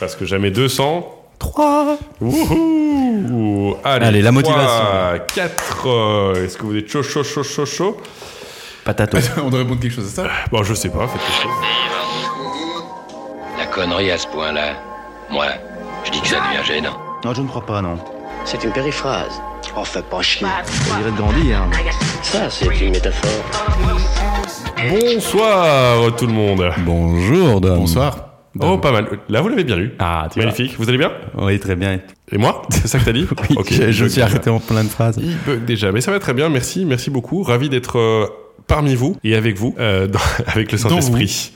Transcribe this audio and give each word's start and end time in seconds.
Parce 0.00 0.16
que 0.16 0.24
jamais 0.24 0.50
200. 0.50 1.16
3 1.38 1.98
Wouhou 2.22 3.76
Allez, 3.84 4.06
Allez, 4.06 4.22
la 4.22 4.32
motivation. 4.32 4.84
4. 5.34 6.36
Est-ce 6.42 6.56
que 6.56 6.62
vous 6.64 6.76
êtes 6.76 6.88
chaud, 6.88 7.02
chaud, 7.02 7.22
chaud, 7.22 7.42
chaud, 7.42 7.66
chaud? 7.66 7.96
Patato. 8.84 9.18
On 9.44 9.50
doit 9.50 9.58
répondre 9.60 9.80
quelque 9.80 9.94
chose 9.94 10.06
à 10.06 10.22
ça 10.24 10.30
Bon, 10.50 10.62
je 10.62 10.72
sais 10.72 10.88
pas, 10.88 11.06
faites 11.06 11.20
quelque 11.20 11.42
chose. 11.42 11.52
La 13.58 13.66
connerie 13.66 14.10
à 14.10 14.16
ce 14.16 14.26
point-là, 14.28 14.72
moi, 15.30 15.46
je 16.04 16.10
dis 16.12 16.20
que 16.22 16.28
ça 16.28 16.36
devient 16.36 16.66
gênant. 16.66 16.96
Non, 17.22 17.34
je 17.34 17.42
ne 17.42 17.48
crois 17.48 17.64
pas, 17.66 17.82
non. 17.82 17.98
C'est 18.46 18.64
une 18.64 18.72
périphrase. 18.72 19.40
Oh, 19.76 19.84
fais 19.84 20.02
pas 20.02 20.22
chier. 20.22 20.46
On 20.92 20.96
dirait 20.98 21.10
de 21.10 21.16
grandir. 21.16 21.60
Ça, 22.22 22.48
c'est 22.48 22.66
une 22.80 22.92
métaphore. 22.92 23.30
Bonsoir 24.88 26.16
tout 26.16 26.26
le 26.26 26.32
monde. 26.32 26.70
Bonjour, 26.78 27.60
Dom. 27.60 27.80
Bonsoir. 27.80 28.29
Oh, 28.58 28.78
pas 28.78 28.90
mal. 28.92 29.06
Là, 29.28 29.40
vous 29.42 29.48
l'avez 29.48 29.64
bien 29.64 29.76
lu. 29.76 29.92
Ah, 29.98 30.26
tu 30.32 30.40
vois. 30.40 30.46
Magnifique. 30.46 30.74
Vous 30.78 30.88
allez 30.88 30.98
bien 30.98 31.12
Oui, 31.38 31.58
très 31.60 31.76
bien. 31.76 32.00
Et 32.32 32.38
moi 32.38 32.62
C'est 32.70 32.88
ça 32.88 32.98
que 32.98 33.04
t'as 33.04 33.12
dit 33.12 33.26
Oui, 33.50 33.56
Ok, 33.56 33.68
je, 33.72 33.90
je 33.90 34.04
suis 34.06 34.14
déjà. 34.16 34.24
arrêté 34.24 34.50
en 34.50 34.58
plein 34.58 34.82
de 34.82 34.88
phrases. 34.88 35.18
Il 35.22 35.36
bug 35.46 35.64
déjà, 35.64 35.92
mais 35.92 36.00
ça 36.00 36.10
va 36.10 36.18
très 36.18 36.34
bien. 36.34 36.48
Merci, 36.48 36.84
merci 36.84 37.10
beaucoup. 37.10 37.42
Ravi 37.42 37.68
d'être 37.68 37.98
euh, 37.98 38.26
parmi 38.66 38.94
vous 38.96 39.16
et 39.22 39.36
avec 39.36 39.56
vous, 39.56 39.74
euh, 39.78 40.06
dans- 40.08 40.18
avec 40.46 40.72
le 40.72 40.78
Saint-Esprit. 40.78 41.52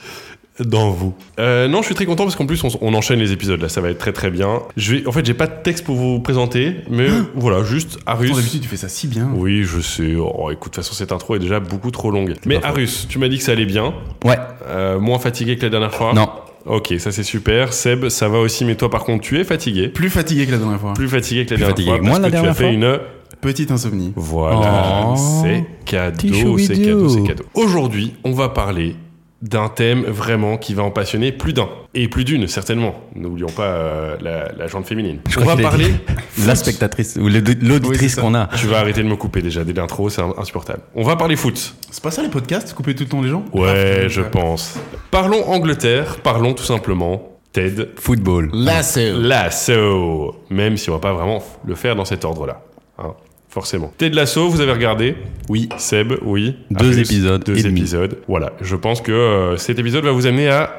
Dans 0.61 0.89
vous. 0.89 1.13
Euh, 1.37 1.67
non, 1.67 1.81
je 1.81 1.87
suis 1.87 1.95
très 1.95 2.05
content 2.05 2.23
parce 2.23 2.37
qu'en 2.37 2.45
plus 2.45 2.63
on, 2.63 2.69
on 2.79 2.93
enchaîne 2.93 3.19
les 3.19 3.33
épisodes 3.33 3.61
là, 3.61 3.67
ça 3.67 3.81
va 3.81 3.89
être 3.89 3.97
très 3.97 4.13
très 4.13 4.29
bien. 4.31 4.61
Je 4.77 4.95
vais, 4.95 5.05
en 5.05 5.11
fait, 5.11 5.25
j'ai 5.25 5.33
pas 5.33 5.47
de 5.47 5.61
texte 5.63 5.83
pour 5.83 5.97
vous 5.97 6.21
présenter, 6.21 6.77
mais 6.89 7.07
voilà, 7.35 7.61
juste 7.65 7.99
Arus. 8.05 8.27
Pourtant, 8.29 8.37
d'habitude, 8.41 8.61
tu 8.61 8.69
fais 8.69 8.77
ça 8.77 8.87
si 8.87 9.07
bien. 9.07 9.29
Oui, 9.35 9.63
je 9.63 9.81
sais. 9.81 10.15
Oh, 10.17 10.49
écoute, 10.51 10.71
de 10.71 10.75
toute 10.75 10.75
façon, 10.77 10.93
cette 10.93 11.11
intro 11.11 11.35
est 11.35 11.39
déjà 11.39 11.59
beaucoup 11.59 11.91
trop 11.91 12.09
longue. 12.09 12.35
Mais 12.45 12.63
Arus, 12.63 13.05
tu 13.09 13.19
m'as 13.19 13.27
dit 13.27 13.37
que 13.37 13.43
ça 13.43 13.51
allait 13.51 13.65
bien. 13.65 13.93
Ouais. 14.23 14.37
Euh, 14.69 14.97
moins 14.97 15.19
fatigué 15.19 15.57
que 15.57 15.63
la 15.63 15.69
dernière 15.69 15.93
fois. 15.93 16.13
Non. 16.13 16.29
Ok, 16.65 16.93
ça 16.97 17.11
c'est 17.11 17.23
super. 17.23 17.73
Seb, 17.73 18.09
ça 18.09 18.27
va 18.27 18.39
aussi, 18.39 18.65
mais 18.65 18.75
toi 18.75 18.89
par 18.89 19.03
contre, 19.03 19.23
tu 19.23 19.39
es 19.39 19.43
fatigué. 19.43 19.87
Plus 19.89 20.09
fatigué 20.09 20.45
que 20.47 20.51
la 20.51 20.57
dernière 20.57 20.79
fois. 20.79 20.93
Plus 20.93 21.07
fatigué 21.07 21.45
que 21.45 21.53
la 21.53 21.57
Plus 21.57 21.65
dernière 21.65 21.75
fatigué 21.75 21.89
fois. 21.89 21.99
que 21.99 22.03
moi 22.03 22.11
parce 22.19 22.21
la 22.21 22.27
que 22.27 22.31
tu 22.31 22.37
as 22.37 22.41
dernière 22.41 22.57
fait 22.57 22.73
une 22.73 22.99
Petite 23.41 23.69
insomnie. 23.71 24.13
voilà, 24.15 25.03
Oh. 25.09 25.15
c'est 25.43 25.65
cadeau, 25.85 26.57
c'est 26.57 26.81
cadeau, 26.81 27.09
c'est 27.09 27.21
cadeau. 27.23 27.43
Aujourd'hui, 27.53 28.13
on 28.23 28.31
va 28.31 28.49
parler 28.49 28.95
d'un 29.41 29.69
thème 29.69 30.03
vraiment 30.03 30.57
qui 30.57 30.73
va 30.73 30.83
en 30.83 30.91
passionner 30.91 31.31
plus 31.31 31.53
d'un. 31.53 31.67
Et 31.93 32.07
plus 32.07 32.23
d'une, 32.23 32.47
certainement. 32.47 32.95
N'oublions 33.15 33.49
pas 33.49 33.63
euh, 33.67 34.17
la, 34.21 34.51
la 34.57 34.67
jante 34.67 34.85
féminine. 34.87 35.19
Je 35.29 35.39
on 35.39 35.43
va 35.45 35.55
parler... 35.57 35.93
La 36.45 36.55
spectatrice 36.55 37.15
ou 37.15 37.25
Oui, 37.25 37.41
l'auditrice 37.61 38.15
qu'on 38.15 38.35
a. 38.35 38.47
Tu 38.57 38.67
vas 38.67 38.79
arrêter 38.79 39.01
de 39.01 39.07
me 39.07 39.15
couper 39.15 39.41
déjà 39.41 39.63
dès 39.63 39.71
l'intro, 39.73 40.09
c'est 40.09 40.21
insupportable. 40.37 40.81
On 40.93 41.03
va 41.03 41.15
parler 41.15 41.35
foot. 41.37 41.75
C'est 41.89 42.03
pas 42.03 42.11
ça 42.11 42.21
les 42.21 42.29
podcasts 42.29 42.73
Couper 42.73 42.93
tout 42.93 43.03
le 43.03 43.09
temps 43.09 43.21
les 43.21 43.29
gens? 43.29 43.45
Ouais, 43.53 44.01
Ah, 44.03 44.07
je 44.09 44.21
pense. 44.21 44.75
Parlons 45.11 45.47
Angleterre, 45.47 46.17
parlons 46.21 46.53
tout 46.53 46.63
simplement 46.65 47.39
Ted 47.53 47.89
Football. 47.97 48.49
Lasso. 48.53 48.99
Lasso. 49.17 50.35
Même 50.49 50.75
si 50.77 50.89
on 50.89 50.93
va 50.93 50.99
pas 50.99 51.13
vraiment 51.13 51.41
le 51.65 51.75
faire 51.75 51.95
dans 51.95 52.05
cet 52.05 52.25
ordre-là. 52.25 52.61
Hein, 52.99 53.13
forcément. 53.55 53.93
Ted 53.97 54.13
Lasso, 54.13 54.49
vous 54.49 54.59
avez 54.59 54.73
regardé 54.73 55.15
Oui. 55.47 55.69
Seb, 55.77 56.11
oui. 56.23 56.57
Deux 56.69 56.99
épisodes 56.99 57.41
Deux 57.41 57.55
demi. 57.63 57.79
épisodes. 57.79 58.17
Voilà. 58.27 58.51
Je 58.59 58.75
pense 58.75 58.99
que 58.99 59.13
euh, 59.13 59.55
cet 59.55 59.79
épisode 59.79 60.03
va 60.03 60.11
vous 60.11 60.25
amener 60.27 60.49
à 60.49 60.75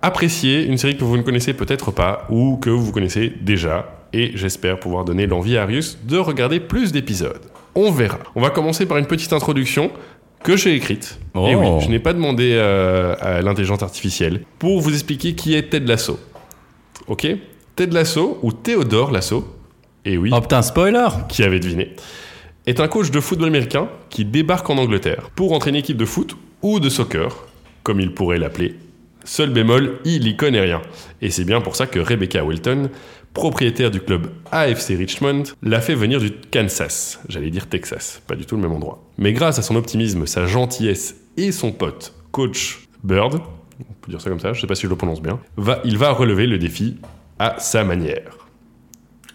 apprécier 0.00 0.64
une 0.64 0.78
série 0.78 0.96
que 0.96 1.02
vous 1.02 1.16
ne 1.16 1.22
connaissez 1.22 1.54
peut-être 1.54 1.90
pas 1.90 2.26
ou 2.30 2.56
que 2.56 2.70
vous 2.70 2.92
connaissez 2.92 3.32
déjà. 3.42 4.06
Et 4.12 4.30
j'espère 4.36 4.78
pouvoir 4.78 5.04
donner 5.04 5.26
l'envie 5.26 5.56
à 5.56 5.62
Arius 5.62 5.98
de 6.04 6.16
regarder 6.16 6.60
plus 6.60 6.92
d'épisodes. 6.92 7.40
On 7.74 7.90
verra. 7.90 8.20
On 8.36 8.40
va 8.40 8.50
commencer 8.50 8.86
par 8.86 8.98
une 8.98 9.06
petite 9.06 9.32
introduction 9.32 9.90
que 10.44 10.56
j'ai 10.56 10.76
écrite. 10.76 11.18
Oh. 11.34 11.48
Et 11.48 11.56
oui, 11.56 11.66
je 11.80 11.88
n'ai 11.88 11.98
pas 11.98 12.12
demandé 12.12 12.50
euh, 12.52 13.16
à 13.20 13.42
l'intelligence 13.42 13.82
artificielle 13.82 14.42
pour 14.60 14.80
vous 14.80 14.92
expliquer 14.92 15.34
qui 15.34 15.56
est 15.56 15.68
Ted 15.68 15.84
Lasso. 15.86 16.20
Ok? 17.08 17.26
Ted 17.74 17.92
Lasso, 17.92 18.38
ou 18.44 18.52
Théodore 18.52 19.10
Lasso, 19.10 19.44
et 20.04 20.16
oui, 20.16 20.30
Oh 20.32 20.40
putain, 20.40 20.62
spoiler 20.62 21.08
qui 21.28 21.42
avait 21.42 21.60
deviné, 21.60 21.94
est 22.66 22.80
un 22.80 22.88
coach 22.88 23.10
de 23.10 23.20
football 23.20 23.48
américain 23.48 23.88
qui 24.10 24.24
débarque 24.24 24.68
en 24.70 24.78
Angleterre 24.78 25.30
pour 25.34 25.52
entraîner 25.52 25.78
une 25.78 25.84
équipe 25.84 25.96
de 25.96 26.04
foot 26.04 26.36
ou 26.62 26.80
de 26.80 26.88
soccer, 26.88 27.46
comme 27.82 28.00
il 28.00 28.14
pourrait 28.14 28.38
l'appeler. 28.38 28.74
Seul 29.24 29.50
bémol, 29.50 29.98
il 30.04 30.26
y 30.26 30.36
connaît 30.36 30.60
rien. 30.60 30.82
Et 31.22 31.30
c'est 31.30 31.44
bien 31.44 31.60
pour 31.60 31.76
ça 31.76 31.86
que 31.86 31.98
Rebecca 31.98 32.44
Wilton, 32.44 32.90
propriétaire 33.32 33.90
du 33.90 34.00
club 34.00 34.28
AFC 34.52 34.88
Richmond, 34.98 35.44
l'a 35.62 35.80
fait 35.80 35.94
venir 35.94 36.20
du 36.20 36.30
Kansas. 36.30 37.20
J'allais 37.28 37.50
dire 37.50 37.68
Texas, 37.68 38.22
pas 38.26 38.34
du 38.34 38.44
tout 38.44 38.56
le 38.56 38.62
même 38.62 38.72
endroit. 38.72 39.02
Mais 39.16 39.32
grâce 39.32 39.58
à 39.58 39.62
son 39.62 39.76
optimisme, 39.76 40.26
sa 40.26 40.46
gentillesse 40.46 41.16
et 41.36 41.52
son 41.52 41.72
pote, 41.72 42.12
coach 42.32 42.86
Bird, 43.02 43.40
on 43.80 43.92
peut 44.02 44.10
dire 44.10 44.20
ça 44.20 44.30
comme 44.30 44.40
ça, 44.40 44.52
je 44.52 44.60
sais 44.60 44.66
pas 44.66 44.74
si 44.74 44.82
je 44.82 44.88
le 44.88 44.96
prononce 44.96 45.22
bien, 45.22 45.40
va, 45.56 45.80
il 45.84 45.98
va 45.98 46.10
relever 46.12 46.46
le 46.46 46.58
défi 46.58 46.96
à 47.38 47.56
sa 47.58 47.82
manière. 47.82 48.43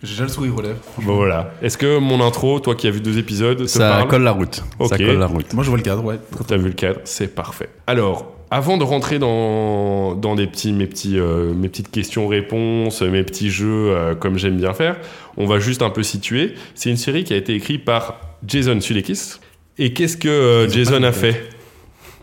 J'ai 0.02 0.12
déjà 0.12 0.24
le 0.24 0.30
sourire 0.30 0.56
aux 0.58 0.62
lèvres. 0.62 0.80
Bon, 1.02 1.16
voilà. 1.16 1.52
Est-ce 1.62 1.78
que 1.78 1.98
mon 2.00 2.26
intro, 2.26 2.60
toi 2.60 2.74
qui 2.76 2.88
as 2.88 2.92
vu 2.92 3.02
deux 3.02 3.18
épisodes, 3.18 3.58
te 3.58 3.66
Ça 3.68 3.90
parle 3.90 4.08
colle 4.08 4.24
la 4.24 4.32
route. 4.32 4.64
Ça 4.88 4.98
colle 4.98 5.18
la 5.20 5.26
route. 5.28 5.54
Moi 5.54 5.64
je 5.64 5.70
vois 5.70 5.78
le 5.78 5.84
cadre, 5.84 6.04
ouais. 6.06 6.20
T'as 6.48 6.58
vu 6.58 6.68
le 6.68 6.74
cadre, 6.74 7.00
c'est 7.04 7.36
parfait. 7.36 7.70
Alors, 7.86 8.34
avant 8.52 8.78
de 8.78 8.84
rentrer 8.84 9.20
dans, 9.20 10.16
dans 10.16 10.36
des 10.36 10.48
petits, 10.48 10.72
mes, 10.72 10.88
petits, 10.88 11.20
euh, 11.20 11.54
mes 11.54 11.68
petites 11.70 11.92
questions-réponses, 11.92 13.02
mes 13.02 13.24
petits 13.24 13.50
jeux 13.52 13.92
euh, 13.92 14.16
comme 14.16 14.38
j'aime 14.38 14.58
bien 14.58 14.74
faire, 14.74 14.96
on 15.38 15.46
va 15.46 15.60
juste 15.60 15.82
un 15.82 15.90
peu 15.90 16.04
situer. 16.04 16.56
C'est 16.76 16.90
une 16.90 16.98
série 16.98 17.24
qui 17.24 17.34
a 17.34 17.38
été 17.38 17.54
écrite 17.54 17.84
par 17.86 18.20
Jason 18.48 18.80
Sudeikis. 18.80 19.34
Et 19.78 19.94
qu'est-ce 19.94 20.18
que 20.18 20.28
euh, 20.30 20.70
Jason 20.70 21.04
a 21.04 21.12
fait 21.12 21.50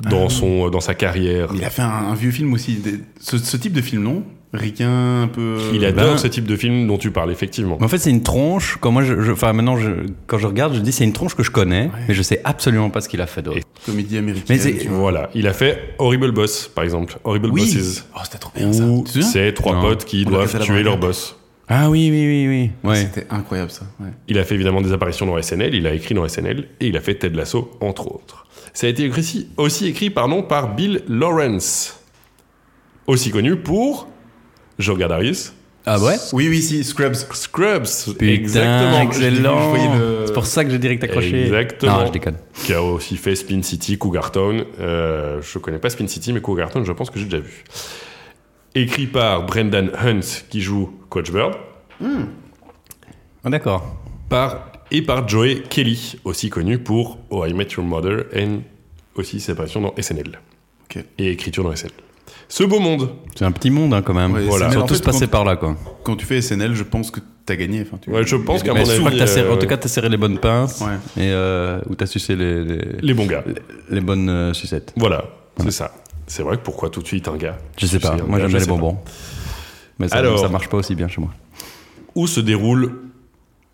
dans, 0.03 0.29
son, 0.29 0.69
dans 0.71 0.81
sa 0.81 0.95
carrière? 0.95 1.49
Il 1.55 1.65
a 1.65 1.71
fait 1.71 1.83
un, 1.83 1.89
un 1.89 2.15
vieux 2.15 2.31
film 2.31 2.53
aussi. 2.55 2.75
Des- 2.77 3.01
Ce, 3.21 3.39
ce 3.39 3.57
type 3.57 3.73
de 3.73 3.81
film, 3.81 4.03
non? 4.03 4.25
Ricain, 4.57 5.23
un 5.23 5.29
peu. 5.29 5.59
Il 5.75 5.85
adore 5.85 6.13
ben- 6.13 6.19
ce 6.19 6.27
type 6.27 6.47
de 6.47 6.57
film 6.57 6.87
dont 6.87 6.99
tu 6.99 7.11
parles, 7.11 7.31
effectivement. 7.31 7.77
Mais 7.79 7.85
En 7.87 7.89
fait, 7.89 7.99
c'est 7.99 8.11
une 8.11 8.23
tronche. 8.23 8.77
Quand 8.81 8.91
moi, 8.91 9.03
je, 9.03 9.33
enfin, 9.33 9.53
maintenant, 9.53 9.77
je, 9.77 9.91
quand 10.27 10.39
je 10.39 10.47
regarde, 10.47 10.75
je 10.75 10.81
dis 10.81 10.93
c'est 10.93 11.05
une 11.05 11.13
tronche 11.13 11.35
que 11.35 11.43
je 11.43 11.51
connais, 11.51 11.91
mais 12.09 12.15
je 12.15 12.23
sais 12.23 12.41
absolument 12.45 12.91
pas 12.91 13.01
ce 13.01 13.09
qu'il 13.09 13.21
a 13.21 13.27
fait 13.27 13.43
d'autre. 13.43 13.61
Comédie 13.85 14.19
américaine. 14.19 14.59
Mais. 14.65 14.87
Voilà, 14.89 15.31
il 15.35 15.47
a 15.47 15.53
fait 15.53 15.95
Horrible 15.99 16.33
Boss, 16.33 16.69
par 16.75 16.85
exemple. 16.85 17.19
Horrible 17.25 17.51
Oui. 17.53 17.61
Bosses. 17.75 18.07
Oh, 18.15 18.21
c'était 18.25 18.39
trop 18.39 18.53
bien 18.57 18.73
ça. 18.73 18.85
C'est 19.23 19.53
trois 19.53 19.75
Non. 19.77 19.83
potes 19.83 20.05
qui 20.05 20.25
On 20.27 20.31
doivent 20.31 20.59
tuer 20.61 20.83
leur 20.83 20.99
boss. 20.99 21.37
Ah 21.69 21.91
oui, 21.91 22.09
oui, 22.13 22.27
oui, 22.27 22.49
oui. 22.85 22.89
Ouais. 22.89 22.97
C'était 22.97 23.27
incroyable 23.29 23.73
ça. 23.73 23.83
ouais. 23.99 24.11
Il 24.29 24.39
a 24.39 24.45
fait 24.45 24.55
évidemment 24.55 24.81
des 24.83 24.93
apparitions 24.93 25.27
dans 25.27 25.37
SNL, 25.43 25.75
il 25.75 25.87
a 25.89 25.95
écrit 25.95 26.15
dans 26.15 26.25
SNL, 26.29 26.69
et 26.79 26.87
il 26.87 26.97
a 26.97 27.01
fait 27.01 27.17
Ted 27.17 27.37
Lasso, 27.37 27.73
entre 27.81 28.07
autres. 28.07 28.47
Ça 28.73 28.87
a 28.87 28.91
été 28.91 29.05
écrit- 29.05 29.49
aussi 29.57 29.87
écrit 29.89 30.11
pardon, 30.11 30.43
par 30.45 30.77
Bill 30.77 31.03
Lawrence, 31.09 31.99
aussi 33.09 33.31
connu 33.31 33.57
pour 33.57 34.09
Je 34.79 34.93
regarde 34.93 35.13
Arius, 35.13 35.53
Ah 35.87 35.99
ouais 36.01 36.17
Oui, 36.33 36.49
oui, 36.49 36.61
si, 36.61 36.83
Scrubs. 36.85 37.15
Scrubs, 37.15 37.87
Putain, 38.05 38.27
exactement, 38.27 39.01
excellent. 39.03 39.73
Le- 39.75 40.25
C'est 40.27 40.33
pour 40.33 40.47
ça 40.47 40.65
que 40.65 40.71
j'ai 40.71 40.79
direct 40.79 41.03
accroché. 41.05 41.45
Exactement. 41.45 42.01
Non, 42.01 42.07
je 42.07 42.13
déconne. 42.13 42.37
qui 42.65 42.73
a 42.75 42.83
aussi 42.83 43.17
fait 43.17 43.35
Spin 43.37 43.63
City, 43.63 43.97
Cougar 43.97 44.33
Town. 44.33 44.65
Euh, 44.81 45.41
je 45.43 45.59
connais 45.59 45.79
pas 45.79 45.89
Spin 45.91 46.07
City, 46.09 46.33
mais 46.33 46.41
Cougar 46.41 46.71
Town, 46.71 46.85
je 46.85 46.93
pense 46.93 47.09
que 47.11 47.19
j'ai 47.19 47.25
déjà 47.27 47.39
vu. 47.39 47.65
Écrit 48.75 49.07
par 49.07 49.47
Brendan 49.47 49.91
Hunt, 49.99 50.21
qui 50.51 50.61
joue 50.61 50.93
Coach 51.09 51.31
Bird, 51.31 51.55
Ah, 53.45 53.49
D'accord. 53.51 53.97
par, 54.29 54.73
et 54.91 55.03
par 55.03 55.27
Joey 55.29 55.63
Kelly, 55.71 56.17
aussi 56.25 56.51
connu 56.51 56.79
pour 56.79 57.19
Oh 57.31 57.47
I 57.47 57.55
Met 57.55 57.69
Your 57.77 57.87
Mother, 57.87 58.25
et 58.35 58.47
aussi 59.15 59.41
ses 59.41 59.53
apparitions 59.53 59.81
dans 59.81 59.95
SNL. 59.97 60.39
Ok. 60.85 61.03
Et 61.19 61.31
écriture 61.31 61.65
dans 61.65 61.75
SNL. 61.75 61.93
Ce 62.49 62.65
beau 62.65 62.79
monde. 62.81 63.11
C'est 63.37 63.45
un 63.45 63.53
petit 63.53 63.71
monde 63.71 63.93
hein, 63.95 64.03
quand 64.03 64.15
même. 64.15 64.33
Ouais, 64.33 64.43
Voilà. 64.45 64.67
Ils 64.67 64.71
SNL, 64.71 64.79
sont 64.79 64.85
en 64.85 64.87
tous 64.87 64.99
fait, 64.99 65.05
passés 65.05 65.21
quand- 65.27 65.31
par 65.33 65.45
là, 65.45 65.57
quoi. 65.57 65.77
Quand 66.05 66.17
tu 66.17 66.25
fais 66.27 66.41
SNL, 66.41 66.75
je 66.75 66.83
pense 66.85 67.11
que 67.11 67.21
t'as 67.45 67.57
gagné. 67.57 67.83
Enfin, 67.83 67.99
tu... 68.01 68.11
Ouais, 68.11 68.25
je 68.25 68.37
pense 68.37 68.63
qu'à 68.63 68.73
mon 68.73 68.81
avis, 68.89 69.05
que 69.05 69.19
t'as 69.19 69.27
serré- 69.27 69.49
euh, 69.49 69.55
En 69.55 69.57
tout 69.57 69.67
cas, 69.67 69.77
t'as 69.77 69.89
serré 69.89 70.09
les 70.09 70.17
bonnes 70.17 70.39
pinces. 70.39 70.81
Ouais. 70.81 71.23
Et 71.23 71.31
euh, 71.33 71.81
ou 71.89 71.95
t'as 71.97 72.07
sucé 72.07 72.37
les, 72.37 72.65
les, 72.65 72.79
Les 73.03 73.15
bons 73.15 73.27
gars. 73.27 73.43
les 73.91 74.01
bonnes 74.01 74.29
euh, 74.29 74.53
sucettes. 74.55 74.93
Voilà, 74.97 75.25
c'est 75.61 75.71
ça. 75.73 75.93
C'est 76.29 76.43
vrai 76.43 76.57
que 76.57 76.63
pourquoi 76.63 76.91
tout 76.91 77.03
de 77.03 77.07
suite 77.07 77.29
un 77.29 77.37
gars 77.37 77.57
Je 77.79 77.87
sais 77.87 77.99
pas. 78.01 78.17
Moi, 78.27 78.39
j'aime 78.41 78.49
bien 78.49 78.59
les 78.59 78.65
pas. 78.67 78.71
bonbons. 78.73 78.99
Mais 79.99 80.09
ça, 80.09 80.17
Alors. 80.17 80.39
ça 80.41 80.49
marche 80.49 80.69
pas 80.69 80.77
aussi 80.77 80.95
bien 80.95 81.09
chez 81.09 81.21
moi. 81.21 81.31
Où 82.15 82.27
se 82.27 82.41
déroule 82.41 82.95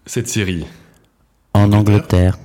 cette 0.06 0.28
série 0.28 0.64
En 1.54 1.72
Angleterre. 1.72 2.38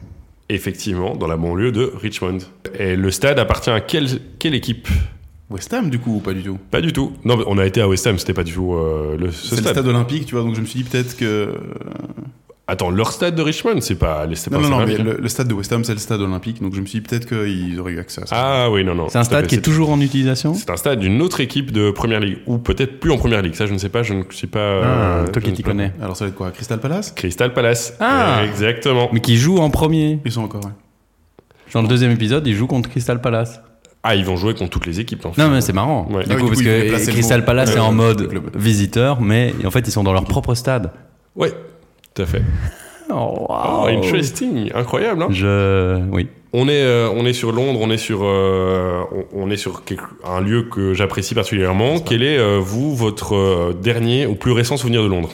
Effectivement, 0.50 1.16
dans 1.16 1.28
la 1.28 1.36
banlieue 1.38 1.72
de 1.74 1.92
Richmond. 1.96 2.38
Et 2.80 2.96
le 2.96 3.12
stade 3.12 3.38
appartient 3.40 3.69
à 3.69 3.81
quelle, 3.81 4.07
quelle 4.40 4.56
équipe? 4.56 4.88
West 5.50 5.74
Ham, 5.74 5.90
du 5.90 6.00
coup, 6.00 6.16
ou 6.18 6.20
pas 6.20 6.34
du 6.34 6.44
tout? 6.44 6.58
Pas 6.72 6.82
du 6.82 6.92
tout. 6.92 7.14
Non, 7.24 7.38
mais 7.38 7.44
on 7.48 7.58
a 7.58 7.66
été 7.66 7.80
à 7.82 7.88
West 7.88 8.06
Ham, 8.06 8.18
c'était 8.20 8.34
pas 8.34 8.44
du 8.44 8.54
tout 8.54 8.74
euh, 8.74 9.16
le, 9.18 9.32
ce 9.32 9.48
C'est 9.50 9.56
le 9.56 9.62
stade. 9.62 9.74
stade 9.76 9.88
olympique, 9.88 10.26
tu 10.26 10.36
vois, 10.36 10.44
donc 10.44 10.56
je 10.56 10.62
me 10.62 10.66
suis 10.66 10.84
dit 10.84 10.90
peut-être 10.90 11.16
que. 11.16 11.54
Attends, 12.70 12.90
leur 12.90 13.14
stade 13.14 13.34
de 13.36 13.42
Richmond, 13.42 13.80
c'est 13.80 13.96
pas. 13.96 14.28
C'est 14.34 14.50
pas 14.50 14.58
Non, 14.58 14.64
non, 14.70 14.80
non, 14.82 14.86
mais 14.86 14.98
le, 14.98 15.18
le 15.22 15.28
stade 15.30 15.48
de 15.48 15.54
West 15.54 15.72
Ham, 15.72 15.86
c'est 15.86 15.94
le 15.94 16.00
stade 16.00 16.20
olympique, 16.20 16.62
donc 16.62 16.76
je 16.76 16.82
me 16.82 16.86
suis 16.86 17.00
dit 17.00 17.08
peut-être 17.08 17.26
qu'ils 17.26 17.80
auraient 17.80 17.94
eu 17.94 18.00
accès 18.00 18.24
à 18.24 18.26
ça. 18.26 18.36
Ah 18.38 18.70
oui, 18.70 18.84
non, 18.84 18.94
non. 18.94 19.08
C'est 19.08 19.20
un 19.20 19.24
stade 19.24 19.44
fait, 19.44 19.48
qui 19.48 19.56
est 19.56 19.62
toujours 19.62 19.90
en 19.90 20.02
utilisation? 20.02 20.54
C'est 20.54 20.70
un 20.70 20.76
stade 20.76 21.00
d'une 21.00 21.22
autre 21.22 21.40
équipe 21.40 21.72
de 21.72 21.92
première 21.92 22.20
ligue, 22.20 22.40
ou 22.46 22.58
peut-être 22.58 23.00
plus 23.00 23.12
en 23.12 23.18
première 23.18 23.42
ligue. 23.42 23.54
Ça, 23.56 23.68
je 23.68 23.74
ne 23.74 23.78
sais 23.78 23.88
pas, 23.88 24.04
je 24.04 24.16
ne 24.16 24.24
suis 24.32 24.48
pas. 24.48 24.82
Ah, 24.84 24.86
euh, 25.20 25.24
Toi 25.28 25.34
je 25.36 25.40
qui 25.40 25.52
ne 25.52 25.52
t'y 25.52 25.58
sais 25.58 25.64
pas. 25.64 25.70
connais. 25.70 25.94
Alors 26.02 26.18
ça 26.18 26.26
va 26.26 26.30
être 26.30 26.36
quoi? 26.36 26.52
Crystal 26.52 26.78
Palace? 26.82 27.12
Crystal 27.16 27.54
Palace. 27.54 27.94
Ah. 28.02 28.42
Exactement. 28.44 29.08
Mais 29.14 29.22
qui 29.22 29.38
joue 29.38 29.60
en 29.60 29.70
premier. 29.70 30.20
Ils 30.26 30.32
sont 30.34 30.42
encore, 30.42 30.66
ouais. 30.66 30.72
Dans 31.74 31.82
le 31.82 31.88
deuxième 31.88 32.12
épisode, 32.12 32.46
il 32.48 32.54
joue 32.54 32.68
contre 32.68 32.90
Crystal 32.90 33.22
Palace. 33.22 33.62
Ah, 34.04 34.16
ils 34.16 34.24
vont 34.26 34.38
jouer 34.38 34.54
contre 34.54 34.70
toutes 34.72 34.86
les 34.86 35.00
équipes. 35.00 35.26
en 35.26 35.34
fait. 35.34 35.42
Non, 35.42 35.50
mais 35.50 35.60
c'est 35.62 35.74
marrant. 35.74 36.08
Ouais. 36.10 36.24
Du 36.24 36.32
Ah 36.32 36.36
coup, 36.36 36.44
oui, 36.44 36.48
parce 36.50 36.60
du 36.60 36.66
coup, 36.66 36.72
ils 36.98 37.06
que 37.06 37.12
Crystal 37.12 37.44
Palace 37.44 37.76
est 37.76 37.80
en 37.80 37.92
mode 37.92 38.30
visiteur, 38.56 39.20
mais 39.22 39.54
en 39.66 39.72
fait, 39.72 39.88
ils 39.88 39.92
sont 39.92 40.04
dans 40.04 40.14
leur 40.14 40.24
propre 40.26 40.54
stade. 40.56 40.92
Ouais, 41.36 41.52
tout 42.14 42.22
à 42.22 42.26
fait. 42.26 42.42
Oh, 43.10 43.48
Oh, 43.50 43.86
interesting, 43.88 44.70
incroyable. 44.76 45.24
Hein 45.24 45.28
Je. 45.32 45.98
Oui. 46.12 46.28
on 46.52 46.68
est, 46.68 46.82
euh, 46.84 47.10
on 47.16 47.26
est 47.26 47.32
sur 47.32 47.54
Londres, 47.54 47.80
on 47.82 47.90
est 47.90 47.98
sur, 47.98 48.20
euh, 48.24 49.00
on, 49.34 49.44
on 49.46 49.50
est 49.50 49.56
sur 49.56 49.82
un 50.26 50.42
lieu 50.42 50.64
que 50.64 50.94
j'apprécie 50.94 51.34
particulièrement. 51.34 52.00
Quel 52.00 52.22
est 52.22 52.38
euh, 52.38 52.60
vous 52.62 52.94
votre 52.94 53.34
euh, 53.34 53.74
dernier 53.82 54.26
ou 54.28 54.36
plus 54.36 54.52
récent 54.52 54.76
souvenir 54.76 55.04
de 55.04 55.08
Londres? 55.08 55.30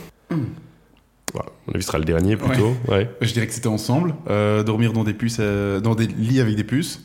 Voilà, 1.33 1.49
à 1.49 1.51
mon 1.65 1.73
avis, 1.73 1.81
ce 1.81 1.87
sera 1.87 1.97
le 1.97 2.05
dernier 2.05 2.35
plutôt. 2.37 2.75
Ouais, 2.87 3.09
Je 3.21 3.33
dirais 3.33 3.47
que 3.47 3.53
c'était 3.53 3.65
ensemble, 3.69 4.13
euh, 4.29 4.61
dormir 4.61 4.93
dans 4.93 5.03
des 5.03 5.13
puces, 5.15 5.37
euh, 5.39 5.79
dans 5.79 5.95
des 5.95 6.05
lits 6.05 6.41
avec 6.41 6.55
des 6.55 6.63
puces, 6.63 7.01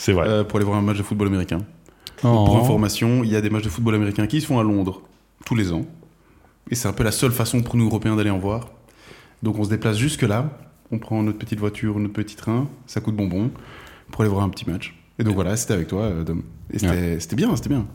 c'est 0.00 0.12
vrai. 0.12 0.26
euh, 0.26 0.44
pour 0.44 0.56
aller 0.56 0.64
voir 0.64 0.78
un 0.78 0.82
match 0.82 0.96
de 0.96 1.02
football 1.02 1.28
américain. 1.28 1.58
Oh. 2.24 2.44
Pour 2.46 2.56
information, 2.56 3.22
il 3.22 3.30
y 3.30 3.36
a 3.36 3.40
des 3.40 3.50
matchs 3.50 3.64
de 3.64 3.68
football 3.68 3.94
américain 3.94 4.26
qui 4.26 4.40
se 4.40 4.46
font 4.46 4.58
à 4.58 4.62
Londres 4.62 5.02
tous 5.44 5.54
les 5.54 5.72
ans. 5.72 5.84
Et 6.70 6.74
c'est 6.74 6.88
un 6.88 6.92
peu 6.92 7.04
la 7.04 7.12
seule 7.12 7.32
façon 7.32 7.62
pour 7.62 7.76
nous 7.76 7.86
Européens 7.86 8.16
d'aller 8.16 8.30
en 8.30 8.38
voir. 8.38 8.70
Donc 9.42 9.58
on 9.58 9.64
se 9.64 9.70
déplace 9.70 9.98
jusque 9.98 10.22
là, 10.22 10.58
on 10.90 10.98
prend 10.98 11.22
notre 11.22 11.38
petite 11.38 11.58
voiture, 11.58 11.98
notre 11.98 12.14
petit 12.14 12.36
train, 12.36 12.68
ça 12.86 13.00
coûte 13.00 13.14
bonbon, 13.14 13.50
pour 14.10 14.22
aller 14.22 14.30
voir 14.30 14.44
un 14.44 14.48
petit 14.48 14.68
match. 14.68 14.94
Et 15.18 15.24
donc 15.24 15.34
voilà, 15.34 15.56
c'était 15.56 15.74
avec 15.74 15.88
toi, 15.88 16.02
euh, 16.02 16.24
Dom. 16.24 16.42
Et 16.72 16.78
c'était 16.78 17.20
c'était 17.20 17.36
bien, 17.36 17.54
c'était 17.56 17.68
bien. 17.68 17.86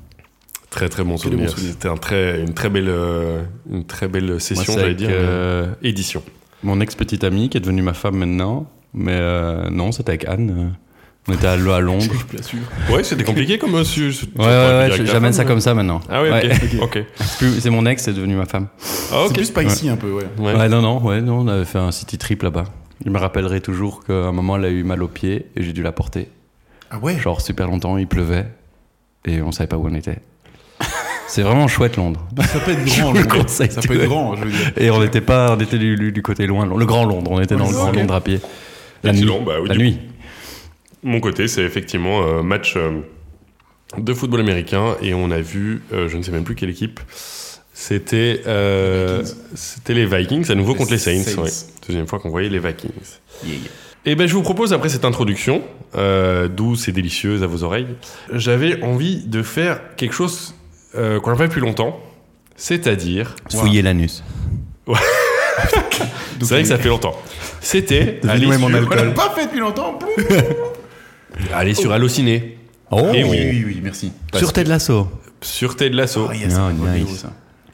Très 0.69 0.89
très 0.89 1.03
bon 1.03 1.17
souvenir. 1.17 1.49
bon. 1.49 1.55
C'était 1.57 1.87
un 1.87 1.97
très, 1.97 2.41
une 2.41 2.53
très 2.53 2.69
belle, 2.69 2.89
euh, 2.89 3.43
une 3.71 3.85
très 3.85 4.07
belle 4.07 4.39
session, 4.41 4.73
j'allais 4.73 4.85
avec, 4.85 4.97
dire, 4.97 5.09
euh, 5.11 5.73
édition. 5.81 6.21
Mon 6.63 6.81
ex-petite 6.81 7.23
amie 7.23 7.49
qui 7.49 7.57
est 7.57 7.61
devenue 7.61 7.81
ma 7.81 7.93
femme 7.93 8.17
maintenant. 8.17 8.69
Mais 8.93 9.17
euh, 9.17 9.69
non, 9.69 9.91
c'était 9.91 10.11
avec 10.11 10.25
Anne. 10.25 10.75
Euh, 11.27 11.31
On 11.31 11.33
était 11.33 11.47
à, 11.47 11.51
à 11.53 11.79
Londres. 11.79 12.05
Bien 12.31 12.41
sûr. 12.43 12.59
Ouais, 12.91 13.03
c'était 13.03 13.23
compliqué 13.23 13.57
comme 13.57 13.75
euh, 13.75 13.83
su- 13.83 14.13
su- 14.13 14.25
Ouais, 14.37 14.45
ouais, 14.45 14.89
ouais, 14.89 15.05
j'amène 15.05 15.33
ça 15.33 15.39
femme, 15.43 15.47
comme 15.47 15.59
ça 15.61 15.73
maintenant. 15.73 16.01
Ah 16.09 16.21
ouais, 16.21 16.31
Ouais. 16.31 16.51
ok. 16.81 16.81
ok. 16.97 17.03
C'est 17.59 17.69
mon 17.69 17.85
ex, 17.85 18.03
c'est 18.03 18.13
devenu 18.13 18.35
ma 18.35 18.45
femme. 18.45 18.67
Ah, 19.11 19.21
ok. 19.23 19.27
C'est 19.27 19.33
plus 19.33 19.45
spicy 19.45 19.89
un 19.89 19.95
peu, 19.97 20.11
ouais. 20.11 20.23
Ouais. 20.37 20.53
Ouais. 20.55 20.69
non, 20.69 20.81
non, 20.81 21.01
ouais, 21.01 21.21
non, 21.21 21.39
on 21.39 21.47
avait 21.47 21.65
fait 21.65 21.79
un 21.79 21.91
city 21.91 22.17
trip 22.17 22.43
là-bas. 22.43 22.65
Il 23.05 23.11
me 23.11 23.17
rappellerait 23.19 23.59
toujours 23.59 24.03
qu'à 24.03 24.13
un 24.13 24.31
moment, 24.31 24.55
elle 24.57 24.65
a 24.65 24.69
eu 24.69 24.83
mal 24.83 25.03
au 25.03 25.07
pied 25.07 25.47
et 25.55 25.63
j'ai 25.63 25.73
dû 25.73 25.83
la 25.83 25.91
porter. 25.91 26.29
Ah 26.91 26.97
ouais? 26.99 27.17
Genre 27.19 27.41
super 27.41 27.67
longtemps, 27.67 27.97
il 27.97 28.07
pleuvait 28.07 28.45
et 29.25 29.41
on 29.41 29.51
savait 29.51 29.67
pas 29.67 29.77
où 29.77 29.87
on 29.87 29.93
était. 29.95 30.19
C'est 31.27 31.41
vraiment 31.41 31.67
chouette 31.67 31.97
Londres. 31.97 32.23
Ça 32.43 32.59
peut 32.59 32.71
être 32.71 32.85
grand, 32.99 33.11
Londres. 33.13 33.27
conseille, 33.27 33.71
Ça 33.71 33.81
peut 33.81 33.99
être 33.99 34.07
grand, 34.07 34.35
je 34.35 34.43
veux 34.45 34.51
dire. 34.51 34.71
Et 34.77 34.91
on 34.91 35.01
n'était 35.01 35.21
pas, 35.21 35.55
on 35.55 35.59
était 35.59 35.79
du, 35.79 36.21
côté 36.21 36.45
loin, 36.45 36.65
le 36.67 36.85
grand 36.85 37.03
Londres. 37.03 37.31
On 37.31 37.41
était 37.41 37.55
dans 37.55 37.67
le 37.67 37.73
grand. 37.73 37.91
Londres 37.91 38.13
à 38.13 38.21
pied. 38.21 38.39
La 39.03 39.11
nuit. 39.11 39.25
Bah 39.45 39.53
oui, 39.61 39.67
la 39.67 39.75
nuit. 39.75 39.99
Mon 41.05 41.19
côté, 41.19 41.47
c'est 41.47 41.61
effectivement 41.61 42.23
un 42.25 42.41
match 42.43 42.73
euh, 42.75 42.99
de 43.97 44.13
football 44.13 44.39
américain 44.41 44.97
et 45.01 45.13
on 45.13 45.29
a 45.31 45.39
vu, 45.39 45.83
euh, 45.93 46.07
je 46.09 46.17
ne 46.17 46.23
sais 46.23 46.31
même 46.31 46.43
plus 46.43 46.55
quelle 46.55 46.71
équipe, 46.71 46.99
c'était 47.73 48.41
euh, 48.47 49.21
Vikings. 49.21 49.35
c'était 49.53 49.93
les 49.93 50.05
Vikings 50.07 50.51
à 50.51 50.55
nouveau 50.55 50.71
Les 50.73 50.77
contre 50.79 50.91
les 50.91 50.97
Saints. 50.97 51.21
Saints. 51.23 51.41
ouais. 51.43 51.49
Deuxième 51.87 52.07
fois 52.07 52.19
qu'on 52.19 52.29
voyait 52.29 52.49
les 52.49 52.57
Vikings. 52.59 52.89
Et 54.07 54.15
ben 54.15 54.27
je 54.27 54.33
vous 54.33 54.41
propose 54.41 54.73
après 54.73 54.89
cette 54.89 55.05
introduction 55.05 55.61
euh, 55.95 56.47
douce 56.47 56.87
et 56.87 56.91
délicieuse 56.91 57.43
à 57.43 57.47
vos 57.47 57.63
oreilles, 57.63 57.87
j'avais 58.33 58.81
envie 58.83 59.23
de 59.25 59.43
faire 59.43 59.79
quelque 59.97 60.13
chose 60.13 60.55
euh, 60.95 61.19
qu'on 61.19 61.29
n'a 61.29 61.35
pas 61.35 61.43
fait 61.43 61.49
depuis 61.49 61.61
longtemps, 61.61 61.99
c'est-à-dire, 62.55 63.35
Fouiller 63.51 63.81
l'anus. 63.83 64.23
c'est 66.39 66.49
vrai 66.49 66.61
que 66.63 66.67
ça 66.67 66.77
fait 66.77 66.89
longtemps. 66.89 67.15
C'était 67.61 68.19
aller, 68.27 68.45
mon 68.47 68.57
sur- 68.57 68.65
On 68.67 68.95
l'a 68.95 69.11
pas 69.11 69.33
fait 69.35 69.45
depuis 69.45 69.59
longtemps, 69.59 69.95
en 69.95 69.97
plus. 69.97 70.25
aller 71.53 71.73
sur 71.73 71.91
Allociné 71.91 72.57
Oh 72.91 73.01
Oui, 73.11 73.23
oui, 73.23 73.63
oui, 73.65 73.79
merci. 73.83 74.11
Sur 74.35 74.53
Ted 74.53 74.69
Lasso. 74.69 75.07
sur 75.41 75.75
Ted 75.75 75.95
Lasso. 75.95 76.27
Ah, 76.29 76.35
yes, 76.35 76.55
Ah, 76.57 76.69
bon 76.73 76.85
nice. 76.91 77.25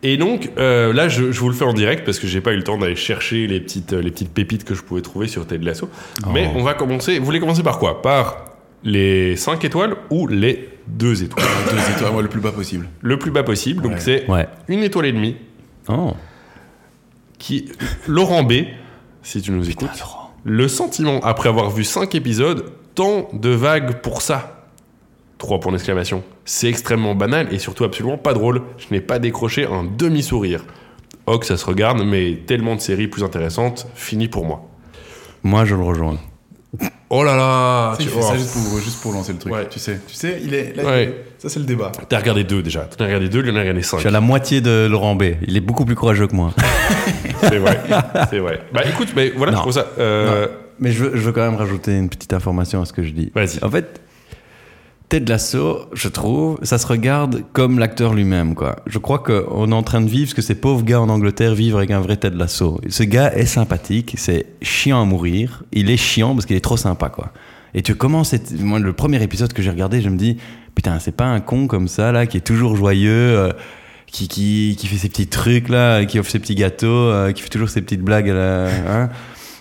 Et 0.03 0.17
donc 0.17 0.49
euh, 0.57 0.93
là, 0.93 1.07
je, 1.09 1.31
je 1.31 1.39
vous 1.39 1.49
le 1.49 1.53
fais 1.53 1.65
en 1.65 1.73
direct 1.73 2.03
parce 2.05 2.17
que 2.17 2.25
j'ai 2.27 2.41
pas 2.41 2.53
eu 2.53 2.57
le 2.57 2.63
temps 2.63 2.77
d'aller 2.77 2.95
chercher 2.95 3.45
les 3.45 3.59
petites, 3.59 3.93
euh, 3.93 4.01
les 4.01 4.09
petites 4.09 4.33
pépites 4.33 4.63
que 4.63 4.73
je 4.73 4.81
pouvais 4.81 5.01
trouver 5.01 5.27
sur 5.27 5.45
Ted 5.45 5.63
Lasso. 5.63 5.89
Mais 6.33 6.49
on 6.55 6.63
va 6.63 6.73
commencer. 6.73 7.19
Vous 7.19 7.25
voulez 7.25 7.39
commencer 7.39 7.61
par 7.61 7.77
quoi? 7.77 8.01
Par 8.01 8.45
les 8.83 9.35
5 9.35 9.63
étoiles 9.63 9.95
ou 10.09 10.25
les 10.27 10.69
2 10.87 11.23
étoiles? 11.23 11.45
Deux 11.69 11.93
étoiles, 11.95 12.13
moi, 12.13 12.21
le 12.23 12.29
plus 12.29 12.41
bas 12.41 12.51
possible. 12.51 12.87
Le 13.01 13.19
plus 13.19 13.29
bas 13.29 13.43
possible. 13.43 13.83
Donc 13.83 13.91
Ouais. 13.93 13.99
c'est 13.99 14.27
Ouais. 14.27 14.47
une 14.69 14.81
étoile 14.81 15.05
et 15.05 15.11
demie. 15.13 15.35
Oh. 15.87 16.13
Qui 17.37 17.69
Laurent 18.07 18.43
B, 18.43 18.53
si 19.21 19.41
tu 19.41 19.51
nous 19.51 19.69
écoutes. 19.69 19.89
Le 20.43 20.67
sentiment 20.67 21.19
après 21.19 21.49
avoir 21.49 21.69
vu 21.69 21.83
5 21.83 22.15
épisodes, 22.15 22.71
tant 22.95 23.29
de 23.33 23.49
vagues 23.49 24.01
pour 24.01 24.21
ça. 24.21 24.57
3 25.37 25.59
points 25.59 25.71
d'exclamation. 25.71 26.23
C'est 26.45 26.67
extrêmement 26.67 27.15
banal 27.15 27.51
et 27.53 27.57
surtout 27.59 27.83
absolument 27.83 28.17
pas 28.17 28.33
drôle. 28.33 28.61
Je 28.77 28.93
n'ai 28.93 29.01
pas 29.01 29.17
décroché 29.19 29.65
un 29.65 29.83
demi-sourire. 29.83 30.63
Ok, 31.25 31.45
ça 31.45 31.57
se 31.57 31.65
regarde, 31.65 32.03
mais 32.05 32.39
tellement 32.45 32.75
de 32.75 32.81
séries 32.81 33.07
plus 33.07 33.23
intéressantes, 33.23 33.87
fini 33.95 34.27
pour 34.27 34.45
moi. 34.45 34.63
Moi, 35.43 35.65
je 35.65 35.75
le 35.75 35.81
rejoins. 35.81 36.17
Oh 37.09 37.23
là 37.23 37.35
là 37.35 37.95
Tu 37.99 38.07
ça 38.07 38.37
juste 38.37 38.53
pour, 38.53 38.79
juste 38.79 39.01
pour 39.01 39.11
lancer 39.13 39.33
le 39.33 39.39
truc. 39.39 39.51
Ouais. 39.53 39.67
Tu 39.69 39.79
sais, 39.79 39.99
tu 40.07 40.13
sais, 40.15 40.39
il 40.41 40.53
est. 40.53 40.73
là, 40.77 40.85
Ouais. 40.85 41.03
il 41.03 41.09
est- 41.09 41.25
Ça, 41.39 41.49
c'est 41.49 41.59
le 41.59 41.65
débat. 41.65 41.91
T'as 42.07 42.19
regardé 42.19 42.43
deux 42.45 42.61
déjà. 42.63 42.81
T'as 42.95 43.03
regardé 43.05 43.27
deux, 43.27 43.41
lui 43.41 43.51
en 43.51 43.55
a 43.55 43.59
regardé 43.59 43.81
Je 43.81 43.87
cinq. 43.87 43.97
suis 43.99 44.07
à 44.07 44.11
la 44.11 44.21
moitié 44.21 44.61
de 44.61 44.87
Laurent 44.89 45.15
B. 45.15 45.23
Il 45.47 45.57
est 45.57 45.61
beaucoup 45.61 45.83
plus 45.83 45.95
courageux 45.95 46.27
que 46.27 46.35
moi. 46.35 46.53
C'est 47.41 47.57
vrai. 47.57 47.81
C'est 48.29 48.39
vrai. 48.39 48.61
Bah 48.73 48.81
écoute, 48.87 49.09
mais 49.15 49.31
voilà, 49.35 49.51
Non. 49.53 49.57
c'est 49.57 49.63
pour 49.63 49.73
ça. 49.73 49.87
Euh, 49.99 50.47
Mais 50.79 50.91
je 50.91 51.03
veux, 51.05 51.11
je 51.17 51.21
veux 51.21 51.31
quand 51.31 51.41
même 51.49 51.55
rajouter 51.59 51.97
une 51.97 52.09
petite 52.09 52.33
information 52.33 52.81
à 52.81 52.85
ce 52.85 52.93
que 52.93 53.03
je 53.03 53.11
dis. 53.11 53.31
Vas-y. 53.35 53.63
En 53.63 53.69
fait, 53.69 54.01
Ted 55.09 55.29
Lasso, 55.29 55.87
je 55.93 56.07
trouve, 56.07 56.57
ça 56.63 56.77
se 56.77 56.87
regarde 56.87 57.43
comme 57.51 57.79
l'acteur 57.79 58.13
lui-même, 58.13 58.55
quoi. 58.55 58.77
Je 58.87 58.97
crois 58.97 59.19
qu'on 59.19 59.69
est 59.71 59.75
en 59.75 59.83
train 59.83 59.99
de 59.99 60.09
vivre 60.09 60.29
ce 60.29 60.35
que 60.35 60.41
ces 60.41 60.55
pauvres 60.55 60.83
gars 60.85 61.01
en 61.01 61.09
Angleterre 61.09 61.53
vivent 61.53 61.75
avec 61.75 61.91
un 61.91 61.99
vrai 61.99 62.15
Ted 62.15 62.37
Lasso. 62.37 62.79
Ce 62.87 63.03
gars 63.03 63.33
est 63.33 63.45
sympathique, 63.45 64.13
c'est 64.17 64.45
chiant 64.61 65.01
à 65.01 65.05
mourir. 65.05 65.63
Il 65.73 65.89
est 65.89 65.97
chiant 65.97 66.33
parce 66.33 66.45
qu'il 66.45 66.55
est 66.55 66.61
trop 66.61 66.77
sympa, 66.77 67.09
quoi. 67.09 67.33
Et 67.73 67.81
tu 67.81 67.95
commences, 67.95 68.33
moi, 68.59 68.79
le 68.79 68.93
premier 68.93 69.21
épisode 69.21 69.51
que 69.53 69.61
j'ai 69.61 69.69
regardé, 69.69 70.01
je 70.01 70.07
me 70.09 70.17
dis, 70.17 70.37
putain, 70.75 70.99
c'est 70.99 71.15
pas 71.15 71.25
un 71.25 71.41
con 71.41 71.67
comme 71.67 71.87
ça, 71.89 72.11
là, 72.13 72.25
qui 72.25 72.37
est 72.37 72.41
toujours 72.41 72.75
joyeux, 72.77 73.11
euh, 73.37 73.51
qui, 74.07 74.27
qui, 74.29 74.75
qui 74.79 74.87
fait 74.87 74.97
ses 74.97 75.09
petits 75.09 75.27
trucs, 75.27 75.67
là, 75.69 76.05
qui 76.05 76.19
offre 76.19 76.29
ses 76.31 76.39
petits 76.39 76.55
gâteaux, 76.55 76.87
euh, 76.87 77.31
qui 77.33 77.41
fait 77.41 77.49
toujours 77.49 77.69
ses 77.69 77.81
petites 77.81 78.01
blagues, 78.01 78.29
à 78.29 78.33
la- 78.33 78.67
hein. 79.03 79.09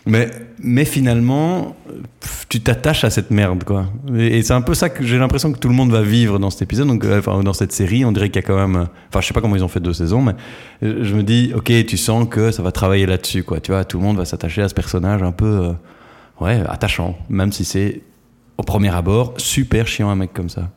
Mais, 0.06 0.31
mais 0.58 0.87
finalement, 0.87 1.76
pff, 2.20 2.47
tu 2.49 2.61
t'attaches 2.61 3.05
à 3.05 3.11
cette 3.11 3.31
merde, 3.31 3.64
quoi. 3.64 3.87
Et, 4.14 4.38
et 4.38 4.43
c'est 4.43 4.55
un 4.55 4.62
peu 4.62 4.75
ça 4.75 4.88
que 4.88 5.05
j'ai 5.05 5.19
l'impression 5.19 5.52
que 5.52 5.58
tout 5.58 5.69
le 5.69 5.75
monde 5.75 5.91
va 5.91 6.00
vivre 6.00 6.38
dans 6.38 6.49
cet 6.49 6.62
épisode, 6.62 6.88
donc, 6.88 7.05
euh, 7.05 7.19
enfin, 7.19 7.43
dans 7.43 7.52
cette 7.52 7.73
série. 7.73 8.05
On 8.05 8.12
dirait 8.12 8.31
qu'il 8.31 8.41
y 8.41 8.44
a 8.44 8.47
quand 8.47 8.56
même. 8.56 8.88
Enfin, 9.08 9.20
je 9.20 9.26
sais 9.26 9.35
pas 9.35 9.43
comment 9.43 9.56
ils 9.56 9.64
ont 9.64 9.69
fait 9.69 9.81
deux 9.81 9.93
saisons, 9.93 10.23
mais 10.23 10.32
euh, 10.82 11.00
je 11.02 11.14
me 11.14 11.23
dis, 11.23 11.52
ok, 11.55 11.70
tu 11.87 11.97
sens 11.99 12.27
que 12.29 12.51
ça 12.51 12.63
va 12.63 12.72
travailler 12.72 13.05
là-dessus, 13.05 13.43
quoi. 13.43 13.60
Tu 13.60 13.72
vois, 13.72 13.84
tout 13.84 13.98
le 13.98 14.05
monde 14.05 14.17
va 14.17 14.24
s'attacher 14.24 14.63
à 14.63 14.69
ce 14.69 14.74
personnage 14.74 15.22
un 15.22 15.32
peu, 15.32 15.44
euh, 15.44 15.72
ouais, 16.41 16.63
attachant, 16.67 17.19
même 17.29 17.53
si 17.53 17.65
c'est 17.67 18.01
au 18.56 18.63
premier 18.63 18.94
abord 18.94 19.34
super 19.36 19.86
chiant 19.86 20.08
un 20.08 20.17
mec 20.17 20.32
comme 20.32 20.48
ça. 20.48 20.70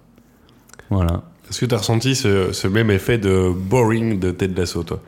Voilà. 0.89 1.23
Est-ce 1.49 1.61
que 1.61 1.65
t'as 1.65 1.77
ressenti 1.77 2.15
ce, 2.15 2.51
ce 2.51 2.67
même 2.67 2.91
effet 2.91 3.17
de 3.17 3.51
boring 3.55 4.19
de 4.19 4.31
Ted 4.31 4.53
Lasso, 4.59 4.83
toi? 4.83 5.01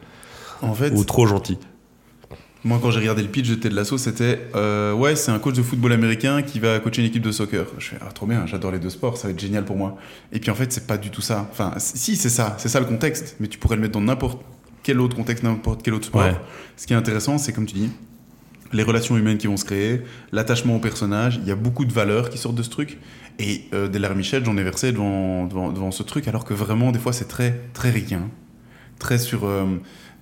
En 0.61 0.73
fait, 0.73 0.91
Ou 0.93 1.03
trop 1.03 1.27
gentil? 1.27 1.57
Moi, 2.65 2.79
quand 2.81 2.89
j'ai 2.89 2.99
regardé 2.99 3.21
le 3.21 3.27
pitch 3.27 3.47
de 3.47 3.53
Ted 3.53 3.75
Lasso, 3.75 3.99
c'était 3.99 4.39
euh, 4.55 4.91
ouais, 4.91 5.15
c'est 5.15 5.29
un 5.31 5.37
coach 5.37 5.53
de 5.53 5.61
football 5.61 5.93
américain 5.93 6.41
qui 6.41 6.59
va 6.59 6.79
coacher 6.79 7.03
une 7.03 7.07
équipe 7.07 7.21
de 7.21 7.31
soccer. 7.31 7.67
Je 7.77 7.89
fais 7.89 7.97
ah, 8.01 8.11
trop 8.11 8.25
bien, 8.25 8.47
j'adore 8.47 8.71
les 8.71 8.79
deux 8.79 8.89
sports, 8.89 9.17
ça 9.17 9.27
va 9.27 9.33
être 9.33 9.39
génial 9.39 9.65
pour 9.65 9.77
moi. 9.77 9.97
Et 10.33 10.39
puis 10.39 10.49
en 10.49 10.55
fait, 10.55 10.73
c'est 10.73 10.87
pas 10.87 10.97
du 10.97 11.11
tout 11.11 11.21
ça. 11.21 11.47
Enfin, 11.51 11.75
si, 11.77 12.15
c'est 12.15 12.29
ça, 12.29 12.55
c'est 12.57 12.67
ça 12.67 12.79
le 12.79 12.87
contexte, 12.87 13.35
mais 13.39 13.47
tu 13.47 13.59
pourrais 13.59 13.75
le 13.75 13.83
mettre 13.83 13.93
dans 13.93 14.01
n'importe 14.01 14.41
quel 14.81 14.99
autre 14.99 15.15
contexte, 15.15 15.43
n'importe 15.43 15.83
quel 15.83 15.93
autre 15.93 16.07
sport. 16.07 16.23
Ouais. 16.23 16.35
Ce 16.75 16.87
qui 16.87 16.93
est 16.93 16.95
intéressant, 16.95 17.37
c'est 17.37 17.53
comme 17.53 17.67
tu 17.67 17.75
dis, 17.75 17.91
les 18.73 18.81
relations 18.81 19.15
humaines 19.15 19.37
qui 19.37 19.45
vont 19.45 19.57
se 19.57 19.65
créer, 19.65 20.01
l'attachement 20.31 20.77
au 20.77 20.79
personnage, 20.79 21.39
il 21.43 21.47
y 21.47 21.51
a 21.51 21.55
beaucoup 21.55 21.85
de 21.85 21.93
valeurs 21.93 22.31
qui 22.31 22.39
sortent 22.39 22.55
de 22.55 22.63
ce 22.63 22.71
truc. 22.71 22.97
Et 23.37 23.65
euh, 23.75 23.87
des 23.87 23.99
larmes 23.99 24.17
Michel, 24.17 24.43
j'en 24.43 24.57
ai 24.57 24.63
versé 24.63 24.91
devant, 24.91 25.45
devant, 25.45 25.71
devant 25.71 25.91
ce 25.91 26.01
truc, 26.01 26.27
alors 26.27 26.45
que 26.45 26.55
vraiment, 26.55 26.91
des 26.91 26.99
fois, 26.99 27.13
c'est 27.13 27.27
très, 27.27 27.61
très 27.73 27.91
ricain. 27.91 28.29
Très 28.97 29.19
sur. 29.19 29.45
euh, 29.45 29.65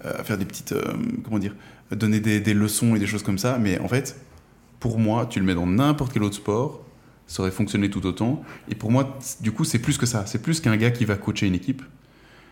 euh, 0.06 0.24
faire 0.24 0.38
des 0.38 0.46
petites. 0.46 0.72
euh, 0.74 0.82
comment 1.24 1.40
dire 1.40 1.56
Donner 1.92 2.20
des, 2.20 2.40
des 2.40 2.54
leçons 2.54 2.96
et 2.96 3.00
des 3.00 3.06
choses 3.06 3.24
comme 3.24 3.38
ça. 3.38 3.58
Mais 3.60 3.80
en 3.80 3.88
fait, 3.88 4.20
pour 4.80 4.98
moi, 4.98 5.28
tu 5.30 5.40
le 5.40 5.46
mets 5.46 5.54
dans 5.54 5.68
n'importe 5.68 6.12
quel 6.14 6.24
autre 6.24 6.36
sport, 6.36 6.84
ça 7.28 7.42
aurait 7.44 7.52
fonctionné 7.52 7.90
tout 7.90 8.06
autant. 8.06 8.42
Et 8.70 8.76
pour 8.76 8.92
moi, 8.92 9.18
du 9.42 9.52
coup, 9.52 9.64
c'est 9.64 9.80
plus 9.80 9.98
que 9.98 10.06
ça. 10.06 10.26
C'est 10.26 10.42
plus 10.42 10.60
qu'un 10.60 10.76
gars 10.76 10.92
qui 10.92 11.06
va 11.06 11.16
coacher 11.16 11.46
une 11.48 11.56
équipe. 11.56 11.82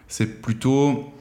C'est 0.08 0.41
plutôt 0.41 1.12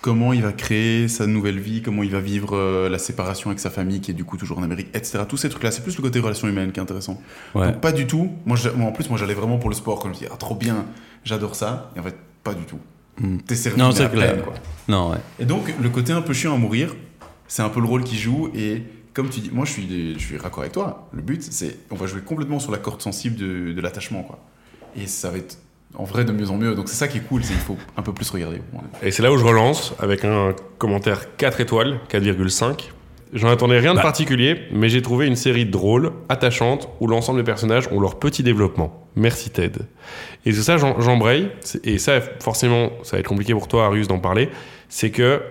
comment 0.00 0.32
il 0.32 0.42
va 0.42 0.52
créer 0.52 1.08
sa 1.08 1.26
nouvelle 1.26 1.58
vie, 1.58 1.82
comment 1.82 2.02
il 2.04 2.10
va 2.12 2.20
vivre 2.20 2.56
euh, 2.56 2.88
la 2.88 2.98
séparation 2.98 3.50
avec 3.50 3.58
sa 3.60 3.70
famille 3.70 4.00
qui 4.00 4.12
est 4.12 4.14
du 4.14 4.24
coup 4.24 4.36
toujours 4.36 4.58
en 4.58 4.62
Amérique, 4.62 4.88
etc. 4.94 5.24
Tous 5.28 5.36
ces 5.36 5.48
trucs-là, 5.48 5.72
c'est 5.72 5.82
plus 5.82 5.96
le 5.96 6.02
côté 6.02 6.20
relation 6.20 6.46
humaine 6.48 6.70
qui 6.72 6.78
est 6.78 6.82
intéressant. 6.82 7.20
Ouais. 7.54 7.66
Donc 7.72 7.80
pas 7.80 7.92
du 7.92 8.06
tout. 8.06 8.30
Moi, 8.46 8.56
en 8.80 8.92
plus, 8.92 9.08
moi 9.10 9.18
j'allais 9.18 9.34
vraiment 9.34 9.58
pour 9.58 9.68
le 9.68 9.74
sport, 9.74 9.98
comme 9.98 10.14
je 10.14 10.20
dis, 10.20 10.26
ah, 10.32 10.36
trop 10.36 10.54
bien, 10.54 10.86
j'adore 11.24 11.56
ça. 11.56 11.90
Et 11.96 12.00
en 12.00 12.02
fait, 12.04 12.16
pas 12.44 12.54
du 12.54 12.64
tout. 12.64 12.78
Mm. 13.20 13.38
T'es 13.38 13.54
servi 13.54 13.78
Non, 13.78 13.88
mais 13.88 13.94
c'est 13.94 14.04
à 14.04 14.08
clair. 14.08 14.34
peine, 14.34 14.42
quoi. 14.42 14.54
Non, 14.88 15.10
ouais. 15.10 15.18
Et 15.38 15.44
donc, 15.44 15.72
le 15.80 15.88
côté 15.88 16.12
un 16.12 16.22
peu 16.22 16.32
chiant 16.32 16.54
à 16.54 16.58
mourir, 16.58 16.94
c'est 17.48 17.62
un 17.62 17.68
peu 17.68 17.80
le 17.80 17.86
rôle 17.86 18.04
qu'il 18.04 18.18
joue. 18.18 18.50
Et 18.54 18.82
comme 19.14 19.28
tu 19.30 19.40
dis, 19.40 19.50
moi 19.52 19.64
je 19.64 19.72
suis, 19.72 20.14
je 20.18 20.24
suis 20.24 20.36
raccord 20.36 20.60
avec 20.60 20.72
toi. 20.72 21.08
Le 21.12 21.22
but, 21.22 21.42
c'est 21.42 21.78
on 21.90 21.96
va 21.96 22.06
jouer 22.06 22.20
complètement 22.20 22.58
sur 22.58 22.70
la 22.72 22.78
corde 22.78 23.00
sensible 23.02 23.36
de, 23.36 23.72
de 23.72 23.80
l'attachement. 23.80 24.22
quoi. 24.22 24.38
et 24.96 25.06
ça 25.06 25.30
va 25.30 25.38
être 25.38 25.58
en 25.94 26.04
vrai 26.04 26.24
de 26.26 26.32
mieux 26.32 26.50
en 26.50 26.56
mieux. 26.58 26.74
Donc 26.74 26.88
c'est 26.90 26.96
ça 26.96 27.08
qui 27.08 27.18
est 27.18 27.22
cool, 27.22 27.42
c'est 27.42 27.54
qu'il 27.54 27.62
faut 27.62 27.78
un 27.96 28.02
peu 28.02 28.12
plus 28.12 28.28
regarder. 28.30 28.60
Et 29.02 29.10
c'est 29.10 29.22
là 29.22 29.32
où 29.32 29.38
je 29.38 29.44
relance 29.44 29.94
avec 29.98 30.24
un 30.26 30.54
commentaire 30.78 31.36
4 31.36 31.60
étoiles, 31.62 31.98
4,5. 32.10 32.90
J'en 33.32 33.48
attendais 33.48 33.78
rien 33.78 33.94
de 33.94 34.00
particulier, 34.00 34.62
mais 34.70 34.88
j'ai 34.88 35.02
trouvé 35.02 35.26
une 35.26 35.36
série 35.36 35.66
drôle, 35.66 36.12
attachante, 36.28 36.88
où 37.00 37.08
l'ensemble 37.08 37.38
des 37.38 37.44
personnages 37.44 37.88
ont 37.90 38.00
leur 38.00 38.18
petit 38.18 38.42
développement. 38.42 39.06
Merci 39.16 39.50
Ted. 39.50 39.80
Et 40.44 40.52
c'est 40.52 40.62
ça, 40.62 40.76
j'embraye, 40.76 41.48
et 41.82 41.98
ça, 41.98 42.20
forcément, 42.20 42.90
ça 43.02 43.16
va 43.16 43.20
être 43.20 43.28
compliqué 43.28 43.52
pour 43.52 43.66
toi, 43.66 43.86
Arius, 43.86 44.06
d'en 44.06 44.20
parler, 44.20 44.48
c'est 44.88 45.10
que 45.10 45.42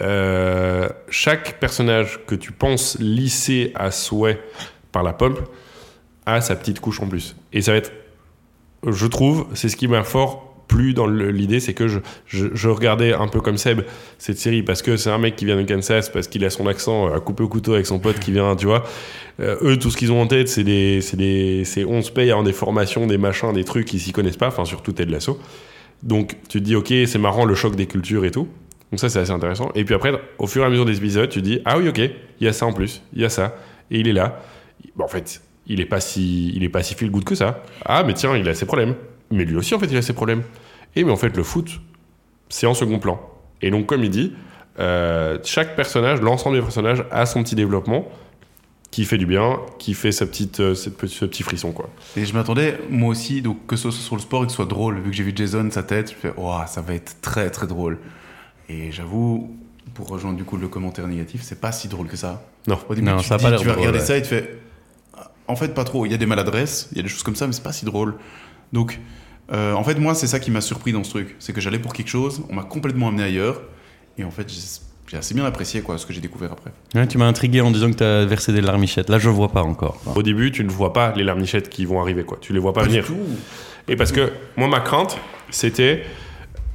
euh, 0.00 0.88
chaque 1.08 1.58
personnage 1.60 2.20
que 2.26 2.34
tu 2.34 2.52
penses 2.52 2.98
lissé 3.00 3.72
à 3.74 3.90
souhait 3.90 4.40
par 4.92 5.02
la 5.02 5.12
pomme 5.12 5.36
a 6.26 6.40
sa 6.40 6.56
petite 6.56 6.80
couche 6.80 7.00
en 7.00 7.06
plus. 7.06 7.36
Et 7.52 7.62
ça 7.62 7.72
va 7.72 7.78
être 7.78 7.92
je 8.86 9.06
trouve, 9.06 9.46
c'est 9.54 9.68
ce 9.68 9.76
qui 9.76 9.88
m'a 9.88 10.04
fort 10.04 10.43
plu 10.68 10.94
dans 10.94 11.06
l'idée, 11.06 11.60
c'est 11.60 11.74
que 11.74 11.86
je, 11.88 12.68
regardais 12.68 13.12
un 13.12 13.28
peu 13.28 13.40
comme 13.40 13.56
Seb 13.56 13.82
cette 14.18 14.38
série 14.38 14.62
parce 14.62 14.82
que 14.82 14.96
c'est 14.96 15.10
un 15.10 15.18
mec 15.18 15.36
qui 15.36 15.44
vient 15.44 15.56
de 15.56 15.62
Kansas, 15.62 16.08
parce 16.08 16.28
qu'il 16.28 16.44
a 16.44 16.50
son 16.50 16.66
accent 16.66 17.08
euh, 17.08 17.16
à 17.16 17.20
couper 17.20 17.42
au 17.42 17.48
couteau 17.48 17.74
avec 17.74 17.86
son 17.86 17.98
pote 17.98 18.18
qui 18.18 18.32
vient, 18.32 18.56
tu 18.56 18.66
vois. 18.66 18.84
Euh, 19.40 19.56
eux, 19.62 19.78
tout 19.78 19.90
ce 19.90 19.96
qu'ils 19.96 20.12
ont 20.12 20.20
en 20.20 20.26
tête, 20.26 20.48
c'est 20.48 20.64
des, 20.64 21.00
des, 21.14 21.64
on 21.86 22.02
se 22.02 22.10
paye 22.10 22.30
avant 22.30 22.42
des 22.42 22.52
formations, 22.52 23.06
des 23.06 23.18
machins, 23.18 23.52
des 23.52 23.64
trucs 23.64 23.86
qu'ils 23.86 24.00
s'y 24.00 24.12
connaissent 24.12 24.36
pas, 24.36 24.48
enfin 24.48 24.64
surtout 24.64 24.92
Ted 24.92 25.10
Lasso. 25.10 25.38
Donc 26.02 26.36
tu 26.48 26.60
te 26.60 26.64
dis, 26.64 26.76
ok, 26.76 26.92
c'est 27.06 27.18
marrant 27.18 27.44
le 27.44 27.54
choc 27.54 27.76
des 27.76 27.86
cultures 27.86 28.24
et 28.24 28.30
tout. 28.30 28.48
Donc 28.90 29.00
ça, 29.00 29.08
c'est 29.08 29.18
assez 29.18 29.32
intéressant. 29.32 29.70
Et 29.74 29.84
puis 29.84 29.94
après, 29.94 30.12
au 30.38 30.46
fur 30.46 30.62
et 30.62 30.66
à 30.66 30.70
mesure 30.70 30.84
des 30.84 30.98
épisodes, 30.98 31.28
tu 31.28 31.40
te 31.40 31.44
dis, 31.44 31.60
ah 31.64 31.78
oui, 31.78 31.88
ok, 31.88 31.98
il 31.98 32.44
y 32.44 32.48
a 32.48 32.52
ça 32.52 32.66
en 32.66 32.72
plus, 32.72 33.02
il 33.12 33.22
y 33.22 33.24
a 33.24 33.28
ça, 33.28 33.56
et 33.90 33.98
il 33.98 34.08
est 34.08 34.12
là. 34.12 34.40
Bon, 34.96 35.04
en 35.04 35.08
fait, 35.08 35.42
il 35.66 35.80
est 35.80 35.86
pas 35.86 36.00
si, 36.00 36.52
il 36.54 36.62
est 36.62 36.68
pas 36.68 36.82
si 36.82 36.94
feel 36.94 37.10
good 37.10 37.24
que 37.24 37.34
ça. 37.34 37.62
Ah, 37.84 38.04
mais 38.04 38.14
tiens, 38.14 38.36
il 38.36 38.48
a 38.48 38.54
ses 38.54 38.66
problèmes. 38.66 38.94
Mais 39.30 39.44
lui 39.44 39.56
aussi, 39.56 39.74
en 39.74 39.78
fait, 39.78 39.86
il 39.86 39.96
a 39.96 40.02
ses 40.02 40.12
problèmes. 40.12 40.42
Et 40.96 41.04
mais 41.04 41.10
en 41.12 41.16
fait, 41.16 41.36
le 41.36 41.42
foot, 41.42 41.80
c'est 42.48 42.66
en 42.66 42.74
second 42.74 42.98
plan. 42.98 43.20
Et 43.62 43.70
donc, 43.70 43.86
comme 43.86 44.04
il 44.04 44.10
dit, 44.10 44.32
euh, 44.78 45.38
chaque 45.44 45.76
personnage, 45.76 46.20
l'ensemble 46.20 46.56
des 46.56 46.62
personnages 46.62 47.04
a 47.10 47.26
son 47.26 47.42
petit 47.42 47.54
développement 47.54 48.06
qui 48.90 49.04
fait 49.04 49.18
du 49.18 49.26
bien, 49.26 49.58
qui 49.80 49.92
fait 49.94 50.12
sa 50.12 50.24
petite, 50.24 50.60
euh, 50.60 50.74
cette 50.76 50.96
petite- 50.96 51.18
ce 51.18 51.24
petit 51.24 51.42
frisson, 51.42 51.72
quoi. 51.72 51.88
Et 52.16 52.24
je 52.24 52.32
m'attendais, 52.32 52.78
moi 52.90 53.08
aussi, 53.08 53.42
donc 53.42 53.66
que 53.66 53.74
ce 53.74 53.90
soit 53.90 54.00
sur 54.00 54.14
le 54.14 54.20
sport 54.20 54.42
et 54.44 54.46
que 54.46 54.52
ce 54.52 54.56
soit 54.56 54.66
drôle. 54.66 55.00
Vu 55.00 55.10
que 55.10 55.16
j'ai 55.16 55.24
vu 55.24 55.32
Jason, 55.34 55.68
sa 55.70 55.82
tête, 55.82 56.10
je 56.10 56.14
fais, 56.14 56.32
oh, 56.36 56.54
ça 56.68 56.80
va 56.80 56.94
être 56.94 57.16
très 57.20 57.50
très 57.50 57.66
drôle. 57.66 57.98
Et 58.68 58.92
j'avoue, 58.92 59.56
pour 59.94 60.08
rejoindre 60.08 60.36
du 60.36 60.44
coup 60.44 60.56
le 60.56 60.68
commentaire 60.68 61.08
négatif, 61.08 61.40
c'est 61.42 61.60
pas 61.60 61.72
si 61.72 61.88
drôle 61.88 62.06
que 62.06 62.16
ça. 62.16 62.44
Non. 62.68 62.78
Au 62.88 62.94
début, 62.94 63.08
Non, 63.08 63.16
tu, 63.18 63.26
ça 63.26 63.34
a 63.34 63.38
pas 63.38 63.44
dis, 63.46 63.50
l'air 63.50 63.60
tu 63.60 63.66
vas 63.66 63.72
drôle, 63.72 63.80
regarder 63.88 63.98
ouais. 63.98 64.04
ça 64.06 64.16
et 64.16 64.22
tu 64.22 64.28
fais, 64.28 64.58
en 65.48 65.56
fait, 65.56 65.74
pas 65.74 65.82
trop. 65.84 66.06
Il 66.06 66.12
y 66.12 66.14
a 66.14 66.18
des 66.18 66.26
maladresses, 66.26 66.88
il 66.92 66.98
y 66.98 67.00
a 67.00 67.02
des 67.02 67.08
choses 67.08 67.24
comme 67.24 67.36
ça, 67.36 67.46
mais 67.48 67.52
c'est 67.52 67.64
pas 67.64 67.72
si 67.72 67.84
drôle. 67.84 68.14
Donc, 68.74 68.98
euh, 69.52 69.72
en 69.72 69.84
fait, 69.84 69.94
moi, 69.98 70.14
c'est 70.14 70.26
ça 70.26 70.38
qui 70.40 70.50
m'a 70.50 70.60
surpris 70.60 70.92
dans 70.92 71.04
ce 71.04 71.10
truc. 71.10 71.36
C'est 71.38 71.52
que 71.54 71.60
j'allais 71.62 71.78
pour 71.78 71.92
quelque 71.94 72.08
chose, 72.08 72.42
on 72.50 72.54
m'a 72.54 72.64
complètement 72.64 73.08
amené 73.08 73.22
ailleurs. 73.22 73.62
Et 74.18 74.24
en 74.24 74.30
fait, 74.30 74.46
j'ai 75.06 75.16
assez 75.16 75.34
bien 75.34 75.44
apprécié 75.44 75.80
quoi, 75.80 75.96
ce 75.96 76.04
que 76.06 76.12
j'ai 76.12 76.20
découvert 76.20 76.52
après. 76.52 76.72
Ouais, 76.94 77.06
tu 77.06 77.16
m'as 77.18 77.26
intrigué 77.26 77.60
en 77.60 77.70
disant 77.70 77.90
que 77.90 77.96
tu 77.96 78.04
as 78.04 78.24
versé 78.24 78.52
des 78.52 78.60
larmichettes. 78.60 79.08
Là, 79.08 79.18
je 79.18 79.28
vois 79.30 79.48
pas 79.50 79.62
encore. 79.62 80.00
Au 80.14 80.22
début, 80.22 80.50
tu 80.50 80.64
ne 80.64 80.70
vois 80.70 80.92
pas 80.92 81.12
les 81.16 81.24
larmichettes 81.24 81.68
qui 81.70 81.84
vont 81.84 82.00
arriver, 82.02 82.24
quoi. 82.24 82.36
Tu 82.40 82.52
les 82.52 82.58
vois 82.58 82.72
pas, 82.72 82.82
venir. 82.82 83.02
du 83.04 83.08
tout. 83.08 83.18
Et 83.88 83.96
parce 83.96 84.12
que 84.12 84.32
moi, 84.56 84.66
ma 84.68 84.80
crainte, 84.80 85.18
c'était. 85.50 86.02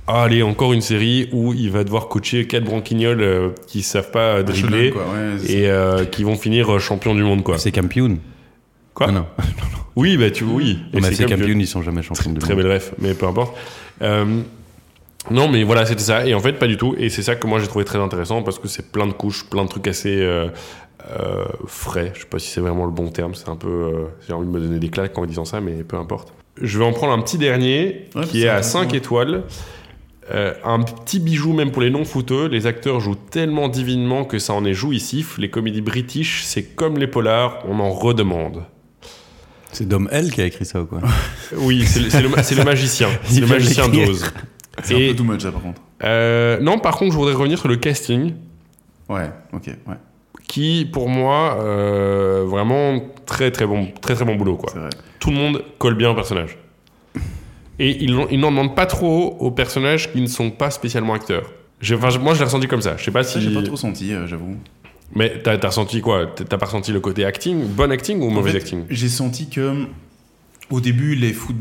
Ah, 0.07 0.23
allez, 0.23 0.41
encore 0.41 0.73
une 0.73 0.81
série 0.81 1.29
où 1.33 1.53
il 1.53 1.69
va 1.69 1.83
devoir 1.83 2.07
coacher 2.07 2.47
quatre 2.47 2.63
branquignoles 2.63 3.21
euh, 3.21 3.49
qui 3.67 3.83
savent 3.83 4.09
pas 4.09 4.37
euh, 4.37 4.43
dribbler 4.43 4.89
Quoi, 4.89 5.03
ouais, 5.03 5.37
c'est- 5.37 5.51
et 5.53 5.69
euh, 5.69 6.03
qui 6.05 6.23
vont 6.23 6.35
finir 6.35 6.79
champion 6.79 7.13
du 7.13 7.21
monde, 7.23 7.43
quoi. 7.43 7.59
C'est 7.59 7.71
Campion. 7.71 8.17
Quoi 8.99 9.07
Ah 9.09 9.11
non. 9.13 9.25
Oui, 9.95 10.15
bah 10.17 10.29
tu 10.29 10.43
oui. 10.43 10.79
Non, 10.93 10.99
mais 11.01 11.07
c'est 11.09 11.15
c'est 11.15 11.23
comme 11.23 11.31
Campion, 11.39 11.47
que- 11.55 11.59
ils 11.59 11.67
sont 11.67 11.81
jamais 11.81 12.01
champions 12.03 12.31
du 12.31 12.39
Très 12.39 12.53
belle 12.55 12.71
ref, 12.71 12.93
mais 12.99 13.13
peu 13.13 13.25
importe. 13.25 13.57
Euh, 14.01 14.41
non, 15.31 15.47
mais 15.49 15.63
voilà, 15.63 15.85
c'était 15.85 16.01
ça. 16.03 16.25
Et 16.27 16.33
en 16.33 16.39
fait, 16.39 16.53
pas 16.53 16.67
du 16.67 16.77
tout. 16.77 16.95
Et 16.97 17.09
c'est 17.09 17.23
ça 17.23 17.35
que 17.35 17.47
moi 17.47 17.59
j'ai 17.59 17.67
trouvé 17.67 17.83
très 17.85 17.97
intéressant 17.99 18.43
parce 18.43 18.59
que 18.59 18.67
c'est 18.67 18.91
plein 18.91 19.07
de 19.07 19.11
couches, 19.13 19.45
plein 19.49 19.63
de 19.63 19.69
trucs 19.69 19.87
assez 19.87 20.15
euh, 20.21 20.47
euh, 21.19 21.45
frais. 21.65 22.11
Je 22.15 22.21
sais 22.21 22.27
pas 22.27 22.39
si 22.39 22.49
c'est 22.49 22.61
vraiment 22.61 22.85
le 22.85 22.91
bon 22.91 23.09
terme. 23.09 23.35
C'est 23.35 23.49
un 23.49 23.55
peu. 23.55 23.67
euh, 23.67 24.05
j'ai 24.27 24.33
envie 24.33 24.47
de 24.47 24.51
me 24.51 24.59
donner 24.59 24.79
des 24.79 24.89
claques 24.89 25.17
en 25.17 25.25
disant 25.25 25.45
ça, 25.45 25.59
mais 25.59 25.83
peu 25.83 25.97
importe. 25.97 26.33
Je 26.61 26.77
vais 26.77 26.85
en 26.85 26.91
prendre 26.93 27.13
un 27.13 27.21
petit 27.21 27.37
dernier 27.37 28.05
Ouais, 28.15 28.25
qui 28.25 28.43
est 28.43 28.47
à 28.47 28.57
intéressant, 28.57 28.79
5 28.83 28.91
ouais. 28.91 28.97
étoiles. 28.97 29.43
Euh, 30.31 30.53
un 30.63 30.81
petit 30.83 31.19
bijou 31.19 31.53
même 31.53 31.71
pour 31.71 31.81
les 31.81 31.89
non-footeux. 31.89 32.47
Les 32.47 32.67
acteurs 32.67 32.99
jouent 32.99 33.15
tellement 33.31 33.67
divinement 33.67 34.23
que 34.25 34.37
ça 34.39 34.53
en 34.53 34.63
est 34.63 34.73
jouissif. 34.73 35.37
Les 35.39 35.49
comédies 35.49 35.81
british, 35.81 36.43
c'est 36.43 36.63
comme 36.63 36.97
les 36.97 37.07
polars, 37.07 37.63
on 37.67 37.79
en 37.79 37.89
redemande. 37.89 38.63
C'est 39.71 39.87
Dom 39.87 40.07
L 40.11 40.31
qui 40.31 40.41
a 40.41 40.45
écrit 40.45 40.65
ça 40.65 40.81
ou 40.81 40.85
quoi 40.85 40.99
Oui, 41.57 41.83
c'est 41.85 41.99
le, 41.99 42.05
le- 42.27 42.43
c'est 42.43 42.55
le 42.55 42.63
magicien. 42.63 43.07
Le 43.39 43.45
magicien 43.47 43.87
d'Oz. 43.87 44.25
C'est 44.83 44.95
un 44.95 45.09
peu 45.11 45.15
too 45.15 45.23
much, 45.23 45.41
ça, 45.41 45.51
par 45.51 45.61
contre. 45.61 45.81
Euh, 46.03 46.59
non, 46.61 46.79
par 46.79 46.95
contre, 46.97 47.11
je 47.13 47.17
voudrais 47.17 47.33
revenir 47.33 47.59
sur 47.59 47.67
le 47.67 47.75
casting, 47.75 48.33
Ouais, 49.09 49.29
ok, 49.53 49.65
ouais, 49.67 49.95
qui, 50.47 50.87
pour 50.91 51.09
moi, 51.09 51.57
euh, 51.61 52.45
vraiment 52.47 52.99
très 53.25 53.49
très 53.51 53.65
bon, 53.65 53.87
très 54.01 54.13
très 54.15 54.23
bon 54.25 54.35
boulot. 54.35 54.55
Quoi. 54.55 54.69
c'est 54.71 54.79
vrai. 54.79 54.89
Tout 55.19 55.31
le 55.31 55.35
monde 55.35 55.63
colle 55.79 55.95
bien 55.95 56.11
au 56.11 56.15
personnage. 56.15 56.57
Et 57.79 58.03
ils 58.03 58.13
n'en 58.13 58.27
ils 58.27 58.39
n'en 58.39 58.51
demandent 58.51 58.75
pas 58.75 58.85
trop 58.85 59.35
aux 59.39 59.51
personnages 59.51 60.11
qui 60.11 60.21
ne 60.21 60.27
sont 60.27 60.51
pas 60.51 60.69
spécialement 60.69 61.13
acteurs. 61.13 61.51
Enfin, 61.93 62.17
moi, 62.19 62.33
je 62.33 62.39
l'ai 62.39 62.45
ressenti 62.45 62.67
comme 62.67 62.81
ça. 62.81 62.95
Je 62.97 63.03
sais 63.05 63.11
pas 63.11 63.23
si. 63.23 63.41
j'ai 63.41 63.53
pas 63.53 63.63
trop 63.63 63.77
senti, 63.77 64.13
euh, 64.13 64.27
j'avoue. 64.27 64.55
Mais 65.15 65.41
t'as 65.43 65.57
as 65.61 65.67
ressenti 65.67 66.01
quoi? 66.01 66.27
T'as 66.27 66.57
pas 66.57 66.65
ressenti 66.65 66.91
le 66.91 66.99
côté 66.99 67.25
acting, 67.25 67.65
bon 67.65 67.91
acting 67.91 68.19
ou 68.21 68.27
En 68.27 68.31
mauvais 68.31 68.51
fait, 68.51 68.57
acting? 68.57 68.83
J'ai 68.89 69.09
senti 69.09 69.49
que 69.49 69.85
au 70.69 70.79
début, 70.81 71.15
les, 71.15 71.33
foot- 71.33 71.55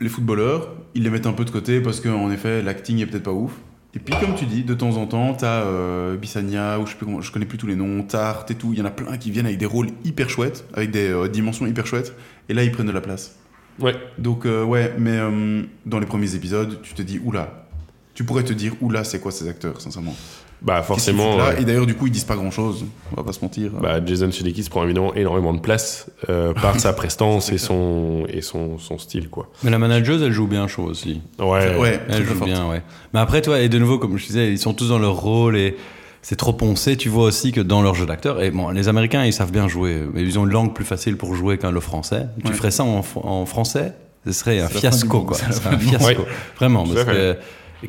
les 0.00 0.08
footballeurs, 0.08 0.74
ils 0.94 1.02
les 1.02 1.10
mettent 1.10 1.26
un 1.26 1.32
peu 1.32 1.44
de 1.44 1.50
côté 1.50 1.80
parce 1.80 2.00
qu'en 2.00 2.30
effet, 2.30 2.62
l'acting 2.62 2.98
est 3.00 3.06
peut-être 3.06 3.22
pas 3.24 3.32
ouf. 3.32 3.52
Et 3.94 3.98
puis, 3.98 4.14
comme 4.20 4.34
tu 4.34 4.44
dis, 4.44 4.62
de 4.62 4.74
temps 4.74 4.98
en 4.98 5.06
temps, 5.06 5.32
t'as 5.32 5.62
euh, 5.64 6.16
Bissania, 6.18 6.78
ou 6.78 6.84
je 6.84 6.90
sais 6.90 6.96
plus 6.98 7.06
comment, 7.06 7.22
je 7.22 7.32
connais 7.32 7.46
plus 7.46 7.56
tous 7.56 7.66
les 7.66 7.76
noms, 7.76 8.02
Tart 8.02 8.44
et 8.50 8.54
tout. 8.54 8.74
Il 8.74 8.78
y 8.78 8.82
en 8.82 8.84
a 8.84 8.90
plein 8.90 9.16
qui 9.16 9.30
viennent 9.30 9.46
avec 9.46 9.56
des 9.56 9.64
rôles 9.64 9.88
hyper 10.04 10.28
chouettes, 10.28 10.66
avec 10.74 10.90
des 10.90 11.08
euh, 11.08 11.28
dimensions 11.28 11.66
hyper 11.66 11.86
chouettes. 11.86 12.12
Et 12.50 12.54
là, 12.54 12.62
ils 12.62 12.70
prennent 12.70 12.86
de 12.88 12.92
la 12.92 13.00
place. 13.00 13.36
Ouais. 13.80 13.94
Donc, 14.18 14.44
euh, 14.44 14.64
ouais, 14.64 14.92
mais 14.98 15.16
euh, 15.16 15.62
dans 15.86 15.98
les 15.98 16.04
premiers 16.04 16.34
épisodes, 16.34 16.78
tu 16.82 16.92
te 16.92 17.00
dis, 17.00 17.18
oula. 17.24 17.66
Tu 18.12 18.22
pourrais 18.24 18.44
te 18.44 18.52
dire, 18.52 18.74
oula, 18.82 19.02
c'est 19.02 19.18
quoi 19.18 19.32
ces 19.32 19.48
acteurs, 19.48 19.80
sincèrement? 19.80 20.14
Bah, 20.62 20.82
forcément. 20.82 21.36
là 21.36 21.58
Et 21.60 21.64
d'ailleurs, 21.64 21.86
du 21.86 21.94
coup, 21.94 22.06
ils 22.06 22.12
disent 22.12 22.24
pas 22.24 22.34
grand 22.36 22.50
chose. 22.50 22.84
On 23.12 23.16
va 23.16 23.22
pas 23.22 23.32
se 23.32 23.40
mentir. 23.42 23.70
bah, 23.80 24.00
Jason 24.04 24.30
Sudeikis 24.32 24.68
prend 24.70 24.82
évidemment 24.84 25.14
énormément 25.14 25.52
de 25.54 25.60
place 25.60 26.06
euh, 26.28 26.52
par 26.54 26.80
sa 26.80 26.92
prestance 26.92 27.52
et 27.52 27.58
son 27.58 28.24
et 28.28 28.40
son, 28.40 28.78
son 28.78 28.98
style 28.98 29.28
quoi. 29.28 29.50
Mais 29.62 29.70
la 29.70 29.78
manageuse, 29.78 30.22
elle 30.22 30.32
joue 30.32 30.46
bien 30.46 30.66
chaud 30.66 30.84
aussi. 30.84 31.20
Ouais. 31.38 31.76
ouais, 31.76 32.00
Elle 32.08 32.24
joue 32.24 32.34
forte. 32.34 32.50
bien, 32.50 32.68
ouais. 32.68 32.82
Mais 33.12 33.20
après, 33.20 33.42
toi, 33.42 33.60
et 33.60 33.68
de 33.68 33.78
nouveau, 33.78 33.98
comme 33.98 34.16
je 34.16 34.26
disais, 34.26 34.50
ils 34.50 34.58
sont 34.58 34.72
tous 34.74 34.88
dans 34.88 34.98
leur 34.98 35.14
rôle 35.16 35.56
et 35.56 35.76
c'est 36.22 36.36
trop 36.36 36.52
poncé. 36.54 36.96
Tu 36.96 37.08
vois 37.10 37.24
aussi 37.24 37.52
que 37.52 37.60
dans 37.60 37.82
leur 37.82 37.94
jeu 37.94 38.06
d'acteur, 38.06 38.42
et 38.42 38.50
bon, 38.50 38.70
les 38.70 38.88
Américains, 38.88 39.24
ils 39.24 39.32
savent 39.32 39.52
bien 39.52 39.68
jouer, 39.68 40.02
mais 40.12 40.22
ils 40.22 40.38
ont 40.38 40.44
une 40.46 40.52
langue 40.52 40.74
plus 40.74 40.84
facile 40.86 41.16
pour 41.16 41.34
jouer 41.36 41.58
qu'un 41.58 41.70
le 41.70 41.80
français. 41.80 42.26
Tu 42.44 42.52
ferais 42.52 42.70
ça 42.72 42.82
en, 42.82 43.04
en 43.22 43.46
français, 43.46 43.92
ce 44.26 44.32
serait 44.32 44.58
un 44.60 44.68
fiasco, 44.68 45.20
quoi. 45.20 45.36
un 45.70 45.78
fiasco. 45.78 46.04
Ouais. 46.22 46.28
Vraiment, 46.56 46.84
parce 46.84 47.04
que 47.04 47.36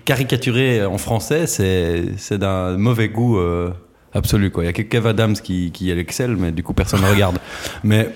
caricaturer 0.05 0.85
en 0.85 0.97
français, 0.97 1.47
c'est 1.47 2.03
c'est 2.17 2.37
d'un 2.37 2.77
mauvais 2.77 3.09
goût. 3.09 3.37
euh, 3.37 3.69
Absolu 4.13 4.49
quoi. 4.51 4.63
Il 4.63 4.67
y 4.67 4.69
a 4.69 4.73
que 4.73 4.81
Kev 4.81 5.07
Adams 5.07 5.33
qui, 5.33 5.71
qui 5.71 5.91
excelle, 5.91 6.35
mais 6.37 6.51
du 6.51 6.63
coup 6.63 6.73
personne 6.73 7.01
ne 7.01 7.09
regarde. 7.09 7.37
Mais 7.83 8.09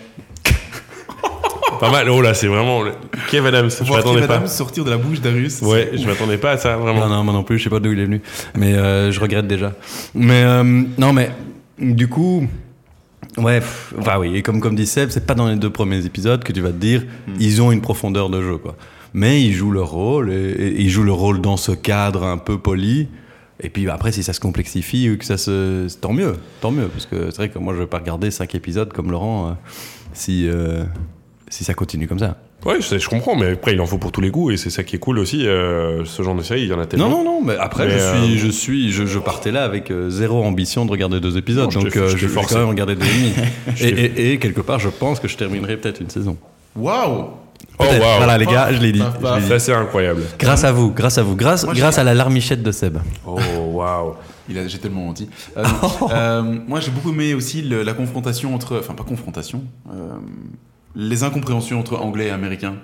Pas 1.80 1.90
mal. 1.92 2.10
Oh 2.10 2.22
là, 2.22 2.34
c'est 2.34 2.48
vraiment 2.48 2.84
Kev 3.30 3.48
Adams. 3.48 3.70
Je 3.70 3.92
m'attendais 3.92 4.20
Kev 4.22 4.28
pas. 4.28 4.36
Adams 4.36 4.48
sortir 4.48 4.84
de 4.86 4.90
la 4.92 4.98
bouche 4.98 5.20
d'Arius. 5.20 5.62
Ouais, 5.62 5.92
je 5.94 6.06
m'attendais 6.06 6.38
pas 6.38 6.52
à 6.52 6.58
ça 6.58 6.78
vraiment. 6.78 7.08
Non, 7.08 7.16
non, 7.16 7.24
moi 7.24 7.34
non 7.34 7.44
plus, 7.44 7.58
je 7.58 7.64
sais 7.66 7.70
pas 7.70 7.80
d'où 7.80 7.92
il 7.92 8.00
est 8.00 8.06
venu. 8.06 8.22
Mais 8.56 8.74
euh, 8.74 9.12
je 9.12 9.20
regrette 9.20 9.48
déjà. 9.48 9.74
Mais 10.14 10.44
euh, 10.44 10.64
non, 10.98 11.12
mais 11.14 11.32
du 11.80 12.08
coup, 12.08 12.48
ouais, 13.38 13.60
pff, 13.60 13.94
enfin 14.00 14.18
oui, 14.20 14.36
et 14.38 14.44
comme, 14.44 14.62
comme 14.62 14.76
dit 14.76 14.86
Seb, 14.86 15.10
c'est 15.10 15.26
pas 15.26 15.34
dans 15.34 15.48
les 15.48 15.56
deux 15.56 15.72
premiers 15.72 16.06
épisodes 16.06 16.44
que 16.44 16.54
tu 16.54 16.62
vas 16.62 16.70
te 16.70 16.76
dire, 16.78 17.04
ils 17.40 17.62
ont 17.62 17.72
une 17.72 17.82
profondeur 17.82 18.30
de 18.30 18.42
jeu, 18.42 18.58
quoi. 18.58 18.76
Mais 19.14 19.42
ils 19.42 19.54
jouent 19.54 19.72
leur 19.72 19.90
rôle, 19.92 20.32
et, 20.32 20.36
et 20.52 20.82
ils 20.82 20.90
jouent 20.90 21.04
leur 21.04 21.18
rôle 21.18 21.42
dans 21.42 21.58
ce 21.58 21.72
cadre 21.72 22.24
un 22.24 22.38
peu 22.38 22.58
poli. 22.58 23.08
Et 23.64 23.70
puis 23.70 23.88
après, 23.90 24.12
si 24.12 24.24
ça 24.24 24.34
se 24.34 24.40
complexifie 24.40 25.10
ou 25.10 25.18
que 25.18 25.26
ça 25.26 25.38
se. 25.38 25.88
Tant 26.00 26.14
mieux, 26.14 26.34
tant 26.62 26.72
mieux. 26.72 26.88
Parce 26.88 27.06
que 27.06 27.30
c'est 27.30 27.38
vrai 27.38 27.50
que 27.50 27.60
moi, 27.60 27.74
je 27.76 27.80
vais 27.80 27.88
pas 27.88 28.00
regarder 28.00 28.32
cinq 28.32 28.56
épisodes 28.56 28.92
comme 28.92 29.12
Laurent 29.12 29.50
euh, 29.50 29.52
si, 30.14 30.48
euh, 30.50 30.84
si 31.48 31.64
ça 31.64 31.74
continue 31.74 32.08
comme 32.08 32.20
ça. 32.20 32.38
Ouais, 32.66 32.78
je, 32.80 33.10
comprends, 33.10 33.36
mais 33.36 33.52
après, 33.54 33.74
il 33.74 33.82
en 33.82 33.88
faut 33.88 33.98
pour 33.98 34.12
tous 34.12 34.22
les 34.22 34.30
goûts 34.30 34.52
et 34.52 34.58
c'est 34.58 34.70
ça 34.70 34.84
qui 34.84 34.96
est 34.96 35.00
cool 35.00 35.18
aussi. 35.18 35.48
euh, 35.48 36.06
ce 36.06 36.22
genre 36.22 36.36
de 36.36 36.44
série, 36.44 36.62
il 36.62 36.68
y 36.68 36.74
en 36.74 36.80
a 36.80 36.86
tellement. 36.86 37.10
Non, 37.10 37.24
non, 37.24 37.40
non, 37.40 37.42
mais 37.44 37.56
après, 37.58 37.88
Mais, 37.88 37.98
je, 37.98 38.04
euh, 38.04 38.24
suis, 38.28 38.38
je 38.38 38.48
suis, 38.50 38.92
je, 38.92 39.06
je 39.08 39.18
partais 39.20 39.52
là 39.52 39.64
avec 39.64 39.92
zéro 40.10 40.44
ambition 40.44 40.86
de 40.86 40.92
regarder 40.92 41.20
deux 41.20 41.38
épisodes, 41.38 41.66
Non, 41.66 41.72
je 41.72 41.80
donc 41.80 41.92
je 41.92 42.28
vais 42.28 42.42
quand 42.48 42.60
même 42.60 42.70
regarder 42.70 42.96
deux 42.96 43.06
et 43.06 43.10
demi. 43.10 43.34
Et, 43.82 43.88
et, 43.88 44.34
et 44.34 44.38
quelque 44.40 44.62
part, 44.62 44.80
je 44.80 44.90
pense 44.90 45.20
que 45.20 45.28
je 45.28 45.38
terminerai 45.38 45.78
peut-être 45.78 46.02
une 46.02 46.10
saison. 46.12 46.38
Waouh 46.76 47.30
Oh, 47.80 47.84
waouh. 47.84 48.00
Voilà, 48.18 48.38
les 48.38 48.46
gars, 48.46 48.72
je 48.72 48.80
l'ai 48.80 48.92
dit. 48.92 49.04
Ça, 49.48 49.60
c'est 49.60 49.74
incroyable. 49.74 50.22
Grâce 50.40 50.64
à 50.64 50.72
vous, 50.72 50.92
grâce 50.92 51.18
à 51.18 51.24
vous, 51.24 51.36
grâce, 51.36 51.64
Moi, 51.64 51.74
grâce 51.74 51.98
à 51.98 52.04
la 52.04 52.14
larmichette 52.14 52.62
de 52.64 52.72
Seb. 52.72 52.98
Oh, 53.26 53.40
waouh. 53.74 54.14
J'ai 54.50 54.80
tellement 54.80 55.06
menti. 55.06 55.30
Euh, 55.58 55.64
euh, 56.12 56.42
moi, 56.68 56.80
j'ai 56.80 56.92
beaucoup 56.92 57.12
aimé 57.12 57.34
aussi 57.34 57.62
le- 57.62 57.84
la 57.84 57.94
confrontation 57.94 58.54
entre, 58.54 58.78
enfin 58.80 58.94
pas 58.94 59.04
confrontation, 59.04 59.64
euh, 59.94 60.10
les 60.96 61.24
incompréhensions 61.24 61.80
entre 61.80 61.98
anglais 61.98 62.28
et 62.28 62.32
américains. 62.32 62.76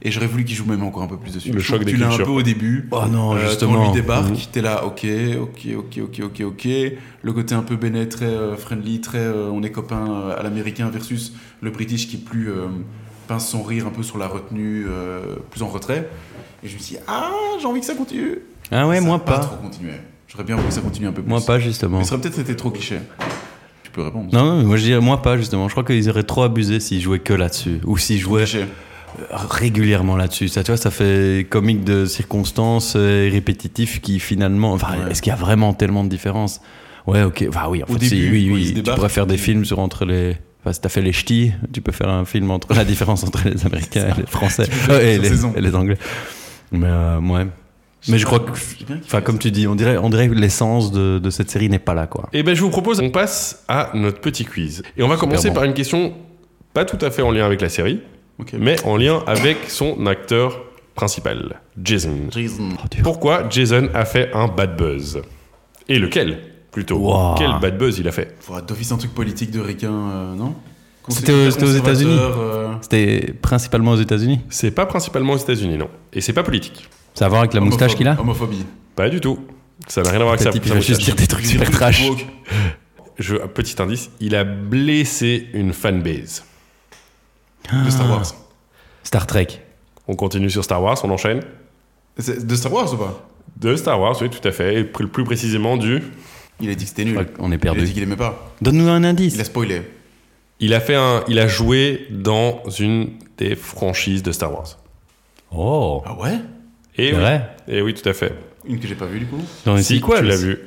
Et 0.00 0.10
j'aurais 0.10 0.26
voulu 0.26 0.44
qu'il 0.44 0.56
joue 0.56 0.64
même 0.64 0.82
encore 0.82 1.02
un 1.02 1.06
peu 1.06 1.18
plus 1.18 1.34
dessus. 1.34 1.50
Le 1.50 1.60
Je 1.60 1.64
choc 1.64 1.84
des 1.84 1.92
Tu 1.92 1.98
l'as 1.98 2.10
un 2.10 2.16
peu 2.16 2.30
au 2.30 2.40
début. 2.42 2.88
Oh 2.90 3.02
non, 3.10 3.34
Euh, 3.34 3.40
justement. 3.46 3.74
Quand 3.74 3.84
lui 3.84 3.92
débarque, 3.92 4.30
Mhm. 4.30 4.36
t'es 4.50 4.62
là, 4.62 4.86
ok, 4.86 5.06
ok, 5.42 5.66
ok, 5.76 5.98
ok, 6.04 6.20
ok, 6.24 6.40
ok. 6.46 6.68
Le 7.22 7.32
côté 7.34 7.54
un 7.54 7.62
peu 7.62 7.76
Bennett, 7.76 8.08
très 8.08 8.24
euh, 8.24 8.56
friendly, 8.56 9.02
très 9.02 9.18
euh, 9.18 9.50
on 9.52 9.62
est 9.62 9.70
copains 9.70 10.08
euh, 10.10 10.40
à 10.40 10.42
l'américain 10.42 10.88
versus 10.88 11.34
le 11.60 11.70
British 11.70 12.08
qui 12.08 12.16
plus 12.16 12.48
euh, 12.50 12.68
pince 13.26 13.48
son 13.48 13.62
rire 13.62 13.86
un 13.86 13.90
peu 13.90 14.02
sur 14.02 14.18
la 14.18 14.26
retenue, 14.28 14.86
euh, 14.88 15.36
plus 15.50 15.62
en 15.62 15.68
retrait. 15.68 16.08
Et 16.62 16.68
je 16.68 16.74
me 16.74 16.78
suis 16.80 16.94
dit, 16.96 17.00
ah, 17.06 17.30
j'ai 17.60 17.66
envie 17.66 17.80
que 17.80 17.86
ça 17.86 17.94
continue. 17.94 18.38
Ah 18.70 18.86
ouais, 18.86 18.96
Ça 18.96 19.02
moi 19.02 19.24
pas. 19.24 19.38
pas. 19.38 19.44
trop 19.44 19.56
continué. 19.56 19.92
J'aurais 20.28 20.44
bien 20.44 20.56
voulu 20.56 20.68
que 20.68 20.74
ça 20.74 20.80
continue 20.80 21.06
un 21.06 21.12
peu 21.12 21.22
plus. 21.22 21.28
Moi 21.28 21.40
pas, 21.46 21.58
justement. 21.58 21.98
Mais 21.98 22.04
ça 22.04 22.14
aurait 22.14 22.22
peut-être 22.22 22.38
été 22.38 22.56
trop 22.56 22.70
cliché. 22.70 22.98
Tu 23.82 23.90
peux 23.90 24.02
répondre. 24.02 24.30
Non, 24.32 24.44
non, 24.44 24.56
mais 24.58 24.64
moi 24.64 24.76
je 24.76 24.82
dirais 24.84 25.00
moi 25.00 25.20
pas, 25.22 25.36
justement. 25.36 25.68
Je 25.68 25.74
crois 25.74 25.84
qu'ils 25.84 26.08
auraient 26.10 26.22
trop 26.24 26.42
abusé 26.42 26.80
s'ils 26.80 27.00
jouaient 27.00 27.18
que 27.20 27.34
là-dessus. 27.34 27.80
Ou 27.84 27.98
s'ils 27.98 28.18
jouaient 28.18 28.44
Cliché. 28.44 28.64
régulièrement 29.30 30.16
là-dessus. 30.16 30.48
Ça, 30.48 30.62
tu 30.64 30.70
vois, 30.70 30.76
ça 30.76 30.90
fait 30.90 31.46
comique 31.48 31.84
de 31.84 32.06
circonstances 32.06 32.94
euh, 32.96 33.26
et 33.26 33.30
répétitif 33.30 34.00
qui 34.00 34.18
finalement. 34.20 34.72
Enfin, 34.72 34.94
Ouais. 35.04 35.10
est-ce 35.12 35.22
qu'il 35.22 35.30
y 35.30 35.34
a 35.34 35.38
vraiment 35.38 35.72
tellement 35.74 36.04
de 36.04 36.08
différence 36.08 36.60
Ouais, 37.06 37.22
ok. 37.22 37.44
Enfin, 37.48 37.68
oui, 37.68 37.82
en 37.82 37.86
Au 37.90 37.92
fait, 37.92 37.98
début, 37.98 38.16
si, 38.16 38.30
oui, 38.30 38.50
oui. 38.52 38.74
Tu 38.74 38.82
pourrais 38.82 39.08
faire 39.10 39.26
des 39.26 39.36
films 39.36 39.64
sur 39.64 39.78
entre 39.78 40.04
les. 40.04 40.36
Enfin, 40.64 40.72
si 40.72 40.80
t'as 40.80 40.88
fait 40.88 41.02
les 41.02 41.12
ch'tis, 41.12 41.52
tu 41.74 41.82
peux 41.82 41.92
faire 41.92 42.08
un 42.08 42.24
film 42.24 42.50
entre 42.50 42.72
la 42.72 42.86
différence 42.86 43.22
entre 43.22 43.46
les 43.46 43.66
Américains 43.66 44.08
et 44.16 44.20
les 44.22 44.26
Français 44.26 44.64
et, 44.90 45.18
les, 45.18 45.44
et 45.44 45.60
les 45.60 45.74
Anglais. 45.74 45.98
Mais 46.72 46.86
euh, 46.88 47.18
ouais. 47.20 47.46
Mais 48.08 48.16
je 48.18 48.24
crois 48.24 48.40
que, 48.40 48.50
enfin, 49.04 49.20
comme 49.20 49.38
tu 49.38 49.50
dis, 49.50 49.66
on 49.66 49.74
dirait, 49.74 49.98
on 49.98 50.08
dirait 50.08 50.28
que 50.28 50.34
l'essence 50.34 50.90
de, 50.90 51.18
de 51.18 51.30
cette 51.30 51.50
série 51.50 51.68
n'est 51.68 51.78
pas 51.78 51.92
là, 51.92 52.06
quoi. 52.06 52.28
Et 52.32 52.42
ben 52.42 52.54
je 52.54 52.62
vous 52.62 52.70
propose 52.70 53.00
qu'on 53.00 53.10
passe 53.10 53.64
à 53.68 53.90
notre 53.94 54.20
petit 54.20 54.46
quiz. 54.46 54.82
Et 54.96 55.02
on 55.02 55.08
va 55.08 55.16
commencer 55.16 55.48
bon. 55.48 55.54
par 55.54 55.64
une 55.64 55.74
question 55.74 56.14
pas 56.72 56.84
tout 56.84 56.98
à 57.04 57.10
fait 57.10 57.22
en 57.22 57.30
lien 57.30 57.44
avec 57.44 57.60
la 57.60 57.68
série, 57.68 58.00
mais 58.58 58.82
en 58.84 58.96
lien 58.96 59.22
avec 59.26 59.58
son 59.68 60.06
acteur 60.06 60.60
principal, 60.94 61.60
Jason. 61.82 62.16
Jason. 62.30 62.70
Oh. 62.82 62.88
Pourquoi 63.02 63.48
Jason 63.50 63.88
a 63.94 64.04
fait 64.04 64.30
un 64.34 64.48
bad 64.48 64.76
buzz? 64.76 65.22
Et 65.88 65.98
lequel? 65.98 66.40
Plutôt. 66.74 66.96
Wow. 66.98 67.36
Quel 67.38 67.52
bad 67.60 67.78
buzz 67.78 68.00
il 68.00 68.08
a 68.08 68.12
fait 68.12 68.34
Faudra 68.40 68.60
d'office 68.60 68.90
un 68.90 68.96
truc 68.96 69.14
politique 69.14 69.52
de 69.52 69.60
ricain, 69.60 69.92
euh, 69.92 70.34
non? 70.34 70.54
C'était 71.08 71.32
aux- 71.32 71.48
États-Unis. 71.50 72.18
Euh, 72.18 72.72
C'était 72.80 73.32
principalement 73.40 73.92
aux 73.92 73.96
États-Unis. 74.00 74.40
C'est 74.50 74.72
pas 74.72 74.84
principalement 74.84 75.34
aux 75.34 75.38
États-Unis, 75.38 75.78
non. 75.78 75.88
Et 76.12 76.20
c'est 76.20 76.32
pas 76.32 76.42
politique. 76.42 76.88
Ça 77.14 77.26
a 77.26 77.26
à 77.26 77.28
voir 77.28 77.40
avec 77.42 77.54
la 77.54 77.60
moustache 77.60 77.94
qu'il 77.94 78.08
a? 78.08 78.18
Homophobie. 78.20 78.66
Pas 78.96 79.08
du 79.08 79.20
tout. 79.20 79.38
Ça 79.86 80.02
n'a 80.02 80.10
rien 80.10 80.18
à 80.20 80.24
voir 80.24 80.34
avec 80.34 80.42
ça. 80.42 80.50
il 80.52 80.60
va 80.72 80.80
juste 80.80 81.00
dire 81.02 81.14
des 81.14 81.28
trucs 81.28 81.46
super 81.46 81.70
trash. 81.70 82.02
Je, 83.20 83.36
petit 83.36 83.80
indice, 83.80 84.10
il 84.18 84.34
a 84.34 84.42
blessé 84.42 85.46
une 85.54 85.72
fanbase. 85.72 86.42
De 87.72 87.88
Star 87.90 88.10
Wars. 88.10 88.34
Star 89.04 89.26
Trek. 89.28 89.46
On 90.08 90.16
continue 90.16 90.50
sur 90.50 90.64
Star 90.64 90.82
Wars, 90.82 90.98
on 91.04 91.10
enchaîne. 91.10 91.40
C'est 92.18 92.44
de 92.44 92.54
Star 92.56 92.72
Wars 92.72 92.92
ou 92.92 92.96
pas? 92.96 93.28
De 93.56 93.76
Star 93.76 94.00
Wars, 94.00 94.16
oui, 94.20 94.28
tout 94.30 94.46
à 94.48 94.50
fait. 94.50 94.80
Et 94.80 94.84
plus 94.84 95.24
précisément 95.24 95.76
du. 95.76 96.02
Il 96.60 96.70
a 96.70 96.74
dit 96.74 96.84
que 96.84 96.88
c'était 96.90 97.04
nul. 97.04 97.26
qu'on 97.36 97.50
est 97.50 97.54
Il 97.54 97.56
a 97.56 97.58
perdu. 97.58 97.82
dit 97.82 97.92
qu'il 97.92 98.02
aimait 98.02 98.16
pas. 98.16 98.52
Donne-nous 98.62 98.88
un 98.88 99.00
Il 99.02 99.06
indice. 99.06 99.38
a 99.40 99.44
spoilé. 99.44 99.82
Il 100.60 100.72
a 100.72 100.80
fait 100.80 100.94
un, 100.94 101.24
il 101.28 101.38
a 101.38 101.48
joué 101.48 102.06
dans 102.10 102.62
une 102.78 103.08
des 103.38 103.56
franchises 103.56 104.22
de 104.22 104.30
Star 104.32 104.52
Wars. 104.52 104.78
Oh. 105.50 106.02
Ah 106.06 106.14
ouais? 106.20 106.38
Et 106.96 107.08
C'est 107.08 107.14
oui. 107.14 107.20
vrai? 107.20 107.56
Et 107.68 107.82
oui, 107.82 107.92
tout 107.94 108.08
à 108.08 108.12
fait. 108.12 108.32
Une 108.66 108.78
que 108.78 108.86
j'ai 108.86 108.94
pas 108.94 109.06
vue 109.06 109.18
du 109.18 109.26
coup 109.26 109.40
Dans 109.66 109.74
les 109.74 109.82
si, 109.82 109.98
sequels. 109.98 110.18
tu 110.20 110.24
l'as 110.26 110.36
vu. 110.36 110.58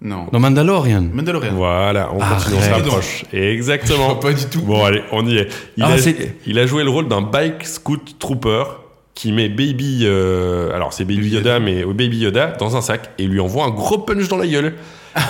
Non. 0.00 0.26
Dans 0.32 0.38
Mandalorian. 0.40 1.02
Mandalorian. 1.12 1.54
Voilà, 1.54 2.10
on 2.14 2.20
Arrête. 2.20 2.38
continue, 2.44 2.56
on 2.58 2.62
se 2.62 2.70
rapproche. 2.70 3.24
Exactement. 3.32 4.14
Pas 4.16 4.32
du 4.32 4.46
tout. 4.46 4.62
Bon, 4.62 4.84
allez, 4.84 5.02
on 5.12 5.26
y 5.26 5.36
est. 5.36 5.48
Il, 5.76 5.82
Ah, 5.84 5.96
il 6.46 6.58
a 6.58 6.66
joué 6.66 6.84
le 6.84 6.90
rôle 6.90 7.08
d'un 7.08 7.20
bike 7.22 7.66
scout 7.66 8.16
trooper 8.18 8.64
qui 9.18 9.32
met 9.32 9.48
Baby, 9.48 10.02
euh, 10.04 10.70
alors 10.72 10.92
c'est 10.92 11.04
Baby 11.04 11.28
Yoda, 11.30 11.54
Yoda. 11.54 11.58
mais 11.58 11.82
au 11.82 11.92
Baby 11.92 12.18
Yoda 12.18 12.52
dans 12.52 12.76
un 12.76 12.80
sac 12.80 13.10
et 13.18 13.26
lui 13.26 13.40
envoie 13.40 13.64
un 13.64 13.70
gros 13.70 13.98
punch 13.98 14.28
dans 14.28 14.36
la 14.36 14.46
gueule. 14.46 14.74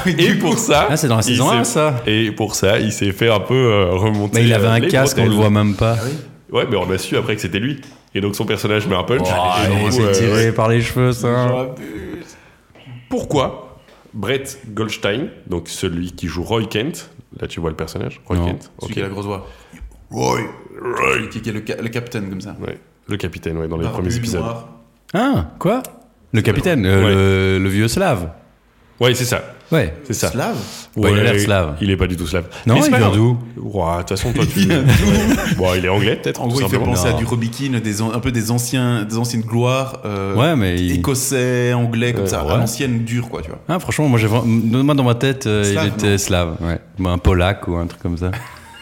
mais 0.04 0.12
Et 0.12 0.34
pour 0.34 0.58
ça, 0.58 0.88
Ah, 0.90 0.96
c'est 0.98 1.08
dans 1.08 1.16
la 1.16 1.22
il 1.22 1.24
saison 1.24 1.48
s'est- 1.48 1.56
1, 1.56 1.64
ça. 1.64 2.02
Et 2.06 2.30
pour 2.30 2.54
ça, 2.54 2.78
il 2.80 2.92
s'est 2.92 3.12
fait 3.12 3.30
un 3.30 3.40
peu 3.40 3.54
euh, 3.54 3.86
remonter. 3.92 4.40
Mais 4.40 4.46
il 4.46 4.52
avait 4.52 4.66
euh, 4.66 4.72
un 4.72 4.80
casque, 4.82 5.16
on 5.16 5.22
bretelles. 5.22 5.30
le 5.30 5.36
voit 5.40 5.48
même 5.48 5.74
pas. 5.74 5.96
Ah 5.98 6.04
oui 6.04 6.12
Ouais, 6.52 6.66
mais 6.70 6.76
on 6.76 6.90
a 6.90 6.98
su 6.98 7.16
après 7.16 7.34
que 7.34 7.40
c'était 7.40 7.60
lui. 7.60 7.80
Et 8.14 8.20
donc 8.20 8.36
son 8.36 8.44
personnage 8.44 8.86
met 8.86 8.94
un 8.94 9.04
punch. 9.04 9.26
Oh, 9.26 9.86
et 9.88 9.90
c'est 9.90 10.02
euh, 10.02 10.12
tiré 10.12 10.32
ouais. 10.48 10.52
par 10.52 10.68
les 10.68 10.82
cheveux, 10.82 11.12
ça. 11.12 11.68
Pourquoi 13.08 13.78
Brett 14.14 14.60
Goldstein, 14.74 15.28
donc 15.46 15.68
celui 15.68 16.12
qui 16.12 16.26
joue 16.26 16.42
Roy 16.42 16.64
Kent, 16.64 17.10
là 17.40 17.46
tu 17.46 17.60
vois 17.60 17.70
le 17.70 17.76
personnage, 17.76 18.20
Roy 18.26 18.36
Non. 18.36 18.46
Kent, 18.46 18.70
Celui 18.80 18.90
ok. 18.90 18.92
qui 18.92 19.00
a 19.00 19.02
la 19.04 19.08
grosse 19.08 19.26
voix. 19.26 19.46
Roy. 20.10 20.40
Roy. 20.82 21.28
Qui 21.30 21.40
qui 21.42 21.48
est 21.50 21.52
le, 21.52 21.62
ca- 21.66 21.80
le 21.80 21.88
capitaine 21.88 22.28
comme 22.28 22.40
ça. 22.40 22.56
Ouais, 22.60 22.78
le 23.08 23.16
capitaine, 23.16 23.56
ouais, 23.58 23.68
dans 23.68 23.76
les 23.76 23.88
premiers 23.88 24.14
épisodes. 24.14 24.42
Ah, 25.14 25.46
quoi 25.58 25.82
Le 26.32 26.42
capitaine, 26.42 26.84
euh, 26.86 27.56
le, 27.58 27.64
le 27.64 27.68
vieux 27.70 27.88
slave. 27.88 28.28
Ouais, 29.00 29.14
c'est 29.14 29.24
ça, 29.24 29.42
Ouais. 29.70 29.94
c'est 30.04 30.12
ça. 30.12 30.28
Slave 30.28 30.56
Ouais, 30.96 31.12
il 31.12 31.18
a 31.20 31.22
l'air 31.22 31.32
Ouais, 31.34 31.38
slave. 31.38 31.76
Il 31.80 31.88
est 31.90 31.96
pas 31.96 32.08
du 32.08 32.16
tout 32.16 32.26
slave. 32.26 32.46
Non, 32.66 32.74
Mais 32.74 32.80
c'est 32.80 32.88
il 32.88 32.90
pas 32.90 32.96
vient 32.98 33.06
grave. 33.10 33.16
d'où 33.18 33.38
Ouah, 33.62 33.98
De 33.98 33.98
toute 34.00 34.08
façon, 34.18 34.32
toi, 34.34 34.44
tu. 34.44 34.66
Bon, 35.56 35.72
il 35.76 35.84
est 35.84 35.88
anglais, 35.88 36.16
peut-être. 36.16 36.40
En 36.40 36.48
tout 36.48 36.50
gros, 36.54 36.60
il 36.62 36.64
fait 36.64 36.70
simplement. 36.72 36.94
penser 36.94 37.08
à 37.08 37.12
du 37.12 37.24
Robikin, 37.24 37.78
des, 37.78 38.02
an- 38.02 38.12
un 38.12 38.18
peu 38.18 38.32
des, 38.32 38.50
anciens, 38.50 39.04
des 39.04 39.16
anciennes 39.16 39.42
gloires. 39.42 40.00
euh, 40.04 40.34
Ouais, 40.34 40.56
mais 40.56 40.74
il- 40.80 40.92
Écossais, 40.98 41.72
anglais, 41.74 42.12
comme 42.12 42.24
Euh, 42.24 42.26
ça. 42.26 42.44
ouais. 42.44 42.52
À 42.54 42.56
l'ancienne, 42.56 43.04
dure, 43.04 43.28
quoi, 43.28 43.40
tu 43.40 43.50
vois. 43.50 43.60
Ah, 43.68 43.78
franchement, 43.78 44.08
moi, 44.08 44.18
j'ai 44.18 44.26
vra- 44.26 44.44
moi 44.44 44.94
dans 44.96 45.04
ma 45.04 45.14
tête, 45.14 45.46
euh, 45.46 45.62
Slave, 45.62 45.84
il 45.86 45.88
était 45.94 46.10
non 46.12 46.18
slave. 46.18 46.56
Ouais. 46.60 47.06
Un 47.08 47.18
polac 47.18 47.68
ou 47.68 47.76
un 47.76 47.86
truc 47.86 48.02
comme 48.02 48.16
ça. 48.18 48.32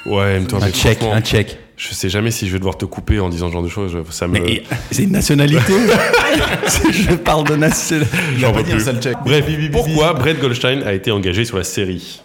Ouais, 0.06 0.40
mais 0.40 0.46
toi, 0.46 0.60
un 0.62 0.66
mais 0.66 0.72
tchèque, 0.72 0.98
franchement, 0.98 1.14
un 1.14 1.20
tchèque. 1.20 1.58
Je 1.76 1.92
sais 1.92 2.08
jamais 2.08 2.30
si 2.30 2.46
je 2.46 2.52
vais 2.52 2.58
devoir 2.58 2.78
te 2.78 2.86
couper 2.86 3.20
en 3.20 3.28
disant 3.28 3.48
ce 3.48 3.52
genre 3.52 3.62
de 3.62 3.68
choses. 3.68 3.94
Ça 4.10 4.26
me. 4.28 4.32
Mais 4.40 4.62
c'est 4.90 5.02
une 5.02 5.12
nationalité. 5.12 5.58
je 6.90 7.14
parle 7.16 7.46
de 7.46 7.56
nationalité. 7.56 8.16
J'en 8.38 8.52
peux 8.52 8.62
plus. 8.62 8.84
Bref, 9.24 9.44
pourquoi 9.72 10.14
Brett 10.14 10.40
Goldstein 10.40 10.82
a 10.84 10.92
été 10.94 11.10
engagé 11.10 11.44
sur 11.44 11.58
la 11.58 11.64
série 11.64 12.22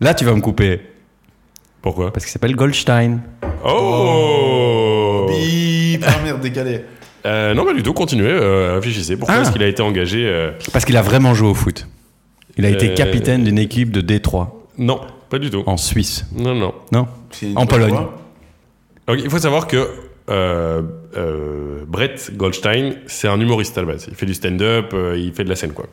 Là, 0.00 0.12
tu 0.12 0.24
vas 0.26 0.34
me 0.34 0.40
couper. 0.42 0.80
Pourquoi 1.80 2.12
Parce 2.12 2.24
qu'il 2.26 2.32
s'appelle 2.32 2.54
Goldstein. 2.54 3.20
Oh 3.64 5.26
Bip 5.28 6.04
Ah 6.06 6.16
merde, 6.22 6.40
décalé. 6.40 6.82
Euh, 7.24 7.54
Non, 7.54 7.64
pas 7.64 7.72
du 7.72 7.82
tout, 7.82 7.92
continuez, 7.92 8.28
euh, 8.28 8.74
réfléchissez. 8.74 9.16
Pourquoi 9.16 9.36
Ah. 9.38 9.42
est-ce 9.42 9.52
qu'il 9.52 9.62
a 9.62 9.68
été 9.68 9.82
engagé 9.82 10.26
euh, 10.26 10.52
Parce 10.72 10.84
qu'il 10.84 10.96
a 10.96 11.02
vraiment 11.02 11.34
joué 11.34 11.48
au 11.48 11.54
foot. 11.54 11.86
Il 12.58 12.64
a 12.66 12.70
été 12.70 12.90
Euh, 12.90 12.94
capitaine 12.94 13.44
d'une 13.44 13.58
équipe 13.58 13.90
de 13.90 14.00
Détroit, 14.00 14.66
Non, 14.78 15.00
pas 15.30 15.38
du 15.38 15.50
tout. 15.50 15.62
en 15.66 15.76
Suisse. 15.76 16.26
Non, 16.36 16.54
non. 16.54 16.74
Non 16.92 17.06
En 17.56 17.66
Pologne. 17.66 17.94
Donc, 19.08 19.18
il 19.22 19.30
faut 19.30 19.38
savoir 19.38 19.66
que 19.66 19.88
euh, 20.28 20.82
euh, 21.16 21.84
Brett 21.86 22.32
Goldstein, 22.36 22.94
c'est 23.06 23.28
un 23.28 23.40
humoriste 23.40 23.78
à 23.78 23.82
la 23.82 23.86
base. 23.88 24.06
Il 24.08 24.14
fait 24.16 24.26
du 24.26 24.34
stand-up, 24.34 24.90
euh, 24.92 25.16
il 25.16 25.32
fait 25.32 25.44
de 25.44 25.48
la 25.48 25.56
scène, 25.56 25.72
quoi. 25.72 25.86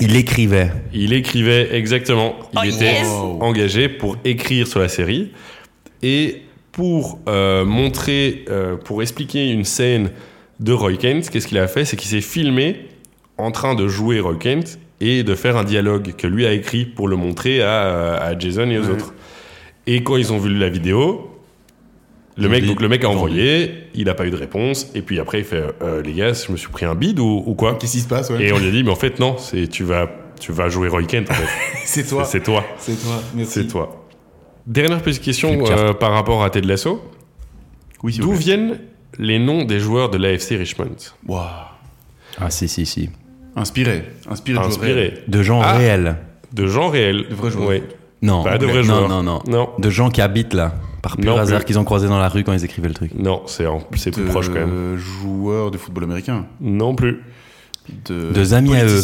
Il 0.00 0.14
écrivait. 0.14 0.70
Il 0.92 1.12
écrivait 1.12 1.74
exactement. 1.76 2.36
Il 2.62 2.72
était 2.72 3.02
Wow. 3.04 3.42
engagé 3.42 3.88
pour 3.88 4.16
écrire 4.24 4.68
sur 4.68 4.78
la 4.78 4.88
série 4.88 5.32
et 6.02 6.42
pour 6.70 7.18
euh, 7.28 7.64
montrer, 7.64 8.44
euh, 8.48 8.76
pour 8.76 9.02
expliquer 9.02 9.50
une 9.50 9.64
scène 9.64 10.10
de 10.60 10.72
Roy 10.72 10.92
Kent. 10.96 11.30
Qu'est-ce 11.30 11.48
qu'il 11.48 11.58
a 11.58 11.66
fait? 11.66 11.84
C'est 11.84 11.96
qu'il 11.96 12.08
s'est 12.10 12.20
filmé 12.20 12.86
en 13.38 13.50
train 13.50 13.74
de 13.74 13.88
jouer 13.88 14.20
Roy 14.20 14.36
Kent 14.36 14.78
et 15.00 15.24
de 15.24 15.34
faire 15.34 15.56
un 15.56 15.64
dialogue 15.64 16.14
que 16.16 16.28
lui 16.28 16.46
a 16.46 16.52
écrit 16.52 16.84
pour 16.84 17.08
le 17.08 17.16
montrer 17.16 17.60
à, 17.62 18.14
à 18.14 18.38
Jason 18.38 18.70
et 18.70 18.78
aux 18.78 18.88
autres. 18.88 19.14
Et 19.88 20.04
quand 20.04 20.16
ils 20.16 20.32
ont 20.32 20.38
vu 20.38 20.54
la 20.56 20.68
vidéo, 20.68 21.28
le 22.38 22.48
mec, 22.48 22.58
ont 22.58 22.62
dit, 22.62 22.68
donc 22.68 22.80
le 22.82 22.88
mec 22.88 23.04
a 23.04 23.08
envoyé, 23.10 23.74
il 23.94 24.04
n'a 24.06 24.14
pas 24.14 24.26
eu 24.26 24.30
de 24.30 24.36
réponse, 24.36 24.90
et 24.94 25.02
puis 25.02 25.18
après 25.20 25.38
il 25.40 25.44
fait 25.44 25.62
euh, 25.82 26.02
les 26.02 26.12
gars, 26.12 26.32
je 26.32 26.50
me 26.52 26.56
suis 26.56 26.68
pris 26.68 26.86
un 26.86 26.94
bide 26.94 27.18
ou, 27.20 27.42
ou 27.46 27.54
quoi? 27.54 27.74
Qu'est-ce 27.74 27.92
qui 27.92 28.00
se 28.00 28.08
passe, 28.08 28.30
ouais? 28.30 28.42
Et 28.44 28.52
on 28.52 28.58
lui 28.58 28.68
a 28.68 28.70
dit 28.70 28.82
mais 28.84 28.90
en 28.90 28.96
fait 28.96 29.18
non, 29.18 29.36
c'est 29.38 29.68
tu 29.68 29.84
vas 29.84 30.08
tu 30.40 30.52
vas 30.52 30.68
jouer 30.68 30.88
Roy 30.88 31.02
Kent 31.04 31.30
en 31.30 31.34
fait. 31.34 31.48
C'est 31.84 32.06
toi. 32.06 32.24
C'est 32.24 32.42
toi. 32.42 32.64
C'est 32.78 32.94
toi. 33.02 33.20
Merci. 33.34 33.52
C'est 33.52 33.66
toi. 33.66 34.06
Dernière 34.66 35.00
petite 35.02 35.22
question 35.22 35.64
euh, 35.66 35.94
par 35.94 36.12
rapport 36.12 36.44
à 36.44 36.50
Ted 36.50 36.66
Lasso. 36.68 37.02
Oui, 38.04 38.16
D'où 38.20 38.28
plaît. 38.30 38.38
viennent 38.38 38.78
les 39.18 39.38
noms 39.40 39.64
des 39.64 39.80
joueurs 39.80 40.10
de 40.10 40.18
l'AFC 40.18 40.50
Richmond? 40.50 40.94
Waouh. 41.26 41.42
Ah, 42.38 42.50
si, 42.50 42.68
si, 42.68 42.86
si. 42.86 43.10
Inspiré. 43.56 44.04
Inspiré. 44.30 44.58
Inspirés 44.58 45.14
De 45.26 45.42
gens 45.42 45.60
Ah. 45.60 45.76
réels. 45.78 46.16
de 46.52 46.66
gens 46.68 46.88
réels. 46.88 47.26
De 47.28 47.34
vrais 47.34 47.50
joueurs. 47.50 47.68
Oui. 47.68 47.82
Non. 48.22 48.44
Pas 48.44 48.58
de 48.58 48.66
non, 48.66 48.72
vrais 48.72 48.82
joueurs. 48.84 49.08
Non, 49.08 49.22
non, 49.24 49.42
Non. 49.48 49.70
De 49.78 49.90
gens 49.90 50.10
qui 50.10 50.20
habitent 50.20 50.54
là, 50.54 50.74
par 51.02 51.16
pur 51.16 51.34
Non 51.34 51.40
hasard 51.40 51.64
qu'ils 51.64 51.78
ont 51.78 51.84
croisé 51.84 52.08
dans 52.08 52.18
la 52.18 52.28
rue 52.28 52.44
quand 52.44 52.52
ils 52.52 52.64
écrivaient 52.64 52.88
le 52.88 52.94
truc. 52.94 53.12
Non, 53.14 53.42
c'est 53.46 53.66
en- 53.66 53.82
c'est 53.96 54.10
plus 54.10 54.22
De 54.24 54.28
proche 54.28 54.48
quand 54.48 54.54
même. 54.54 54.96
joueurs 54.96 55.70
de 55.70 55.78
football 55.78 56.04
américain. 56.04 56.46
Non 56.60 56.94
plus. 56.94 57.22
De 58.06 58.32
Deux 58.32 58.52
amis 58.54 58.76
à 58.76 58.84
eux. 58.84 59.00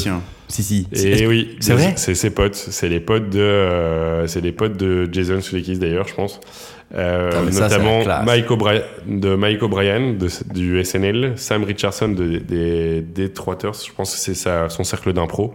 Si, 0.48 0.62
si. 0.62 0.86
Et 0.92 1.26
oui, 1.26 1.56
c'est 1.60 1.72
vrai 1.72 1.94
C'est 1.96 2.14
ses 2.14 2.28
potes, 2.30 2.54
c'est 2.54 2.88
les 2.90 3.00
potes 3.00 3.30
de, 3.30 3.40
euh, 3.40 4.26
c'est 4.26 4.42
les 4.42 4.52
potes 4.52 4.76
de 4.76 5.08
Jason 5.10 5.40
Sudeikis 5.40 5.78
d'ailleurs, 5.78 6.06
je 6.06 6.14
pense. 6.14 6.38
Euh, 6.94 7.30
Ah, 7.32 7.50
ça, 7.50 7.62
notamment. 7.78 8.04
Mike 8.24 8.46
de 9.08 9.34
Mike 9.36 9.62
O'Brien 9.62 10.12
de- 10.12 10.28
du 10.52 10.78
SNL, 10.84 11.32
Sam 11.36 11.64
Richardson 11.64 12.08
de, 12.10 12.36
des 12.38 13.00
Detroiters, 13.00 13.72
je 13.72 13.90
pense 13.96 14.12
que 14.12 14.18
c'est 14.18 14.34
sa- 14.34 14.68
son 14.68 14.84
cercle 14.84 15.14
d'impro, 15.14 15.54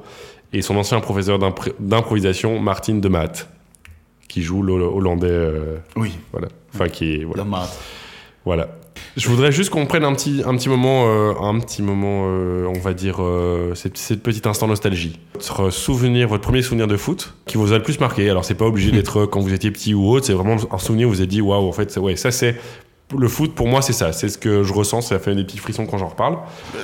et 0.51 0.63
son 0.63 0.75
ancien 0.75 0.99
professeur 0.99 1.37
d'impr- 1.37 1.73
d'improvisation, 1.79 2.59
Martin 2.59 2.95
de 2.95 3.07
Maat, 3.07 3.47
qui 4.29 4.41
joue 4.41 4.61
le 4.61 4.71
hollandais, 4.73 5.27
euh, 5.27 5.75
Oui. 5.97 6.11
voilà, 6.31 6.47
enfin 6.73 6.87
qui 6.87 7.15
est, 7.15 7.23
voilà, 7.25 7.43
voilà. 8.45 8.69
Je 9.17 9.27
voudrais 9.27 9.51
juste 9.51 9.69
qu'on 9.69 9.85
prenne 9.85 10.03
un 10.03 10.13
petit, 10.13 10.43
un 10.45 10.55
petit 10.55 10.69
moment, 10.69 11.05
euh, 11.07 11.33
un 11.41 11.59
petit 11.59 11.81
moment, 11.81 12.25
euh, 12.27 12.65
on 12.67 12.79
va 12.79 12.93
dire, 12.93 13.17
euh, 13.21 13.73
cette, 13.75 14.45
instant 14.45 14.67
nostalgie. 14.67 15.19
Votre 15.33 15.71
souvenir, 15.71 16.27
votre 16.27 16.43
premier 16.43 16.61
souvenir 16.61 16.87
de 16.87 16.95
foot 16.95 17.33
qui 17.45 17.57
vous 17.57 17.73
a 17.73 17.77
le 17.77 17.83
plus 17.83 17.99
marqué. 17.99 18.29
Alors 18.29 18.45
c'est 18.45 18.55
pas 18.55 18.65
obligé 18.65 18.91
d'être 18.91 19.25
quand 19.31 19.39
vous 19.41 19.53
étiez 19.53 19.71
petit 19.71 19.93
ou 19.93 20.07
autre, 20.09 20.25
c'est 20.27 20.33
vraiment 20.33 20.57
un 20.71 20.77
souvenir 20.77 21.07
où 21.07 21.11
vous 21.11 21.21
êtes 21.21 21.29
dit 21.29 21.41
waouh, 21.41 21.67
en 21.67 21.71
fait, 21.71 21.97
ouais, 21.97 22.15
ça 22.15 22.31
c'est 22.31 22.55
le 23.17 23.27
foot 23.27 23.55
pour 23.55 23.67
moi 23.67 23.81
c'est 23.81 23.93
ça, 23.93 24.11
c'est 24.13 24.29
ce 24.29 24.37
que 24.37 24.61
je 24.61 24.71
ressens, 24.71 25.01
ça 25.01 25.17
fait 25.17 25.33
des 25.33 25.43
petits 25.43 25.57
frissons 25.57 25.87
quand 25.87 25.97
j'en 25.97 26.09
reparle. 26.09 26.37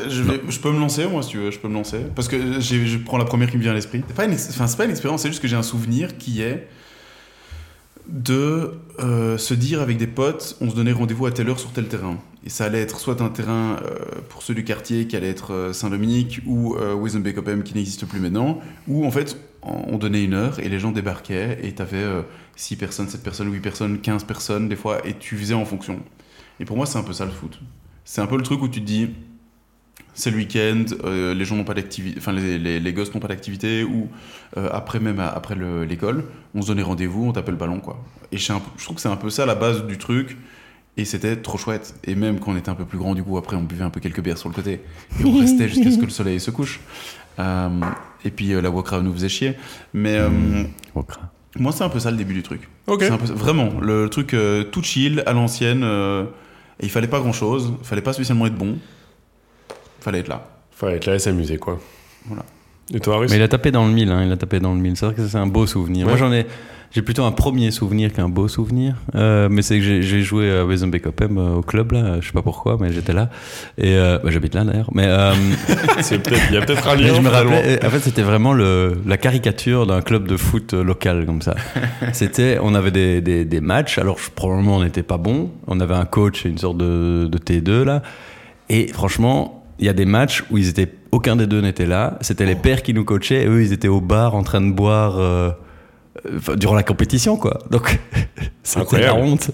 Je, 0.10 0.24
vais- 0.24 0.42
je 0.50 0.60
peux 0.60 0.72
me 0.72 0.80
lancer, 0.80 1.06
moi, 1.08 1.22
si 1.22 1.30
tu 1.30 1.38
veux, 1.38 1.52
je 1.52 1.60
peux 1.60 1.68
me 1.68 1.76
lancer. 1.76 2.00
Parce 2.16 2.28
que 2.28 2.60
je 2.60 2.98
prends 2.98 3.20
la 3.20 3.26
première 3.26 3.52
qui 3.52 3.58
me 3.58 3.62
vient 3.62 3.72
à 3.72 3.76
l'esprit. 3.76 4.02
C'est 4.08 4.16
pas, 4.16 4.26
une 4.26 4.34
ex- 4.34 4.50
enfin, 4.50 4.66
c'est 4.68 4.78
pas 4.78 4.86
une 4.86 4.92
expérience, 4.92 5.22
c'est 5.22 5.30
juste 5.30 5.42
que 5.42 5.48
j'ai 5.48 5.56
un 5.58 5.62
souvenir 5.64 6.18
qui 6.18 6.42
est 6.42 6.68
de 8.08 8.74
euh, 9.00 9.38
se 9.38 9.54
dire 9.54 9.82
avec 9.82 9.98
des 9.98 10.08
potes, 10.08 10.58
on 10.62 10.70
se 10.70 10.76
donnait 10.76 10.92
rendez-vous 10.92 11.26
à 11.26 11.32
telle 11.32 11.50
heure 11.50 11.60
sur 11.60 11.72
tel 11.72 11.88
terrain. 11.88 12.18
Et 12.46 12.50
ça 12.50 12.66
allait 12.66 12.82
être 12.82 13.00
soit 13.00 13.22
un 13.22 13.30
terrain 13.30 13.78
euh, 13.84 14.22
pour 14.30 14.44
ceux 14.44 14.54
du 14.54 14.64
quartier 14.64 15.08
qui 15.08 15.16
allait 15.16 15.30
être 15.30 15.52
euh, 15.52 15.74
Saint-Dominique 15.74 16.42
ou 16.46 16.76
euh, 16.76 16.94
Wezenbeek-Oppem 16.94 17.64
qui 17.64 17.74
n'existe 17.74 18.06
plus 18.06 18.20
maintenant, 18.20 18.60
où 18.88 19.06
en 19.06 19.12
fait 19.12 19.38
on 19.64 19.76
on 19.88 19.98
donnait 19.98 20.24
une 20.24 20.36
heure 20.36 20.60
et 20.60 20.70
les 20.70 20.78
gens 20.78 20.92
débarquaient 20.92 21.58
et 21.64 21.72
t'avais 21.72 22.04
6 22.56 22.76
personnes, 22.76 23.10
7 23.10 23.24
personnes, 23.24 23.52
8 23.52 23.60
personnes, 23.62 24.00
15 24.00 24.24
personnes 24.26 24.70
des 24.70 24.76
fois 24.76 25.04
et 25.08 25.16
tu 25.16 25.36
faisais 25.38 25.56
en 25.56 25.66
fonction. 25.66 26.02
Et 26.60 26.66
pour 26.66 26.78
moi 26.78 26.86
c'est 26.86 27.00
un 27.00 27.04
peu 27.04 27.14
ça 27.14 27.26
le 27.26 27.32
foot. 27.32 27.60
C'est 28.04 28.22
un 28.22 28.28
peu 28.28 28.38
le 28.38 28.44
truc 28.44 28.62
où 28.62 28.68
tu 28.68 28.82
te 28.82 28.86
dis 28.86 29.10
c'est 30.16 30.32
le 30.32 30.38
week-end, 30.38 30.86
euh, 31.04 31.34
les 31.34 31.46
gens 31.46 31.56
n'ont 31.56 31.64
pas 31.66 31.74
d'activité, 31.76 32.18
enfin 32.20 32.32
les, 32.32 32.58
les, 32.58 32.80
les 32.80 32.94
gosses 32.94 33.14
n'ont 33.14 33.20
pas 33.20 33.28
d'activité, 33.28 33.84
ou 33.84 34.08
euh, 34.58 34.70
après 34.72 35.00
même 35.00 35.20
après 35.20 35.56
le- 35.56 35.84
l'école, 35.84 36.24
on 36.56 36.62
se 36.62 36.68
donnait 36.68 36.82
rendez-vous, 36.84 37.26
on 37.28 37.32
tapait 37.34 37.52
le 37.52 37.58
ballon 37.58 37.80
quoi. 37.82 38.04
Et 38.32 38.38
je, 38.38 38.44
suis 38.44 38.54
un 38.54 38.60
peu- 38.60 38.72
je 38.78 38.84
trouve 38.86 38.96
que 38.96 39.02
c'est 39.02 39.10
un 39.10 39.18
peu 39.18 39.30
ça 39.30 39.46
la 39.46 39.56
base 39.56 39.86
du 39.86 39.98
truc, 39.98 40.38
et 40.98 41.04
c'était 41.06 41.36
trop 41.36 41.58
chouette. 41.58 41.94
Et 42.06 42.16
même 42.16 42.40
quand 42.40 42.52
on 42.54 42.58
était 42.58 42.70
un 42.70 42.76
peu 42.76 42.86
plus 42.86 42.98
grand, 42.98 43.14
du 43.14 43.24
coup 43.24 43.38
après 43.38 43.56
on 43.58 43.64
buvait 43.64 43.84
un 43.84 43.90
peu 43.90 44.00
quelques 44.00 44.22
bières 44.22 44.38
sur 44.38 44.50
le 44.50 44.56
côté, 44.56 44.80
et 45.20 45.26
on 45.26 45.38
restait 45.38 45.68
jusqu'à 45.68 45.92
ce 45.92 45.98
que 45.98 46.06
le 46.06 46.10
soleil 46.10 46.40
se 46.40 46.50
couche. 46.52 46.80
Euh, 47.38 47.70
et 48.24 48.32
puis 48.32 48.54
euh, 48.54 48.62
la 48.62 48.70
Wakra 48.70 49.02
nous 49.02 49.12
faisait 49.14 49.28
chier, 49.30 49.56
mais 49.94 50.16
euh, 50.18 50.30
Okra. 50.96 51.34
moi 51.60 51.74
c'est 51.74 51.84
un 51.84 51.90
peu 51.90 52.00
ça 52.00 52.10
le 52.10 52.16
début 52.18 52.34
du 52.34 52.44
truc. 52.44 52.62
Ok. 52.88 53.02
C'est 53.04 53.12
un 53.12 53.18
peu 53.18 53.26
ça. 53.26 53.34
vraiment 53.34 53.72
le 53.82 54.08
truc 54.10 54.34
euh, 54.34 54.64
tout 54.64 54.82
chill 54.82 55.22
à 55.26 55.34
l'ancienne. 55.34 55.82
euh, 55.84 56.24
et 56.80 56.86
il 56.86 56.90
fallait 56.90 57.08
pas 57.08 57.20
grand 57.20 57.32
chose, 57.34 57.74
il 57.82 57.86
fallait 57.86 58.02
pas 58.02 58.12
spécialement 58.14 58.46
être 58.48 58.56
bon, 58.56 58.78
fallait 60.06 60.20
être 60.20 60.28
là. 60.28 60.46
Fallait 60.72 60.98
être 60.98 61.06
là 61.08 61.16
et 61.16 61.20
s'amuser 61.20 61.58
quoi. 61.58 61.80
Voilà. 62.26 62.44
Et 62.94 63.00
toi, 63.00 63.18
Russ? 63.18 63.32
Mais 63.32 63.38
il 63.38 63.42
a 63.44 63.48
tapé 63.48 63.72
dans 63.72 63.86
le 63.88 63.92
mille, 63.92 64.12
hein, 64.12 64.24
il 64.24 64.32
a 64.32 64.38
tapé 64.38 64.60
dans 64.60 64.74
le 64.74 64.80
mille. 64.80 64.96
C'est 64.96 65.08
vrai 65.08 65.16
que 65.16 65.26
c'est 65.28 65.38
un 65.38 65.48
beau 65.48 65.66
souvenir. 65.66 66.06
Ouais. 66.06 66.12
Moi, 66.12 66.20
j'en 66.20 66.32
ai, 66.32 66.46
j'ai 66.92 67.02
plutôt 67.02 67.24
un 67.24 67.32
premier 67.32 67.72
souvenir 67.72 68.14
qu'un 68.14 68.30
beau 68.30 68.48
souvenir. 68.48 68.96
Euh, 69.16 69.50
mais 69.50 69.64
c'est 69.64 69.80
que 69.80 70.02
j'ai, 70.02 70.22
joué 70.22 70.52
à 70.52 70.64
Wezenbeek-Oppem 70.64 71.38
euh, 71.40 71.56
au 71.56 71.62
club 71.64 71.94
là, 71.94 72.22
je 72.22 72.28
sais 72.28 72.34
pas 72.34 72.44
pourquoi, 72.44 72.78
mais 72.80 72.94
j'étais 72.94 73.14
là. 73.14 73.32
Et 73.80 73.96
euh, 73.96 74.20
bah, 74.24 74.30
j'habite 74.30 74.54
là 74.54 74.64
d'ailleurs. 74.64 74.90
Mais 74.94 75.06
euh, 75.08 75.34
il 76.12 76.54
y 76.54 76.58
a 76.58 76.62
peut-être 76.62 76.88
un 76.88 76.96
mais 76.96 77.02
lien. 77.02 77.16
je 77.16 77.22
me 77.22 77.30
rappelais, 77.30 77.84
en 77.84 77.90
fait, 77.90 78.00
c'était 78.02 78.22
vraiment 78.22 78.54
le, 78.54 79.02
la 79.08 79.18
caricature 79.18 79.88
d'un 79.88 80.02
club 80.02 80.28
de 80.28 80.38
foot 80.38 80.74
local 80.74 81.26
comme 81.26 81.42
ça. 81.42 81.56
C'était, 82.14 82.60
on 82.62 82.76
avait 82.76 82.92
des, 82.92 83.22
des, 83.22 83.46
des 83.46 83.62
matchs. 83.62 83.98
Alors 83.98 84.20
je- 84.20 84.30
probablement 84.30 84.78
on 84.78 84.84
n'était 84.84 85.04
pas 85.04 85.18
bon. 85.18 85.50
On 85.66 85.80
avait 85.80 85.96
un 85.96 86.06
coach 86.06 86.46
et 86.46 86.50
une 86.50 86.60
sorte 86.60 86.78
de, 86.78 87.26
de 87.26 87.38
T2 87.40 87.84
là. 87.84 88.04
Et 88.70 88.88
franchement, 88.88 89.65
il 89.80 89.86
y 89.86 89.90
a 89.90 89.94
des 89.94 90.06
matchs 90.06 90.44
où 90.52 90.58
ils 90.58 90.70
étaient, 90.70 90.92
aucun 91.12 91.36
des 91.36 91.48
deux 91.48 91.62
n'était 91.62 91.86
là. 91.86 92.18
C'était 92.22 92.46
les 92.46 92.56
pères 92.56 92.82
qui 92.84 92.94
nous 92.94 93.04
coachaient. 93.04 93.44
Et 93.44 93.48
eux, 93.48 93.62
ils 93.64 93.74
étaient 93.74 93.88
au 93.88 94.02
bar 94.02 94.36
en 94.36 94.44
train 94.44 94.62
de 94.62 94.72
boire 94.72 95.18
euh, 95.20 95.52
euh, 96.26 96.56
durant 96.56 96.76
la 96.76 96.84
compétition, 96.84 97.36
quoi. 97.38 97.60
Donc 97.72 98.00
c'était 98.64 99.02
la 99.02 99.16
honte. 99.16 99.52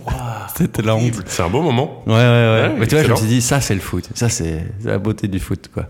C'était 0.55 0.81
la 0.83 0.95
honte. 0.95 1.21
C'est 1.25 1.41
un 1.43 1.49
beau 1.49 1.61
moment. 1.61 2.03
Ouais, 2.05 2.13
ouais, 2.13 2.19
ouais. 2.19 2.67
Ouais, 2.69 2.75
Mais 2.79 2.87
tu 2.87 2.95
vois, 2.95 3.03
je 3.03 3.11
me 3.11 3.15
suis 3.15 3.27
dit, 3.27 3.41
ça, 3.41 3.61
c'est 3.61 3.73
le 3.73 3.81
foot. 3.81 4.09
Ça, 4.13 4.29
c'est 4.29 4.65
la 4.83 4.99
beauté 4.99 5.27
du 5.27 5.39
foot, 5.39 5.69
quoi. 5.73 5.87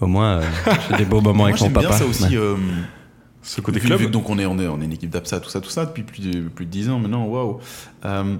Au 0.00 0.06
moins, 0.06 0.38
euh, 0.38 0.42
j'ai 0.90 0.96
des 0.98 1.04
beaux 1.04 1.20
moments 1.20 1.34
Moi 1.34 1.48
avec 1.48 1.60
mon 1.60 1.66
j'aime 1.66 1.72
bien 1.74 1.82
papa. 1.82 1.98
ça 1.98 2.04
aussi. 2.06 2.24
Ouais. 2.24 2.36
euh, 2.36 2.56
Ce 3.42 3.60
côté 3.60 3.78
vu, 3.78 3.86
club. 3.86 4.00
vu 4.00 4.06
donc 4.08 4.28
on 4.28 4.38
est, 4.38 4.44
on 4.46 4.58
est, 4.58 4.66
on 4.66 4.80
est 4.80 4.84
une 4.84 4.92
équipe 4.92 5.10
d'APSA, 5.10 5.38
tout 5.40 5.48
ça, 5.50 5.60
tout 5.60 5.70
ça, 5.70 5.84
depuis 5.86 6.02
plus 6.02 6.20
de, 6.20 6.48
plus 6.48 6.64
de 6.66 6.70
10 6.70 6.90
ans 6.90 6.98
maintenant, 6.98 7.26
waouh. 7.26 7.60
Euh, 8.04 8.36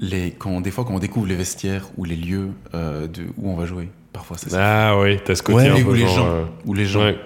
les, 0.00 0.32
quand, 0.32 0.60
des 0.60 0.70
fois, 0.70 0.84
quand 0.84 0.94
on 0.94 0.98
découvre 0.98 1.26
les 1.26 1.34
vestiaires 1.36 1.86
ou 1.96 2.04
les 2.04 2.16
lieux 2.16 2.48
euh, 2.74 3.06
de, 3.06 3.22
où 3.38 3.50
on 3.50 3.56
va 3.56 3.66
jouer, 3.66 3.88
parfois 4.12 4.36
c'est 4.38 4.50
ça. 4.50 4.90
Ah 4.90 4.98
oui, 4.98 5.18
t'as 5.24 5.34
ce 5.34 5.42
côté 5.42 5.56
Ouais, 5.58 5.68
un 5.68 5.82
peu 5.82 5.90
où 5.90 5.94
les 5.94 6.00
genre, 6.00 6.16
gens, 6.16 6.26
euh, 6.26 6.44
où 6.66 6.74
les 6.74 6.86
gens. 6.86 7.00
ouais. 7.04 7.18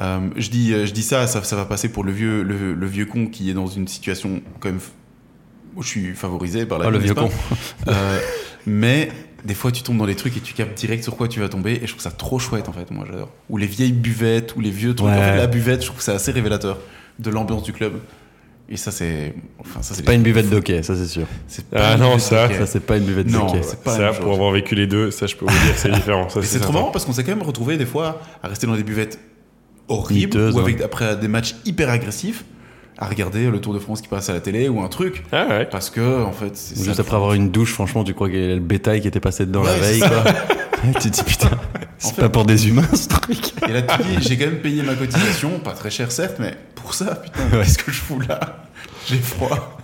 Euh, 0.00 0.20
je 0.36 0.48
dis, 0.48 0.72
euh, 0.72 0.86
je 0.86 0.92
dis 0.92 1.02
ça, 1.02 1.26
ça, 1.26 1.42
ça 1.44 1.56
va 1.56 1.66
passer 1.66 1.90
pour 1.90 2.04
le 2.04 2.12
vieux, 2.12 2.42
le, 2.42 2.72
le 2.72 2.86
vieux 2.86 3.04
con 3.04 3.26
qui 3.26 3.50
est 3.50 3.54
dans 3.54 3.66
une 3.66 3.86
situation 3.86 4.40
quand 4.58 4.70
même. 4.70 4.80
où 5.76 5.82
je 5.82 5.88
suis 5.88 6.14
favorisé 6.14 6.64
par 6.64 6.78
la 6.78 6.86
Oh, 6.86 6.90
le 6.90 6.98
vie, 6.98 7.04
vieux 7.06 7.14
con. 7.14 7.28
Euh, 7.88 8.18
mais 8.66 9.10
des 9.44 9.54
fois, 9.54 9.70
tu 9.72 9.82
tombes 9.82 9.98
dans 9.98 10.06
des 10.06 10.14
trucs 10.16 10.36
et 10.36 10.40
tu 10.40 10.54
captes 10.54 10.76
direct 10.78 11.02
sur 11.04 11.16
quoi 11.16 11.28
tu 11.28 11.40
vas 11.40 11.48
tomber. 11.50 11.72
Et 11.82 11.86
je 11.86 11.92
trouve 11.92 12.00
ça 12.02 12.10
trop 12.10 12.38
chouette, 12.38 12.68
en 12.68 12.72
fait. 12.72 12.90
Moi, 12.90 13.04
j'adore. 13.10 13.30
Ou 13.50 13.56
les 13.58 13.66
vieilles 13.66 13.92
buvettes, 13.92 14.54
ou 14.56 14.60
les 14.60 14.70
vieux 14.70 14.94
trucs. 14.94 15.08
Ouais. 15.10 15.16
En 15.16 15.20
fait, 15.20 15.36
la 15.36 15.46
buvette, 15.46 15.80
je 15.82 15.86
trouve 15.86 15.98
que 15.98 16.04
c'est 16.04 16.12
assez 16.12 16.32
révélateur 16.32 16.78
de 17.18 17.30
l'ambiance 17.30 17.62
du 17.62 17.72
club. 17.74 18.00
Et 18.72 18.76
ça, 18.76 18.92
c'est. 18.92 19.34
Enfin, 19.58 19.82
ça, 19.82 19.94
C'est 19.94 20.04
pas 20.04 20.14
une 20.14 20.22
buvette 20.22 20.48
d'hockey, 20.48 20.82
ça, 20.84 20.94
c'est 20.94 21.06
sûr. 21.06 21.26
Ah 21.74 21.96
non, 21.96 22.18
ça-. 22.18 22.48
Ça, 22.52 22.66
c'est 22.66 22.80
pas 22.80 22.96
une 22.98 23.04
buvette 23.04 23.26
la 23.30 23.62
ça, 23.62 24.12
pour 24.20 24.32
avoir 24.32 24.52
vécu 24.52 24.74
les 24.76 24.86
deux, 24.86 25.10
ça 25.10 25.26
je 25.26 25.34
peux 25.34 25.44
vous 25.44 25.50
dire, 25.66 25.74
c'est 25.76 25.90
différent. 25.90 26.28
C'est 26.42 26.60
trop 26.60 26.72
marrant 26.72 26.90
parce 26.92 27.04
qu'on 27.04 27.12
s'est 27.12 27.24
quand 27.24 27.34
même 27.34 27.42
retrouvé 27.46 27.76
des 27.76 27.86
fois 27.86 28.20
à 28.42 28.48
rester 28.48 28.66
dans 28.68 28.76
des 28.76 28.84
buvettes 28.84 29.18
horribles 29.88 30.52
ou 30.54 30.58
avec, 30.60 30.80
après 30.82 31.16
des 31.16 31.26
matchs 31.28 31.56
hyper 31.64 31.90
agressifs 31.90 32.44
à 32.96 33.06
regarder 33.06 33.50
le 33.50 33.60
Tour 33.60 33.72
de 33.74 33.78
France 33.78 34.02
qui 34.02 34.08
passe 34.08 34.28
à 34.28 34.34
la 34.34 34.40
télé 34.40 34.68
ou 34.68 34.80
un 34.82 34.88
truc 34.88 35.24
Ah 35.32 35.46
ouais. 35.48 35.64
parce 35.70 35.88
que 35.90 36.22
en 36.22 36.32
fait 36.32 36.50
Juste 36.76 36.94
ça. 36.94 37.00
après 37.02 37.16
avoir 37.16 37.32
une 37.32 37.50
douche, 37.50 37.72
franchement, 37.72 38.04
tu 38.04 38.12
crois 38.14 38.28
qu'il 38.28 38.38
y 38.40 38.52
a 38.52 38.54
le 38.54 38.60
bétail 38.60 39.00
qui 39.00 39.08
était 39.08 39.20
passé 39.20 39.46
dedans 39.46 39.62
la 39.62 39.74
veille, 39.74 40.00
quoi. 40.00 40.24
Tu 41.00 41.10
te 41.10 41.14
dis, 41.14 41.22
putain, 41.24 41.50
c'est 42.00 42.16
pas 42.16 42.28
pour 42.28 42.44
des 42.44 42.68
humains, 42.68 42.88
ce 42.94 43.08
truc. 43.08 43.52
et 43.68 43.72
là 43.72 43.82
tu 43.82 44.02
dis 44.02 44.16
j'ai 44.28 44.36
quand 44.38 44.46
même 44.46 44.60
payé 44.60 44.82
ma 44.82 44.94
cotisation 44.94 45.58
pas 45.60 45.72
très 45.72 45.90
cher 45.90 46.10
certes 46.10 46.36
mais 46.40 46.54
pour 46.74 46.94
ça 46.94 47.14
putain 47.16 47.40
Ouais. 47.52 47.62
qu'est-ce 47.64 47.78
que 47.78 47.92
je 47.92 48.00
fous 48.00 48.20
là? 48.20 48.64
J'ai 49.06 49.16
froid 49.18 49.78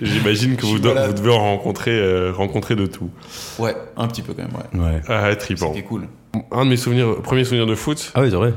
J'imagine 0.00 0.56
que 0.56 0.66
vous, 0.66 0.78
devez 0.78 1.30
en 1.30 1.38
rencontrer, 1.38 1.92
euh, 1.92 2.32
rencontrer 2.32 2.74
de 2.76 2.86
tout. 2.86 3.10
ouais 3.58 3.74
un 3.96 4.08
petit 4.08 4.22
peu 4.22 4.32
quand 4.34 4.42
même 4.42 4.52
ouais 4.80 4.80
Ouais. 4.94 5.00
Ah, 5.08 5.34
qui 5.36 5.52
est 5.52 5.82
cool 5.82 6.08
Un 6.50 6.64
de 6.64 6.70
mes 6.70 6.76
souvenirs, 6.76 7.20
premiers 7.22 7.44
souvenirs 7.44 7.66
de 7.66 7.74
foot, 7.74 8.10
Ah 8.14 8.22
oui, 8.22 8.28
c'est 8.30 8.36
vrai. 8.36 8.52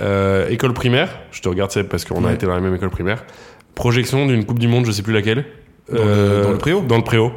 euh, 0.00 0.48
école 0.48 0.72
primaire. 0.72 1.10
Je 1.30 1.42
te 1.42 1.48
regarde 1.48 1.70
Seb 1.70 1.86
parce 1.88 2.04
qu'on 2.04 2.24
a 2.24 2.32
été 2.32 2.46
dans 2.46 2.54
la 2.54 2.60
même 2.60 2.74
école 2.74 2.90
primaire. 2.90 3.24
Projection 3.74 4.26
d'une 4.26 4.44
Coupe 4.44 4.58
du 4.58 4.68
Monde, 4.68 4.86
je 4.86 4.90
sais 4.92 5.02
plus 5.02 5.12
laquelle. 5.12 5.44
Dans 5.92 6.02
le- 6.04 6.42
dans 6.42 6.50
le 6.52 6.58
préau? 6.58 6.80
Dans 6.80 6.96
le 6.96 7.04
préau. 7.04 7.32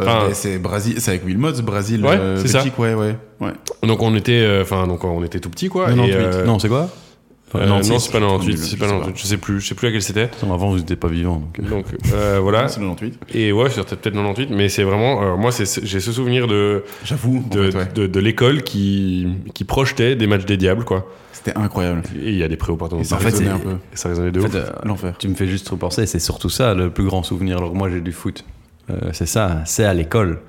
Euh, 0.00 0.04
Enfin- 0.04 0.28
c'est 0.34 0.58
Brasil 0.58 0.96
c'est 1.00 1.10
avec 1.12 1.24
Wilmots 1.26 1.62
Brésil 1.62 2.04
Ouais, 2.04 2.18
euh, 2.18 2.36
c'est 2.36 2.48
ça. 2.48 2.62
Ouais 2.78 2.94
ouais 2.94 3.16
ouais 3.40 3.52
Donc 3.82 4.02
on 4.02 4.14
était, 4.14 4.32
euh, 4.42 4.62
enfin 4.62 4.86
donc 4.86 5.04
on 5.04 5.24
était 5.24 5.40
tout 5.40 5.48
petit 5.50 5.68
quoi. 5.68 5.86
98. 5.86 6.12
Et, 6.12 6.16
euh, 6.16 6.44
Non, 6.44 6.58
c'est 6.58 6.68
quoi 6.68 6.88
euh, 7.54 7.64
non, 7.64 7.76
non, 7.76 7.82
c'est- 7.82 7.98
c'est 8.00 8.12
pas 8.12 8.18
98, 8.18 8.52
je 8.52 8.56
c'est 8.58 8.70
sais 8.72 8.76
pas 8.76 8.86
pas. 8.86 8.92
98, 8.98 9.22
je 9.22 9.26
sais 9.26 9.36
plus, 9.38 9.60
je 9.60 9.68
sais 9.68 9.74
plus 9.74 9.86
laquelle 9.86 10.02
c'était. 10.02 10.22
Attends, 10.24 10.52
Avant, 10.52 10.68
vous 10.68 10.78
n'étiez 10.78 10.96
pas 10.96 11.08
vivant. 11.08 11.36
Donc... 11.58 11.68
Donc 11.70 11.84
voilà. 12.42 12.68
c'est 12.68 12.80
98 12.80 13.18
Et 13.32 13.52
ouais, 13.52 13.70
c'était 13.70 13.82
peut-être 13.96 14.14
98, 14.14 14.50
mais 14.50 14.68
c'est 14.68 14.82
vraiment, 14.82 15.36
moi, 15.38 15.52
c'est- 15.52 15.82
j'ai 15.86 16.00
ce 16.00 16.12
souvenir 16.12 16.48
de 16.48 16.82
j'avoue 17.04 17.42
de, 17.50 17.70
fait, 17.70 17.78
ouais. 17.78 17.88
de, 17.94 18.06
de 18.08 18.20
l'école 18.20 18.62
qui, 18.64 19.28
qui 19.54 19.64
projetait 19.64 20.16
des 20.16 20.26
matchs 20.26 20.44
des 20.44 20.56
diables, 20.58 20.84
quoi. 20.84 21.06
c'était 21.32 21.56
incroyable 21.56 22.02
Et 22.20 22.30
il 22.32 22.36
y 22.36 22.42
a 22.42 22.48
des 22.48 22.56
et 22.56 23.04
ça 23.04 23.16
En 23.16 23.18
fait, 23.20 23.26
résonnait 23.26 23.44
c'est- 23.46 23.54
un 23.54 23.58
peu 23.60 23.76
ça 23.94 24.08
résonnait 24.10 24.32
de 24.32 24.40
En 24.40 24.44
ouf. 24.44 24.50
fait, 24.52 24.58
euh, 24.58 24.70
l'enfer 24.84 25.14
tu 25.18 25.28
me 25.28 25.34
fais 25.36 25.46
juste 25.46 25.68
repenser, 25.68 26.04
c'est 26.06 26.18
surtout 26.18 26.50
ça 26.50 26.74
le 26.74 26.90
plus 26.90 27.04
grand 27.04 27.22
souvenir. 27.22 27.58
Alors 27.58 27.70
que 27.72 27.76
moi, 27.76 27.88
j'ai 27.88 28.00
du 28.00 28.12
foot. 28.12 28.44
Euh, 28.90 29.10
c'est 29.12 29.26
ça, 29.26 29.62
c'est 29.64 29.84
à 29.84 29.94
l'école. 29.94 30.40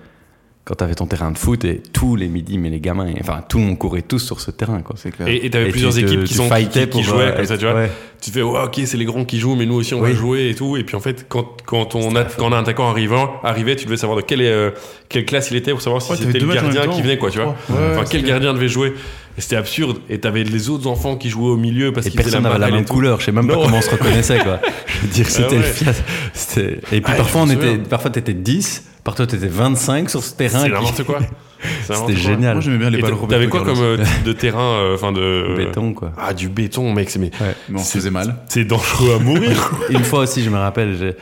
Quand 0.66 0.76
t'avais 0.76 0.96
ton 0.96 1.06
terrain 1.06 1.32
de 1.32 1.38
foot 1.38 1.64
et 1.64 1.82
tous 1.94 2.18
les 2.18 2.28
midis, 2.28 2.58
mais 2.58 2.70
les 2.70 2.82
gamins, 2.82 3.08
enfin, 3.22 3.42
tout 3.48 3.58
le 3.58 3.64
monde 3.64 3.78
courait 3.78 4.02
tous 4.02 4.20
sur 4.20 4.42
ce 4.42 4.52
terrain, 4.52 4.82
quoi. 4.82 4.98
c'est 4.98 5.12
clair 5.12 5.26
Et 5.30 5.46
et 5.46 5.50
t'avais 5.50 5.70
Et 5.70 5.72
plusieurs 5.72 5.94
tu 5.94 6.02
équipes 6.02 6.26
qui, 6.26 6.34
sont, 6.34 6.50
qui, 6.50 6.68
qui 6.68 6.86
pour, 6.88 7.04
jouaient 7.04 7.22
euh, 7.28 7.36
comme 7.38 7.46
ça, 7.46 7.58
tu 7.58 7.64
vois. 7.64 7.74
ouais. 7.76 7.90
Tu 8.22 8.32
te 8.32 8.36
fais, 8.36 8.42
ouais, 8.44 8.64
ok, 8.66 8.82
c'est 8.84 8.98
les 8.98 9.06
grands 9.06 9.24
qui 9.24 9.40
jouent, 9.40 9.56
mais 9.56 9.66
nous 9.66 9.76
aussi 9.76 9.94
on 9.94 10.02
va 10.02 10.10
Oui. 10.10 10.14
jouer 10.14 10.50
et 10.50 10.56
tout. 10.56 10.76
Et 10.76 10.84
puis 10.84 10.98
en 10.98 11.00
fait, 11.00 11.26
quand, 11.30 11.46
quand, 11.66 11.96
on 11.96 12.14
a, 12.18 12.26
quand 12.26 12.48
on 12.50 12.52
a 12.52 12.58
un 12.58 12.64
attaquant 12.64 12.90
arrivant, 12.90 13.40
arrivait, 13.44 13.78
tu 13.78 13.86
devais 13.86 13.96
savoir 13.96 14.18
de 14.18 14.24
quelle, 14.24 14.42
euh, 14.42 14.72
quelle 15.08 15.24
classe 15.24 15.50
il 15.52 15.56
était 15.56 15.72
pour 15.72 15.82
savoir 15.82 16.02
si 16.02 16.12
Ouais, 16.12 16.18
c'était 16.18 16.38
le 16.40 16.54
gardien 16.54 16.86
qui 16.88 17.02
venait, 17.02 17.18
quoi, 17.18 17.30
tu 17.32 17.38
vois. 17.40 17.56
Ouais, 17.70 17.78
enfin, 17.94 18.04
quel 18.10 18.24
clair. 18.24 18.34
gardien 18.34 18.54
devait 18.54 18.68
jouer. 18.68 18.94
C'était 19.38 19.56
absurde. 19.56 19.98
Et 20.10 20.20
t'avais 20.20 20.44
les 20.44 20.70
autres 20.70 20.88
enfants 20.88 21.16
qui 21.16 21.30
jouaient 21.30 21.52
au 21.52 21.58
milieu 21.58 21.94
parce 21.94 22.08
faisaient 22.08 22.18
personne 22.18 22.44
n'avait 22.44 22.58
la 22.60 22.72
même 22.72 22.86
couleur. 22.86 23.20
Je 23.20 23.26
sais 23.26 23.32
même 23.32 23.48
pas 23.48 23.54
comment 23.54 23.78
on 23.78 23.82
se 23.82 23.90
reconnaissait, 23.92 24.40
quoi. 24.40 24.60
Je 24.88 25.02
veux 25.02 25.08
dire, 25.14 25.30
c'était 25.30 25.48
ouais. 25.50 25.58
le 25.58 25.64
fiasco. 25.64 26.04
C'était- 26.34 26.80
Et 26.92 27.02
puis 27.02 27.14
Ah, 27.14 27.18
parfois, 27.18 27.42
on 27.42 27.50
était, 27.50 27.78
parfois 27.78 28.10
t'étais 28.10 28.34
10, 28.34 28.84
parfois 29.04 29.28
t'étais 29.28 29.48
25 29.48 30.10
sur 30.10 30.24
ce 30.24 30.34
terrain. 30.34 30.60
C'est 30.60 30.66
qui- 30.66 30.72
n'importe 30.72 31.04
quoi. 31.04 31.20
C'était 31.88 32.16
génial. 32.16 32.54
moi 32.56 32.62
j'aimais 32.62 32.78
bien 32.78 32.90
les 32.92 33.00
balles 33.02 33.14
T'avais 33.30 33.48
quoi 33.48 33.64
comme 33.64 33.80
euh, 33.80 33.98
type 34.04 34.24
de 34.24 34.34
terrain, 34.34 34.60
euh, 34.76 34.96
enfin 34.96 35.12
de. 35.12 35.54
Béton, 35.58 35.94
quoi. 35.94 36.12
Ah, 36.18 36.34
du 36.34 36.50
béton, 36.50 36.94
mec, 36.94 37.10
c'est 37.10 37.18
mais 37.20 37.32
mais 37.70 37.80
on 37.80 37.84
se 37.84 37.86
C'est- 37.92 37.98
faisait 38.00 38.12
mal 38.12 38.36
c'est 38.48 38.64
dangereux 38.66 39.16
à 39.16 39.20
mourir. 39.20 39.72
Une 39.90 40.04
fois 40.04 40.20
aussi, 40.22 40.44
je 40.44 40.50
me 40.50 40.58
rappelle, 40.58 40.96
j'ai- 41.00 41.16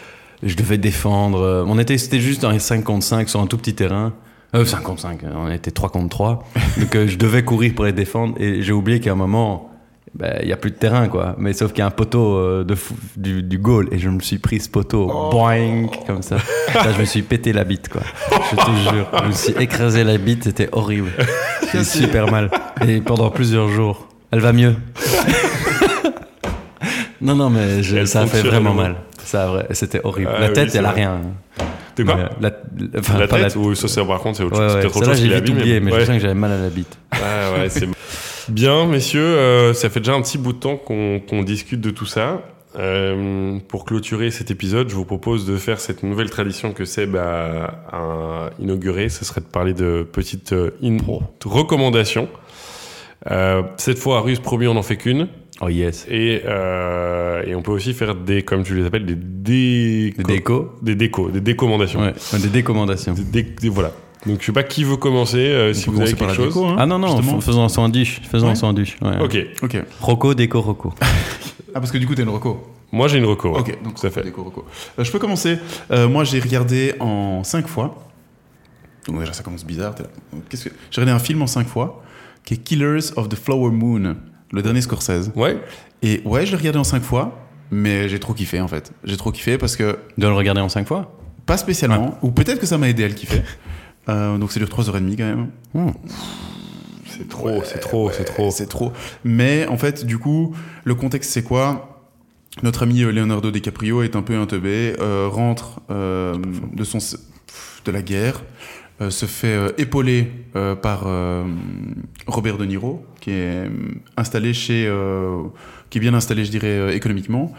je 0.50 0.56
devais 0.56 0.78
défendre. 0.78 1.40
euh, 1.42 1.64
On 1.68 1.80
était, 1.80 1.98
c'était 1.98 2.20
juste 2.20 2.42
dans 2.42 2.52
les 2.52 2.60
5 2.60 2.84
contre 2.84 3.06
5 3.06 3.30
sur 3.30 3.40
un 3.42 3.48
tout 3.48 3.58
petit 3.58 3.74
terrain. 3.76 4.14
Euh, 4.56 4.66
5 4.66 4.82
contre 4.84 5.02
5, 5.02 5.20
on 5.36 5.52
était 5.52 5.72
3 5.72 5.90
contre 5.90 6.10
3. 6.10 6.44
Donc 6.80 6.96
euh, 6.96 7.08
je 7.08 7.18
devais 7.18 7.44
courir 7.44 7.74
pour 7.76 7.86
les 7.86 7.94
défendre. 7.94 8.36
Et 8.40 8.62
j'ai 8.62 8.74
oublié 8.74 9.00
qu'à 9.00 9.12
un 9.12 9.16
moment, 9.16 9.70
ben, 10.14 10.40
il 10.42 10.48
y 10.48 10.54
a 10.54 10.58
plus 10.58 10.72
de 10.72 10.78
terrain, 10.78 11.08
quoi. 11.10 11.36
Mais 11.38 11.52
sauf 11.54 11.72
qu'il 11.74 11.80
y 11.80 11.82
a 11.82 11.88
un 11.88 11.92
poteau 11.92 12.38
euh, 12.38 12.64
de 12.64 12.74
fou- 12.74 12.96
du, 13.18 13.44
du 13.44 13.58
goal 13.58 13.90
et 13.92 14.00
je 14.00 14.10
me 14.10 14.22
suis 14.22 14.38
pris 14.38 14.62
ce 14.62 14.70
poteau, 14.70 15.08
boing, 15.30 15.88
comme 16.08 16.22
ça. 16.22 16.38
Là, 16.74 16.94
je 16.96 17.00
me 17.00 17.06
suis 17.06 17.22
pété 17.22 17.52
la 17.52 17.66
bite, 17.66 17.90
quoi. 17.90 18.02
Je 18.52 18.56
te 18.56 18.96
jure, 18.96 19.08
je 19.22 19.28
me 19.28 19.32
suis 19.34 19.54
écrasé 19.60 20.04
la 20.06 20.18
bite, 20.18 20.46
c'était 20.46 20.70
horrible. 20.72 21.12
J'ai 21.74 21.84
super 21.84 22.32
mal. 22.32 22.50
Et 22.88 23.02
pendant 23.02 23.30
plusieurs 23.30 23.68
jours. 23.70 24.08
Elle 24.32 24.40
va 24.40 24.54
mieux. 24.54 24.76
non, 27.22 27.36
non, 27.36 27.50
mais 27.50 27.82
je- 27.84 28.06
ça 28.06 28.22
a 28.22 28.26
fait 28.28 28.42
vraiment 28.42 28.74
mal. 28.74 28.96
Ça 29.24 29.64
c'était 29.72 30.02
horrible. 30.04 30.32
Ah 30.36 30.40
la 30.42 30.50
tête, 30.50 30.76
elle 30.76 30.86
a 30.86 30.92
rien. 30.92 31.20
Quoi 32.04 32.16
Mais, 32.16 32.50
la, 32.50 32.52
enfin, 33.00 33.18
La 33.20 33.28
tête 33.28 33.56
ou 33.56 33.74
ça, 33.76 33.88
c'est 33.88 34.04
par 34.06 34.20
contre, 34.20 34.38
c'est 34.38 34.44
autre 34.44 34.60
Ouais, 34.60 34.68
chose. 34.68 34.76
ouais. 34.76 34.86
Autre 34.86 35.06
chose 35.06 35.22
j'ai 35.22 35.30
vite 35.34 35.50
oublié, 35.50 35.80
mais 35.80 35.92
ouais. 35.94 36.00
je 36.02 36.06
sens 36.06 36.16
que 36.16 36.22
j'avais 36.22 36.34
mal 36.34 36.52
à 36.52 36.58
la 36.62 36.70
bite. 36.70 36.98
Ah 37.12 37.52
ouais, 37.58 37.70
c'est 37.70 37.88
bien, 38.50 38.86
messieurs. 38.88 39.22
euh, 39.24 39.74
ça 39.74 39.90
fait 39.90 40.00
déjà 40.00 40.14
un 40.14 40.22
petit 40.22 40.38
bout 40.38 40.54
de 40.54 40.60
temps 40.60 40.78
qu'on 40.78 41.20
qu'on 41.20 41.44
discute 41.44 41.82
de 41.82 41.90
tout 41.92 42.06
ça. 42.06 42.42
Euh, 42.78 43.58
pour 43.70 43.86
clôturer 43.86 44.32
cet 44.32 44.52
épisode, 44.52 44.90
je 44.90 44.96
vous 44.96 45.06
propose 45.06 45.46
de 45.46 45.56
faire 45.56 45.80
cette 45.80 46.04
nouvelle 46.04 46.30
tradition 46.30 46.74
que 46.74 46.84
Seb 46.84 47.16
a, 47.16 47.86
a 47.94 48.50
inaugurée. 48.60 49.08
Ce 49.08 49.24
serait 49.24 49.40
de 49.40 49.46
parler 49.46 49.74
de 49.74 50.06
petites 50.12 50.52
euh, 50.52 50.72
in- 50.84 50.98
recommandations. 51.46 52.28
Euh, 53.32 53.64
cette 53.78 53.98
fois, 53.98 54.18
à 54.18 54.22
Ruse, 54.22 54.40
promis, 54.40 54.68
on 54.68 54.74
n'en 54.74 54.84
fait 54.84 54.98
qu'une. 54.98 55.28
Oh 55.62 55.70
yes. 55.70 56.06
Et, 56.10 56.42
euh, 56.46 57.44
et 57.46 57.56
on 57.56 57.62
peut 57.62 57.72
aussi 57.72 57.94
faire 57.94 58.14
des, 58.16 58.44
comme 58.44 58.64
tu 58.64 58.76
les 58.76 58.86
appelles, 58.86 59.06
des 59.06 59.16
déco. 59.16 60.18
Des 60.18 60.24
décos 60.24 60.72
Des 60.82 60.96
décos, 60.96 61.30
des 61.32 61.42
décommandations. 61.42 62.02
Ouais, 62.02 62.14
des 62.40 62.50
décommandations. 62.50 63.14
Des- 63.14 63.24
des- 63.24 63.44
des- 63.44 63.70
voilà. 63.70 63.92
Donc 64.26 64.42
je 64.42 64.46
sais 64.48 64.52
pas 64.52 64.64
qui 64.64 64.84
veut 64.84 64.98
commencer, 64.98 65.38
euh, 65.38 65.74
si 65.74 65.90
vous 65.90 66.02
avez 66.02 66.14
quelque 66.14 66.34
chose. 66.34 66.48
déco, 66.48 66.66
hein, 66.66 66.76
Ah 66.80 66.86
non, 66.86 66.98
non, 67.00 67.22
faisons 67.42 67.64
un 67.64 67.70
sandwich. 67.70 68.22
Faisons 68.30 68.48
Ouais. 68.48 68.52
un 68.52 68.56
sandwich. 68.56 68.98
ouais. 69.02 69.22
Ok. 69.22 69.38
Ok. 69.64 69.78
Rocco, 70.02 70.34
déco, 70.34 70.62
Rocco. 70.62 70.94
Ah, 71.78 71.82
parce 71.82 71.92
que 71.92 71.98
du 71.98 72.08
coup, 72.08 72.16
t'as 72.16 72.24
une 72.24 72.30
reco. 72.30 72.66
Moi 72.94 73.10
j'ai 73.10 73.18
une 73.18 73.26
reco. 73.26 73.50
ouais. 73.54 73.60
Ok, 73.60 73.84
donc 73.84 74.04
à 74.06 74.10
fait. 74.10 74.24
déco, 74.24 74.44
reco. 74.44 74.64
Euh, 74.98 75.04
je 75.04 75.12
peux 75.12 75.20
commencer. 75.20 75.58
Euh, 75.92 76.08
moi, 76.08 76.24
j'ai 76.24 76.40
regardé 76.40 76.94
en 77.02 77.44
5 77.44 77.68
fois. 77.68 78.08
Donc 79.08 79.20
déjà, 79.20 79.34
ça 79.34 79.44
commence 79.44 79.66
bizarre. 79.66 79.94
Qu'est-ce 80.50 80.70
que... 80.70 80.76
J'ai 80.90 81.02
regardé 81.02 81.22
un 81.22 81.24
film 81.24 81.42
en 81.42 81.48
5 81.48 81.68
fois 81.68 82.02
qui 82.46 82.54
est 82.54 82.58
Killers 82.58 83.12
of 83.18 83.28
the 83.28 83.36
Flower 83.36 83.72
Moon, 83.72 84.16
le 84.56 84.62
dernier 84.62 84.82
Scorsese. 84.82 85.32
Ouais. 85.36 85.62
Et 86.02 86.22
ouais, 86.26 86.46
je 86.46 86.52
l'ai 86.52 86.58
regardé 86.58 86.80
en 86.80 86.84
5 86.84 87.04
fois, 87.04 87.46
mais 87.72 88.10
j'ai 88.10 88.20
trop 88.20 88.34
kiffé 88.34 88.62
en 88.62 88.68
fait. 88.68 88.92
J'ai 89.04 89.18
trop 89.18 89.32
kiffé 89.32 89.58
parce 89.58 89.76
que, 89.76 89.98
De 90.18 90.28
le 90.28 90.34
regarder 90.34 90.62
en 90.62 90.70
cinq 90.70 90.88
fois? 90.88 91.18
Pas 91.46 91.58
spécialement, 91.58 92.18
ou 92.24 92.32
peut-être 92.32 92.60
que 92.60 92.66
ça 92.66 92.78
m'a 92.78 92.90
aidé 92.90 93.04
à 93.04 93.08
le 93.08 93.14
kiffer. 93.14 93.42
Euh, 94.08 94.38
donc 94.38 94.52
ça 94.52 94.60
dure 94.60 94.70
3h30 94.70 95.18
quand 95.18 95.24
même. 95.24 95.50
C'est 97.08 97.28
trop, 97.28 97.64
c'est 97.64 97.80
trop, 97.80 98.12
c'est 98.12 98.24
trop. 98.24 98.52
C'est 98.52 98.68
trop. 98.68 98.94
Mais 99.24 99.66
en 99.68 99.78
fait, 99.78 100.06
du 100.06 100.20
coup, 100.20 100.56
le 100.84 100.94
contexte, 100.94 101.32
c'est 101.32 101.42
quoi? 101.42 101.96
Notre 102.64 102.84
ami 102.84 103.02
euh, 103.02 103.12
Leonardo 103.12 103.52
DiCaprio 103.52 104.04
est 104.04 104.16
un 104.16 104.22
peu 104.22 104.36
un 104.36 104.46
teubé, 104.46 104.96
euh, 105.00 105.28
rentre 105.28 105.82
euh, 105.90 106.36
de, 106.74 106.84
son, 106.84 107.00
de 107.00 107.92
la 107.92 108.02
guerre, 108.04 108.44
euh, 109.02 109.10
se 109.10 109.26
fait 109.26 109.48
euh, 109.48 109.72
épauler 109.78 110.32
euh, 110.56 110.74
par 110.74 111.06
Robert 112.28 112.58
De 112.58 112.64
Niro, 112.64 113.06
qui 113.20 113.32
est 113.32 113.70
installé 114.16 114.54
chez, 114.54 114.90
qui 115.90 115.98
est 115.98 116.02
bien 116.02 116.14
installé, 116.14 116.46
je 116.46 116.52
dirais, 116.52 116.96
économiquement. 116.96 117.54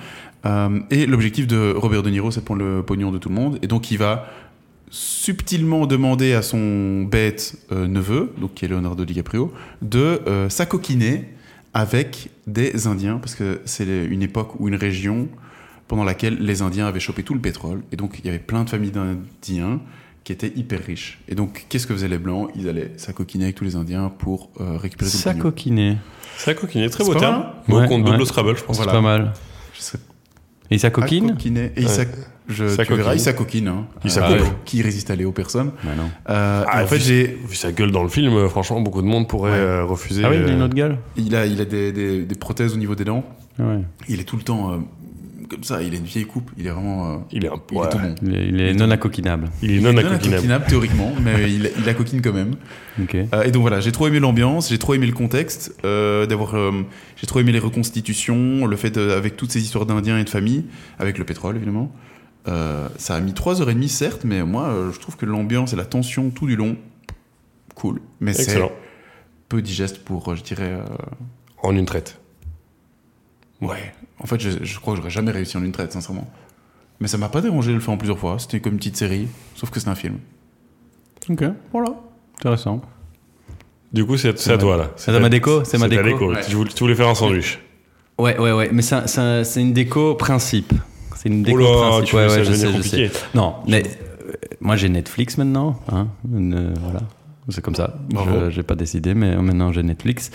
Et 0.90 1.06
l'objectif 1.06 1.46
de 1.46 1.74
Robert 1.76 2.02
De 2.02 2.10
Niro, 2.10 2.30
c'est 2.30 2.40
de 2.40 2.44
prendre 2.44 2.62
le 2.62 2.82
pognon 2.82 3.10
de 3.10 3.18
tout 3.18 3.28
le 3.28 3.34
monde. 3.34 3.58
Et 3.62 3.66
donc, 3.66 3.90
il 3.90 3.98
va 3.98 4.28
subtilement 4.90 5.86
demander 5.86 6.34
à 6.34 6.42
son 6.42 7.02
bête 7.02 7.56
neveu, 7.72 8.32
donc 8.40 8.54
qui 8.54 8.64
est 8.64 8.68
Leonardo 8.68 9.04
DiCaprio, 9.04 9.52
de 9.82 10.20
s'acoquiner 10.48 11.24
avec 11.74 12.30
des 12.46 12.86
Indiens, 12.86 13.18
parce 13.18 13.34
que 13.34 13.60
c'est 13.64 14.06
une 14.06 14.22
époque 14.22 14.60
ou 14.60 14.68
une 14.68 14.76
région 14.76 15.28
pendant 15.88 16.04
laquelle 16.04 16.38
les 16.38 16.62
Indiens 16.62 16.86
avaient 16.86 17.00
chopé 17.00 17.24
tout 17.24 17.34
le 17.34 17.40
pétrole, 17.40 17.82
et 17.90 17.96
donc 17.96 18.20
il 18.20 18.26
y 18.26 18.28
avait 18.28 18.38
plein 18.38 18.62
de 18.62 18.70
familles 18.70 18.92
d'Indiens 18.92 19.80
qui 20.26 20.32
étaient 20.32 20.52
hyper 20.56 20.80
riches. 20.84 21.20
Et 21.28 21.36
donc, 21.36 21.66
qu'est-ce 21.68 21.86
que 21.86 21.94
faisaient 21.94 22.08
les 22.08 22.18
Blancs? 22.18 22.50
Ils 22.56 22.68
allaient 22.68 22.90
s'acoquiner 22.96 23.44
avec 23.44 23.54
tous 23.54 23.62
les 23.62 23.76
Indiens 23.76 24.10
pour 24.18 24.50
euh, 24.60 24.76
récupérer 24.76 25.08
tout 25.08 25.16
le 25.18 25.22
pognon. 25.22 25.38
S'acoquiner. 25.38 25.96
Ça 26.36 26.52
coquine, 26.54 26.90
très 26.90 27.04
beau 27.04 27.14
terme. 27.14 27.36
mal 27.42 27.52
Bon, 27.68 27.80
Ouais, 27.80 27.86
compte 27.86 28.04
ouais. 28.04 28.10
double 28.10 28.26
Scrabble, 28.26 28.56
je 28.58 28.64
pense. 28.64 28.76
C'est 28.76 28.82
Voilà. 28.82 28.98
pas 28.98 29.02
mal. 29.02 29.32
Je 29.72 29.80
sais 29.80 29.98
Et 30.72 30.78
sa 30.78 30.90
coquine 30.90 31.30
Coquiner. 31.30 31.66
Et 31.76 31.82
il 31.82 31.86
Ouais. 31.86 31.88
s'ac- 31.92 32.08
je, 32.48 32.64
tu 32.64 32.70
S'acoquine. 32.70 32.96
verras, 32.96 33.14
il 33.14 33.20
s'acoquine. 33.20 33.68
Hein. 33.68 33.86
Il 34.04 34.10
Euh. 34.18 34.44
Qui 34.64 34.82
résiste 34.82 35.12
à 35.12 35.14
Léo 35.14 35.30
Personne. 35.30 35.70
Bah 35.84 35.90
non. 35.96 36.10
Euh, 36.28 36.64
Ah, 36.66 36.82
en 36.82 36.86
fait, 36.88 36.96
vu- 36.96 37.02
j'ai, 37.04 37.26
Vu 37.48 37.54
sa 37.54 37.70
gueule 37.70 37.92
dans 37.92 38.02
le 38.02 38.08
film, 38.08 38.48
franchement, 38.48 38.80
beaucoup 38.80 39.02
de 39.02 39.06
monde 39.06 39.28
pourrait 39.28 39.52
Ouais. 39.52 39.58
euh, 39.58 39.84
refuser. 39.84 40.24
Ah 40.24 40.30
oui, 40.30 40.38
il 40.44 40.50
a 40.50 40.52
une 40.52 40.62
autre 40.62 40.74
gueule 40.74 40.98
il 41.16 41.36
a, 41.36 41.46
il 41.46 41.60
a 41.60 41.64
des, 41.64 41.92
des- 41.92 42.22
des 42.24 42.34
prothèses 42.34 42.74
au 42.74 42.78
niveau 42.78 42.96
des 42.96 43.04
dents. 43.04 43.24
Ouais. 43.60 43.78
Il 44.08 44.18
est 44.18 44.24
tout 44.24 44.36
le 44.36 44.42
temps 44.42 44.72
euh, 44.72 44.76
comme 45.48 45.64
ça. 45.64 45.82
Il 45.82 45.94
a 45.94 45.96
une 45.96 46.04
vieille 46.04 46.24
coupe. 46.26 46.50
Il 46.56 46.66
est 46.66 46.70
vraiment. 46.70 47.12
euh, 47.12 47.16
Il 47.32 47.44
est 47.44 47.48
un 47.48 47.54
il 47.70 47.76
ouais. 47.78 47.86
est 47.86 47.90
tout 47.90 47.98
bon. 47.98 48.14
Il 48.22 48.34
est, 48.36 48.48
il 48.48 48.60
est 48.60 48.74
non 48.74 48.90
acoquinable. 48.90 49.48
Il 49.62 49.70
est 49.70 49.74
Il 49.76 49.82
non 49.82 49.90
est 49.90 49.92
non 49.94 49.98
accoquinable. 50.00 50.34
accoquinable, 50.34 50.64
théoriquement, 50.68 51.12
mais 51.22 51.50
il, 51.50 51.70
il 51.78 51.88
a 51.88 51.94
coquine 51.94 52.20
quand 52.22 52.32
même. 52.32 52.54
Ok. 53.02 53.14
Euh, 53.14 53.42
et 53.44 53.50
donc 53.50 53.62
voilà, 53.62 53.80
j'ai 53.80 53.92
trop 53.92 54.06
aimé 54.06 54.18
l'ambiance, 54.20 54.68
j'ai 54.70 54.78
trop 54.78 54.94
aimé 54.94 55.06
le 55.06 55.12
contexte, 55.12 55.74
euh, 55.84 56.26
d'avoir, 56.26 56.54
euh, 56.56 56.72
j'ai 57.16 57.26
trop 57.26 57.40
aimé 57.40 57.52
les 57.52 57.58
reconstitutions, 57.58 58.66
le 58.66 58.76
fait 58.76 58.90
de- 58.90 59.10
avec 59.10 59.36
toutes 59.36 59.52
ces 59.52 59.60
histoires 59.62 59.86
d'Indiens 59.86 60.18
et 60.18 60.24
de 60.24 60.30
familles, 60.30 60.64
avec 60.98 61.18
le 61.18 61.24
pétrole 61.24 61.56
évidemment. 61.56 61.92
Euh, 62.48 62.88
ça 62.96 63.16
a 63.16 63.20
mis 63.20 63.32
3h30 63.32 63.88
certes, 63.88 64.22
mais 64.24 64.42
moi 64.44 64.68
euh, 64.68 64.92
je 64.92 65.00
trouve 65.00 65.16
que 65.16 65.26
l'ambiance 65.26 65.72
et 65.72 65.76
la 65.76 65.84
tension 65.84 66.30
tout 66.30 66.46
du 66.46 66.54
long, 66.56 66.76
cool. 67.74 68.00
Mais 68.20 68.32
c'est 68.32 68.42
Excellent. 68.42 68.70
peu 69.48 69.60
digeste 69.62 70.04
pour, 70.04 70.34
je 70.36 70.42
dirais, 70.42 70.72
euh, 70.72 70.84
En 71.62 71.74
une 71.76 71.84
traite. 71.86 72.20
ouais. 73.60 73.92
En 74.22 74.26
fait, 74.26 74.40
je, 74.40 74.50
je 74.62 74.78
crois 74.80 74.94
que 74.94 74.98
j'aurais 74.98 75.10
jamais 75.10 75.30
réussi 75.30 75.56
en 75.56 75.62
une 75.64 75.72
traite, 75.72 75.92
sincèrement. 75.92 76.28
Mais 77.00 77.08
ça 77.08 77.18
m'a 77.18 77.28
pas 77.28 77.40
dérangé 77.42 77.70
de 77.70 77.74
le 77.74 77.80
faire 77.80 77.92
en 77.92 77.98
plusieurs 77.98 78.18
fois. 78.18 78.38
C'était 78.38 78.60
comme 78.60 78.72
une 78.72 78.78
petite 78.78 78.96
série, 78.96 79.28
sauf 79.54 79.70
que 79.70 79.78
c'est 79.80 79.88
un 79.88 79.94
film. 79.94 80.16
Ok. 81.28 81.44
Voilà. 81.72 81.90
Intéressant. 82.38 82.80
Du 83.92 84.04
coup, 84.04 84.16
c'est 84.16 84.28
à 84.28 84.52
ma- 84.52 84.58
toi 84.58 84.76
là. 84.76 84.90
c'est 84.96 85.14
à 85.14 85.18
ma 85.20 85.28
déco 85.28 85.64
C'est 85.64 85.78
ma 85.78 85.88
ta 85.88 86.02
déco 86.02 86.32
Ouais. 86.32 86.40
Tu, 86.48 86.54
voulais, 86.56 86.70
tu 86.70 86.82
voulais 86.84 86.94
faire 86.94 87.08
un 87.08 87.14
sandwich. 87.14 87.58
Ouais, 88.18 88.38
ouais, 88.38 88.52
ouais. 88.52 88.70
Mais 88.72 88.82
c'est 88.82 89.60
une 89.60 89.72
déco 89.72 90.14
principe. 90.14 90.72
C'est 91.16 91.28
une 91.28 91.42
déco 91.42 91.58
là, 91.58 91.88
principe. 91.88 92.04
tu 92.08 92.16
ouais, 92.16 92.26
ouais, 92.26 92.44
je 92.44 92.50
devenir 92.50 92.56
sais, 92.56 92.66
je 92.68 92.72
compliqué. 92.72 93.08
sais. 93.08 93.20
Non, 93.34 93.54
mais 93.68 93.82
euh, 93.86 94.32
moi 94.60 94.76
j'ai 94.76 94.88
Netflix 94.88 95.38
maintenant. 95.38 95.80
Hein, 95.90 96.08
Une, 96.30 96.54
euh, 96.54 96.74
voilà. 96.82 97.00
C'est 97.48 97.62
comme 97.62 97.74
ça. 97.74 97.94
Bravo. 98.10 98.46
Je 98.46 98.50
J'ai 98.50 98.62
pas 98.62 98.74
décidé, 98.74 99.14
mais 99.14 99.36
maintenant 99.36 99.72
j'ai 99.72 99.82
Netflix. 99.82 100.30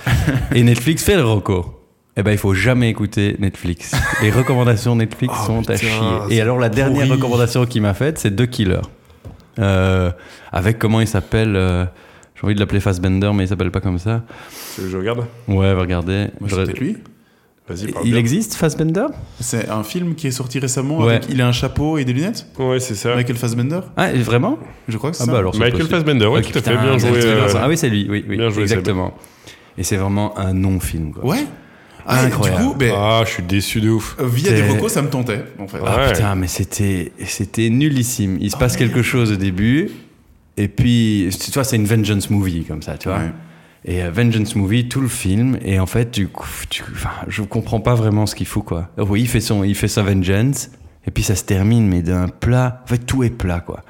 Et 0.55 0.63
Netflix 0.63 1.03
fait 1.03 1.15
le 1.17 1.23
reco. 1.23 1.80
Eh 2.17 2.23
ben, 2.23 2.31
il 2.31 2.37
faut 2.37 2.53
jamais 2.53 2.89
écouter 2.89 3.35
Netflix. 3.39 3.93
Les 4.21 4.31
recommandations 4.31 4.95
Netflix 4.95 5.33
Oh, 5.41 5.45
sont 5.45 5.59
putain, 5.61 5.73
à 5.73 5.77
chier. 5.77 5.89
Et 6.37 6.41
alors, 6.41 6.59
la 6.59 6.69
dernière 6.69 7.05
pourri. 7.07 7.11
recommandation 7.11 7.65
qu'il 7.65 7.81
m'a 7.81 7.93
faite, 7.93 8.17
c'est 8.17 8.35
The 8.35 8.49
Killer. 8.49 8.81
Euh, 9.59 10.11
avec 10.51 10.77
comment 10.79 10.99
il 11.01 11.07
s'appelle 11.07 11.55
euh, 11.55 11.85
J'ai 12.35 12.45
envie 12.45 12.55
de 12.55 12.59
l'appeler 12.59 12.79
Fassbender, 12.81 13.31
mais 13.33 13.45
il 13.45 13.47
s'appelle 13.47 13.71
pas 13.71 13.79
comme 13.81 13.97
ça. 13.99 14.23
Je 14.77 14.95
regarde 14.97 15.25
Ouais, 15.47 15.73
Je- 15.77 16.49
c'est 16.49 16.55
peut-être 16.65 16.79
lui. 16.79 16.97
Vas-y, 17.69 17.91
parle 17.91 18.05
Il 18.05 18.11
bien. 18.11 18.19
existe 18.19 18.55
Fassbender? 18.55 19.05
C'est 19.39 19.69
un 19.69 19.83
film 19.83 20.15
qui 20.15 20.27
est 20.27 20.31
sorti 20.31 20.59
récemment. 20.59 20.97
Ouais. 20.99 21.15
Avec, 21.15 21.29
il 21.29 21.41
a 21.41 21.47
un 21.47 21.51
chapeau 21.53 21.97
et 21.97 22.03
des 22.05 22.11
lunettes? 22.11 22.47
Ouais, 22.59 22.79
c'est 22.81 22.95
ça. 22.95 23.15
Michael 23.15 23.37
Fassbender? 23.37 23.79
Ah, 23.95 24.11
vraiment? 24.13 24.57
Je 24.89 24.97
crois 24.97 25.11
que 25.11 25.15
c'est 25.17 25.23
Ah 25.23 25.27
ça. 25.27 25.31
bah 25.31 25.37
alors 25.37 25.53
Michael 25.55 25.71
possible. 25.73 25.89
Fassbender, 25.89 26.25
ouais, 26.25 26.39
Ok, 26.39 26.51
tout 26.51 26.57
à 26.59 26.61
fait. 26.61 26.77
Bien 26.77 26.97
joué. 26.97 27.09
euh. 27.23 27.47
Ah 27.57 27.69
oui, 27.69 27.77
c'est 27.77 27.89
lui, 27.89 28.07
oui, 28.09 28.25
oui 28.27 28.35
bien 28.37 28.49
joué, 28.49 28.63
exactement. 28.63 29.13
Et 29.77 29.83
c'est 29.83 29.95
vraiment 29.97 30.37
un 30.37 30.53
non-film. 30.53 31.13
Quoi. 31.13 31.25
Ouais. 31.25 31.45
Ah, 32.05 32.21
Incroyable. 32.25 32.61
Du 32.61 32.67
coup, 32.69 32.75
ben, 32.75 32.93
Ah, 32.95 33.23
je 33.25 33.31
suis 33.31 33.43
déçu 33.43 33.81
de 33.81 33.89
ouf. 33.89 34.15
euh, 34.19 34.27
via 34.27 34.51
des 34.51 34.63
recos, 34.63 34.91
ça 34.91 35.01
me 35.01 35.09
tentait, 35.09 35.43
en 35.59 35.67
fait. 35.67 35.77
Ah 35.85 35.97
Ouais. 36.07 36.13
putain, 36.13 36.35
mais 36.35 36.47
c'était 36.47 37.11
c'était 37.25 37.69
nullissime. 37.69 38.37
Il 38.41 38.51
se 38.51 38.57
passe 38.57 38.75
quelque 38.77 39.01
chose 39.01 39.31
au 39.31 39.35
début, 39.35 39.89
et 40.57 40.67
puis 40.67 41.29
tu 41.39 41.51
vois, 41.51 41.63
c'est 41.63 41.75
une 41.75 41.85
vengeance 41.85 42.29
movie 42.29 42.63
comme 42.65 42.81
ça, 42.81 42.97
tu 42.97 43.07
vois. 43.09 43.17
Ouais. 43.19 43.31
Et 43.83 44.03
euh, 44.03 44.11
vengeance 44.11 44.55
movie, 44.55 44.87
tout 44.89 45.01
le 45.01 45.07
film, 45.07 45.57
et 45.65 45.79
en 45.79 45.87
fait, 45.87 46.11
tu, 46.11 46.27
tu, 46.69 46.83
enfin, 46.93 47.09
je 47.27 47.41
comprends 47.41 47.79
pas 47.79 47.95
vraiment 47.95 48.25
ce 48.27 48.35
qu'il 48.35 48.45
faut 48.45 48.61
quoi. 48.61 48.89
Oui, 48.97 49.21
il 49.21 49.27
fait 49.27 49.39
son, 49.41 49.63
il 49.63 49.73
fait 49.75 49.87
sa 49.87 50.03
vengeance, 50.03 50.69
et 51.07 51.11
puis 51.11 51.23
ça 51.23 51.35
se 51.35 51.43
termine, 51.43 51.87
mais 51.87 52.01
d'un 52.03 52.27
plat. 52.27 52.81
En 52.83 52.87
fait, 52.87 52.99
tout 52.99 53.23
est 53.23 53.31
plat 53.31 53.59
quoi. 53.59 53.81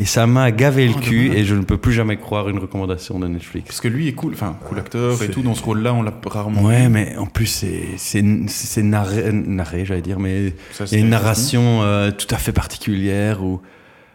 Et 0.00 0.04
ça 0.04 0.28
m'a 0.28 0.52
gavé 0.52 0.86
le 0.86 0.94
Oh, 0.96 1.00
cul, 1.00 1.32
et 1.34 1.44
je 1.44 1.56
ne 1.56 1.62
peux 1.62 1.76
plus 1.76 1.92
jamais 1.92 2.16
croire 2.16 2.48
une 2.48 2.58
recommandation 2.58 3.18
de 3.18 3.26
Netflix. 3.26 3.66
Parce 3.66 3.80
que 3.80 3.88
lui 3.88 4.06
est 4.06 4.12
cool, 4.12 4.32
enfin, 4.34 4.56
cool 4.68 4.78
acteur 4.78 5.14
et 5.14 5.16
C'est- 5.16 5.28
tout. 5.32 5.42
Dans 5.42 5.54
ce 5.56 5.62
rôle-là, 5.64 5.92
on 5.92 6.02
l'a 6.02 6.12
rarement 6.26 6.62
Ouais, 6.62 6.82
vu. 6.84 6.88
mais 6.88 7.16
en 7.16 7.26
plus, 7.26 7.46
c'est 7.46 7.82
c'est 7.96 8.24
c'est 8.46 8.82
narré, 8.84 9.32
narré 9.32 9.84
j'allais 9.84 10.00
dire, 10.02 10.20
mais 10.20 10.36
il 10.38 10.44
y 10.44 10.48
a 10.48 10.82
une 10.82 10.86
c'est- 10.86 11.02
narration 11.02 11.82
euh, 11.82 12.12
tout 12.12 12.32
à 12.32 12.38
fait 12.38 12.52
particulière. 12.52 13.42
Où, 13.42 13.60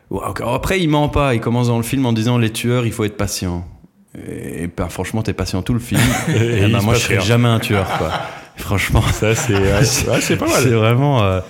où- 0.10 0.22
après, 0.22 0.80
il 0.80 0.88
ment 0.90 1.10
pas. 1.10 1.34
Il 1.36 1.42
commence 1.42 1.68
dans 1.68 1.78
le 1.78 1.84
film 1.84 2.06
en 2.06 2.14
disant 2.14 2.38
les 2.38 2.52
tueurs, 2.52 2.86
il 2.86 2.94
faut 2.94 3.04
être 3.04 3.18
patient. 3.18 3.68
Et, 4.16 4.68
ben, 4.78 4.88
franchement, 4.88 5.22
t'es 5.22 5.34
patient 5.34 5.64
tout 5.64 5.74
le 5.74 5.80
film. 5.80 6.00
Et 6.30 6.32
Et 6.32 6.64
il 6.66 6.72
ben, 6.72 6.82
moi, 6.82 6.94
je 6.94 7.00
serais 7.00 7.16
rien. 7.18 7.26
jamais 7.26 7.48
un 7.50 7.60
tueur, 7.60 7.88
quoi. 7.98 8.10
Franchement, 8.56 9.02
Ça, 9.02 9.34
c'est 9.36 9.84
c'est- 9.84 10.06
c'est 10.22 10.38
pas 10.38 10.48
c'est 10.48 10.70
mal. 10.70 10.74
vraiment 10.76 11.24
euh, 11.24 11.42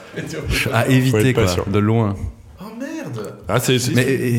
à 0.73 0.87
éviter, 0.87 1.33
quoi, 1.33 1.45
de 1.67 1.77
loin. 1.79 2.15
Merde 3.15 3.33
Ah, 3.47 3.59
c'est 3.59 3.77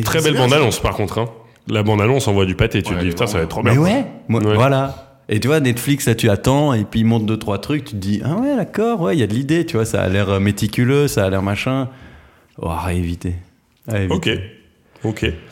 très 0.04 0.20
belle 0.22 0.36
bande-annonce, 0.36 0.80
par 0.80 0.94
contre. 0.94 1.18
hein. 1.18 1.26
La 1.68 1.82
bande-annonce 1.82 2.28
envoie 2.28 2.44
du 2.46 2.54
pâté. 2.54 2.82
Tu 2.82 2.92
Ouais, 2.92 2.98
te 2.98 3.04
dis, 3.04 3.10
putain, 3.10 3.26
ça 3.26 3.38
va 3.38 3.44
être 3.44 3.50
trop 3.50 3.62
bien. 3.62 3.72
Mais 3.72 3.78
ouais, 3.78 4.04
moi- 4.28 4.42
Ouais. 4.44 4.54
voilà. 4.54 5.20
Et 5.30 5.40
tu 5.40 5.48
vois, 5.48 5.60
Netflix, 5.60 6.06
là, 6.06 6.14
tu 6.14 6.28
attends, 6.28 6.74
et 6.74 6.84
puis 6.84 7.00
ils 7.00 7.06
montrent 7.06 7.24
deux, 7.24 7.38
trois 7.38 7.58
trucs, 7.58 7.84
tu 7.84 7.92
te 7.92 7.96
dis, 7.96 8.20
ah 8.24 8.34
ouais, 8.36 8.54
d'accord, 8.56 9.00
ouais, 9.00 9.16
il 9.16 9.20
y 9.20 9.22
a 9.22 9.26
de 9.26 9.32
l'idée, 9.32 9.64
tu 9.64 9.76
vois, 9.76 9.86
ça 9.86 10.02
a 10.02 10.08
l'air 10.10 10.28
euh, 10.28 10.40
méticuleux, 10.40 11.08
ça 11.08 11.24
a 11.24 11.30
l'air 11.30 11.42
machin. 11.42 11.88
Oh, 12.60 12.68
à 12.68 12.92
éviter. 12.92 13.34
À 13.88 14.00
éviter. 14.00 14.14
Ok, 15.04 15.18
ok. 15.24 15.32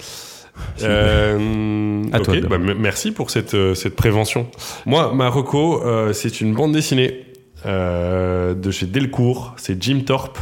Euh, 0.82 2.04
À 2.12 2.20
toi, 2.20 2.34
bah, 2.48 2.58
merci 2.58 3.10
pour 3.10 3.30
cette, 3.30 3.54
euh, 3.54 3.74
cette 3.74 3.96
prévention. 3.96 4.46
Moi, 4.86 5.12
ma 5.14 5.28
reco, 5.28 5.82
euh, 5.84 6.12
c'est 6.12 6.40
une 6.40 6.54
bande 6.54 6.72
dessinée 6.72 7.24
euh, 7.66 8.54
de 8.54 8.70
chez 8.70 8.86
Delcourt. 8.86 9.54
C'est 9.56 9.82
Jim 9.82 10.00
Thorpe, 10.04 10.38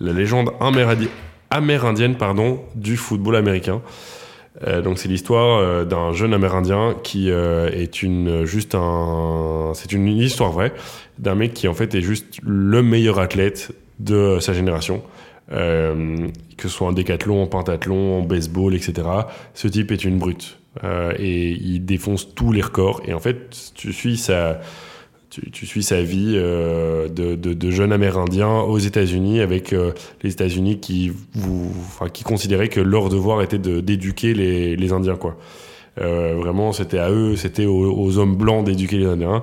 la 0.00 0.12
légende 0.12 0.50
amérindi- 0.60 1.08
amérindienne 1.52 2.16
pardon, 2.16 2.60
du 2.74 2.96
football 2.96 3.36
américain. 3.36 3.82
Euh, 4.66 4.82
donc 4.82 4.98
c'est 4.98 5.08
l'histoire 5.08 5.58
euh, 5.58 5.84
d'un 5.84 6.12
jeune 6.12 6.34
Amérindien 6.34 6.94
qui 7.02 7.30
euh, 7.30 7.70
est 7.70 8.02
une 8.02 8.44
juste 8.44 8.74
un 8.74 9.72
c'est 9.74 9.92
une 9.92 10.08
histoire 10.08 10.52
vraie 10.52 10.74
d'un 11.18 11.34
mec 11.34 11.54
qui 11.54 11.68
en 11.68 11.74
fait 11.74 11.94
est 11.94 12.02
juste 12.02 12.36
le 12.42 12.82
meilleur 12.82 13.18
athlète 13.18 13.72
de 13.98 14.38
sa 14.40 14.52
génération 14.52 15.02
que 15.50 16.32
ce 16.62 16.68
soit 16.68 16.86
en 16.86 16.92
décathlon, 16.92 17.42
en 17.42 17.46
pentathlon, 17.46 18.20
en 18.20 18.22
baseball, 18.22 18.74
etc. 18.74 19.06
Ce 19.52 19.68
type 19.68 19.92
est 19.92 20.02
une 20.02 20.16
brute 20.16 20.58
et 21.18 21.50
il 21.50 21.84
défonce 21.84 22.34
tous 22.34 22.52
les 22.52 22.62
records 22.62 23.02
et 23.04 23.12
en 23.12 23.18
fait 23.18 23.72
tu 23.74 23.92
suis 23.92 24.16
sa 24.16 24.60
tu, 25.32 25.50
tu 25.50 25.64
suis 25.66 25.82
sa 25.82 26.02
vie 26.02 26.34
euh, 26.36 27.08
de, 27.08 27.34
de, 27.36 27.54
de 27.54 27.70
jeune 27.70 27.90
Amérindien 27.90 28.60
aux 28.60 28.78
États-Unis 28.78 29.40
avec 29.40 29.72
euh, 29.72 29.92
les 30.22 30.30
États-Unis 30.30 30.78
qui, 30.78 31.10
enfin, 31.88 32.10
qui 32.10 32.22
considéraient 32.22 32.68
que 32.68 32.80
leur 32.80 33.08
devoir 33.08 33.40
était 33.40 33.58
d'éduquer 33.58 34.34
les, 34.34 34.76
les 34.76 34.92
Indiens. 34.92 35.16
Quoi. 35.16 35.38
Euh, 36.00 36.34
vraiment, 36.36 36.72
c'était 36.72 36.98
à 36.98 37.10
eux, 37.10 37.34
c'était 37.36 37.64
aux, 37.64 37.92
aux 37.98 38.18
hommes 38.18 38.36
blancs 38.36 38.66
d'éduquer 38.66 38.98
les 38.98 39.06
Indiens. 39.06 39.42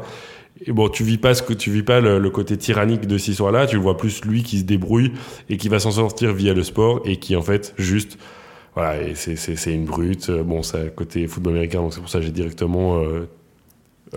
Et 0.67 0.71
bon, 0.73 0.89
tu 0.89 1.03
vis 1.03 1.17
pas 1.17 1.33
ce 1.33 1.41
que 1.41 1.53
tu 1.53 1.71
vis 1.71 1.83
pas 1.83 2.01
le, 2.01 2.19
le 2.19 2.29
côté 2.29 2.55
tyrannique 2.55 3.07
de 3.07 3.17
cette 3.17 3.29
histoire-là. 3.29 3.65
Tu 3.65 3.77
le 3.77 3.81
vois 3.81 3.97
plus 3.97 4.23
lui 4.25 4.43
qui 4.43 4.59
se 4.59 4.65
débrouille 4.65 5.13
et 5.49 5.57
qui 5.57 5.69
va 5.69 5.79
s'en 5.79 5.91
sortir 5.91 6.33
via 6.33 6.53
le 6.53 6.61
sport 6.63 7.01
et 7.05 7.15
qui 7.15 7.35
en 7.35 7.41
fait 7.41 7.73
juste 7.79 8.19
voilà, 8.75 9.15
c'est- 9.15 9.73
une 9.73 9.85
brute. 9.85 10.29
Bon, 10.29 10.61
c'est 10.61 10.93
côté 10.95 11.25
football 11.27 11.53
américain, 11.53 11.79
donc 11.81 11.93
c'est 11.93 11.99
pour 12.01 12.09
ça 12.09 12.19
que 12.19 12.25
j'ai 12.25 12.31
directement 12.31 12.99
euh, 13.01 13.27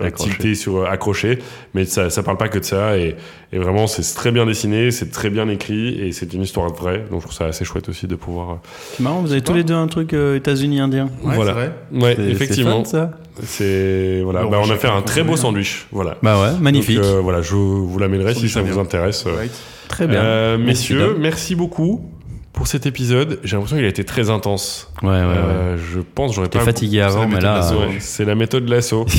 euh, 0.01 0.09
tilté 0.09 0.55
sur 0.55 0.77
euh, 0.77 0.85
accroché. 0.85 1.39
Mais 1.73 1.85
ça, 1.85 2.09
ça 2.09 2.23
parle 2.23 2.37
pas 2.37 2.47
que 2.49 2.59
de 2.59 2.63
ça. 2.63 2.97
Et, 2.97 3.15
et 3.51 3.57
vraiment, 3.59 3.85
c'est 3.87 4.01
très 4.15 4.31
bien 4.31 4.45
dessiné, 4.45 4.91
c'est 4.91 5.11
très 5.11 5.29
bien 5.29 5.47
écrit 5.49 5.99
et 6.01 6.11
c'est 6.11 6.33
une 6.33 6.41
histoire 6.41 6.73
vraie. 6.73 7.05
Donc 7.11 7.19
je 7.21 7.25
trouve 7.25 7.33
ça 7.33 7.45
assez 7.45 7.65
chouette 7.65 7.89
aussi 7.89 8.07
de 8.07 8.15
pouvoir. 8.15 8.49
euh, 8.51 8.55
C'est 8.97 9.03
marrant, 9.03 9.21
vous 9.21 9.31
avez 9.31 9.41
tous 9.41 9.53
les 9.53 9.63
deux 9.63 9.75
un 9.75 9.87
truc 9.87 10.13
euh, 10.13 10.35
États-Unis 10.35 10.79
indien. 10.79 11.09
Ouais, 11.23 11.35
Voilà. 11.35 11.53
c'est 11.91 11.97
vrai. 11.99 12.15
Ouais, 12.17 12.31
effectivement. 12.31 12.83
C'est 12.85 12.97
fun, 12.97 13.09
ça 13.09 13.11
C'est 13.43 14.21
voilà. 14.23 14.43
Bah, 14.45 14.59
on 14.63 14.69
a 14.69 14.75
fait 14.77 14.87
un 14.87 15.01
très 15.01 15.21
beau 15.21 15.29
délire. 15.31 15.37
sandwich. 15.43 15.87
Voilà. 15.91 16.17
Bah 16.21 16.41
ouais, 16.41 16.59
magnifique. 16.59 16.97
Donc, 16.97 17.05
euh, 17.05 17.19
voilà, 17.21 17.41
je 17.41 17.53
vous 17.55 17.97
l'amènerai 17.99 18.33
si 18.35 18.49
ça 18.49 18.61
vous 18.61 18.79
intéresse. 18.79 19.25
Right. 19.25 19.51
Très 19.87 20.07
bien. 20.07 20.23
Euh, 20.23 20.57
messieurs, 20.57 21.15
merci 21.19 21.55
beaucoup 21.55 22.09
pour 22.53 22.67
cet 22.67 22.85
épisode. 22.85 23.39
J'ai 23.43 23.55
l'impression 23.55 23.75
qu'il 23.77 23.85
a 23.85 23.89
été 23.89 24.03
très 24.05 24.29
intense. 24.29 24.91
Ouais, 25.01 25.09
ouais, 25.09 25.15
ouais. 25.15 25.23
Euh, 25.27 25.77
Je 25.77 25.99
pense 25.99 26.33
j'aurais 26.35 26.47
T'es 26.47 26.59
pas. 26.59 26.65
fatigué 26.65 27.01
avant, 27.01 27.27
mais 27.27 27.41
là. 27.41 27.71
euh, 27.73 27.87
Ouais, 27.87 27.95
c'est 27.99 28.25
la 28.25 28.35
méthode 28.35 28.65
de 28.65 28.71
l'assaut. 28.71 29.05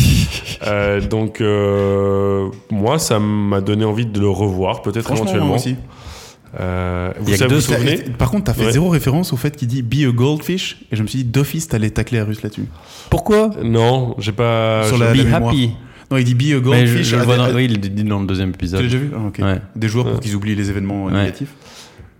Euh, 0.66 0.98
donc, 1.02 1.42
euh, 1.42 2.48
moi, 2.70 2.98
ça 2.98 3.18
m'a 3.18 3.60
donné 3.60 3.84
envie 3.84 4.06
de 4.06 4.18
le 4.18 4.28
revoir, 4.30 4.80
peut-être 4.80 5.12
éventuellement. 5.12 5.46
moi 5.48 5.56
aussi. 5.56 5.76
Euh, 6.58 7.12
vous 7.18 7.32
vous 7.34 7.54
vous 7.56 7.60
souvenez? 7.60 7.98
Par 8.16 8.30
contre, 8.30 8.44
t'as 8.44 8.54
fait 8.54 8.64
Ouais. 8.66 8.72
zéro 8.72 8.88
référence 8.88 9.32
au 9.34 9.36
fait 9.36 9.54
qu'il 9.56 9.68
dit 9.68 9.82
be 9.82 10.08
a 10.08 10.12
goldfish, 10.12 10.78
et 10.90 10.96
je 10.96 11.02
me 11.02 11.06
suis 11.08 11.18
dit 11.18 11.24
d'office 11.24 11.68
t'allais 11.68 11.90
tacler 11.90 12.18
la 12.18 12.24
russe 12.24 12.42
là-dessus. 12.42 12.64
Pourquoi? 13.10 13.50
Non, 13.62 14.14
j'ai 14.18 14.32
pas. 14.32 14.84
Sur 14.86 14.96
la- 14.96 15.12
Be 15.12 15.16
mémoire. 15.18 15.48
happy. 15.48 15.70
Non, 16.10 16.16
il 16.16 16.24
dit 16.24 16.34
be 16.34 16.40
a 16.42 16.44
Mais 16.44 16.52
je, 16.52 16.58
goldfish. 16.60 17.06
je 17.08 17.16
le 17.16 17.22
à- 17.22 17.24
vois 17.24 17.36
dans, 17.36 17.52
oui, 17.52 17.64
il 17.64 17.72
le 17.72 17.76
dit 17.78 18.04
dans 18.04 18.20
le 18.20 18.26
deuxième 18.26 18.52
Tu 18.52 18.56
épisode. 18.56 18.80
l'as 18.80 18.86
déjà 18.86 18.98
vu? 18.98 19.10
Ah, 19.14 19.18
ok. 19.26 19.38
Ouais. 19.42 19.60
Des 19.76 19.88
joueurs 19.88 20.06
Ouais. 20.06 20.12
pour 20.12 20.20
qu'ils 20.20 20.34
oublient 20.36 20.54
les 20.54 20.70
événements 20.70 21.04
Ouais. 21.06 21.12
négatifs. 21.12 21.52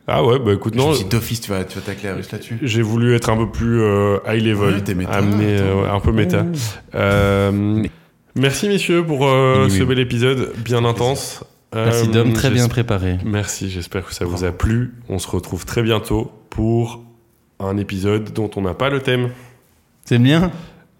Ah 0.06 0.22
ouais, 0.24 0.38
bah 0.38 0.52
écoute, 0.52 0.74
Je 0.74 0.78
non. 0.78 0.92
dit 0.92 1.04
d'office 1.06 1.40
tu 1.40 1.50
vas, 1.50 1.64
tu 1.64 1.76
vas 1.78 1.84
tacler 1.84 2.10
la 2.10 2.16
russe 2.16 2.30
là-dessus. 2.30 2.58
J'ai 2.62 2.82
voulu 2.82 3.14
être 3.14 3.30
un 3.30 3.36
peu 3.38 3.50
plus 3.50 3.80
euh, 3.80 4.18
high 4.26 4.42
level, 4.42 4.82
Ouais, 4.86 4.94
méta, 4.94 5.12
amener 5.12 5.58
euh, 5.60 5.90
un 5.90 6.00
peu 6.00 6.12
méta. 6.12 6.44
Euh, 6.94 7.82
merci 8.34 8.68
messieurs 8.68 9.04
pour 9.04 9.26
euh, 9.26 9.64
Oui, 9.64 9.70
ce 9.70 9.80
oui. 9.80 9.86
bel 9.86 9.98
épisode 10.00 10.52
bien 10.58 10.84
intense. 10.84 11.42
Merci 11.74 12.08
Euh, 12.08 12.12
Dom, 12.12 12.32
très 12.34 12.50
bien 12.50 12.68
préparé. 12.68 13.18
Merci, 13.24 13.70
j'espère 13.70 14.04
que 14.06 14.14
ça 14.14 14.24
vous 14.26 14.44
a 14.44 14.52
plu. 14.52 14.92
On 15.08 15.18
se 15.18 15.26
retrouve 15.28 15.64
très 15.64 15.82
bientôt 15.82 16.30
pour 16.50 17.02
un 17.58 17.76
épisode 17.78 18.32
dont 18.32 18.50
on 18.56 18.60
n'a 18.62 18.74
pas 18.74 18.90
le 18.90 19.00
thème. 19.00 19.30
C'est 20.04 20.18
bien? 20.18 20.52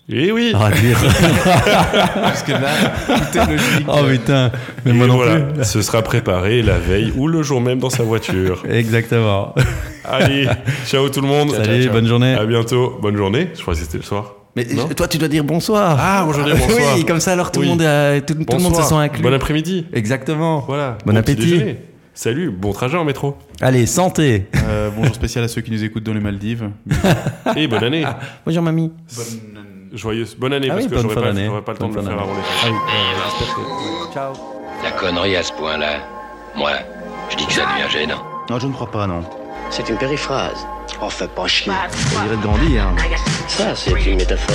Et 0.06 0.30
oui 0.32 0.52
Ah, 0.54 0.70
dire. 0.70 0.98
Parce 2.14 2.42
que 2.42 2.52
là, 2.52 2.68
tout 3.06 3.38
est 3.38 3.46
logique. 3.52 3.86
Oh 3.88 4.04
putain, 4.08 4.50
mais 4.84 4.90
Et 4.90 4.94
moi 4.94 5.06
non 5.06 5.16
voilà, 5.16 5.40
plus. 5.40 5.64
ce 5.64 5.80
sera 5.80 6.02
préparé 6.02 6.60
la 6.60 6.78
veille 6.78 7.12
ou 7.16 7.26
le 7.26 7.42
jour 7.42 7.60
même 7.62 7.78
dans 7.78 7.88
sa 7.88 8.02
voiture. 8.02 8.62
Exactement. 8.70 9.54
Allez, 10.04 10.46
ciao 10.86 11.08
tout 11.08 11.22
le 11.22 11.28
monde. 11.28 11.52
Salut, 11.54 11.88
bonne 11.88 12.06
journée. 12.06 12.34
À 12.34 12.44
bientôt. 12.44 12.98
Bonne 13.00 13.16
journée. 13.16 13.48
Je 13.54 13.62
crois 13.62 13.72
que 13.72 13.80
c'était 13.80 13.96
le 13.96 14.02
soir. 14.02 14.34
Mais 14.56 14.66
Non 14.74 14.86
toi, 14.88 15.08
tu 15.08 15.16
dois 15.16 15.28
dire 15.28 15.42
bonsoir. 15.42 15.96
Ah, 15.98 16.22
bonjour, 16.26 16.44
bonsoir. 16.50 16.94
Oui, 16.96 17.04
comme 17.06 17.20
ça, 17.20 17.32
alors 17.32 17.50
tout 17.50 17.60
Oui. 17.60 17.66
le 17.66 17.70
monde, 17.72 17.82
est- 17.82 18.20
tout, 18.26 18.34
tout 18.34 18.56
le 18.56 18.62
monde 18.62 18.76
se 18.76 18.82
sent 18.82 18.94
inclus. 18.94 19.22
Bon 19.22 19.32
après-midi. 19.32 19.86
Exactement. 19.94 20.60
Voilà. 20.68 20.98
Bon 21.06 21.16
appétit. 21.16 21.62
Salut, 22.16 22.50
bon 22.50 22.72
trajet 22.72 22.96
en 22.98 23.04
métro. 23.04 23.36
Allez, 23.60 23.86
santé. 23.86 24.46
Euh, 24.68 24.90
bonjour 24.96 25.14
spécial 25.14 25.42
à 25.42 25.48
ceux 25.48 25.62
qui 25.62 25.72
nous 25.72 25.82
écoutent 25.82 26.04
dans 26.04 26.14
les 26.14 26.20
Maldives. 26.20 26.68
Et 27.56 27.66
bonne 27.66 27.82
année. 27.82 28.04
Bonjour 28.46 28.62
mamie. 28.62 28.92
Joyeuse. 29.94 30.34
Bonne 30.36 30.52
année, 30.52 30.68
Ah 30.70 30.74
parce 30.74 30.84
oui, 30.84 30.90
que 30.90 30.94
bonne 30.94 31.02
j'aurai 31.02 31.14
fin 31.14 31.20
pas, 31.62 31.72
le 31.72 31.78
temps 31.78 31.88
Bonne 31.88 32.04
de 32.04 32.10
le 32.10 32.14
faire 32.14 32.22
avant 32.22 32.34
les 32.34 32.40
Ah 32.40 32.66
oui, 32.66 32.76
euh, 32.76 34.06
que- 34.08 34.12
Ciao. 34.14 34.32
La 34.82 34.90
connerie 34.92 35.36
à 35.36 35.42
ce 35.42 35.52
point-là, 35.52 35.98
moi, 36.56 36.70
je 37.30 37.36
dis 37.36 37.46
que 37.46 37.52
ça 37.52 37.62
devient 37.62 37.90
gênant. 37.90 38.22
Non, 38.50 38.58
je 38.58 38.66
ne 38.66 38.72
crois 38.72 38.90
pas, 38.90 39.06
non. 39.06 39.22
C'est 39.70 39.88
une 39.88 39.96
périphrase. 39.96 40.66
Fais 41.10 41.28
pas 41.28 41.46
chier. 41.46 41.72
Ça 41.90 42.22
dirait 42.22 42.36
de 42.36 42.42
grandir. 42.42 42.84
Ça, 43.48 43.74
c'est 43.74 43.90
une 44.06 44.16
métaphore. 44.16 44.54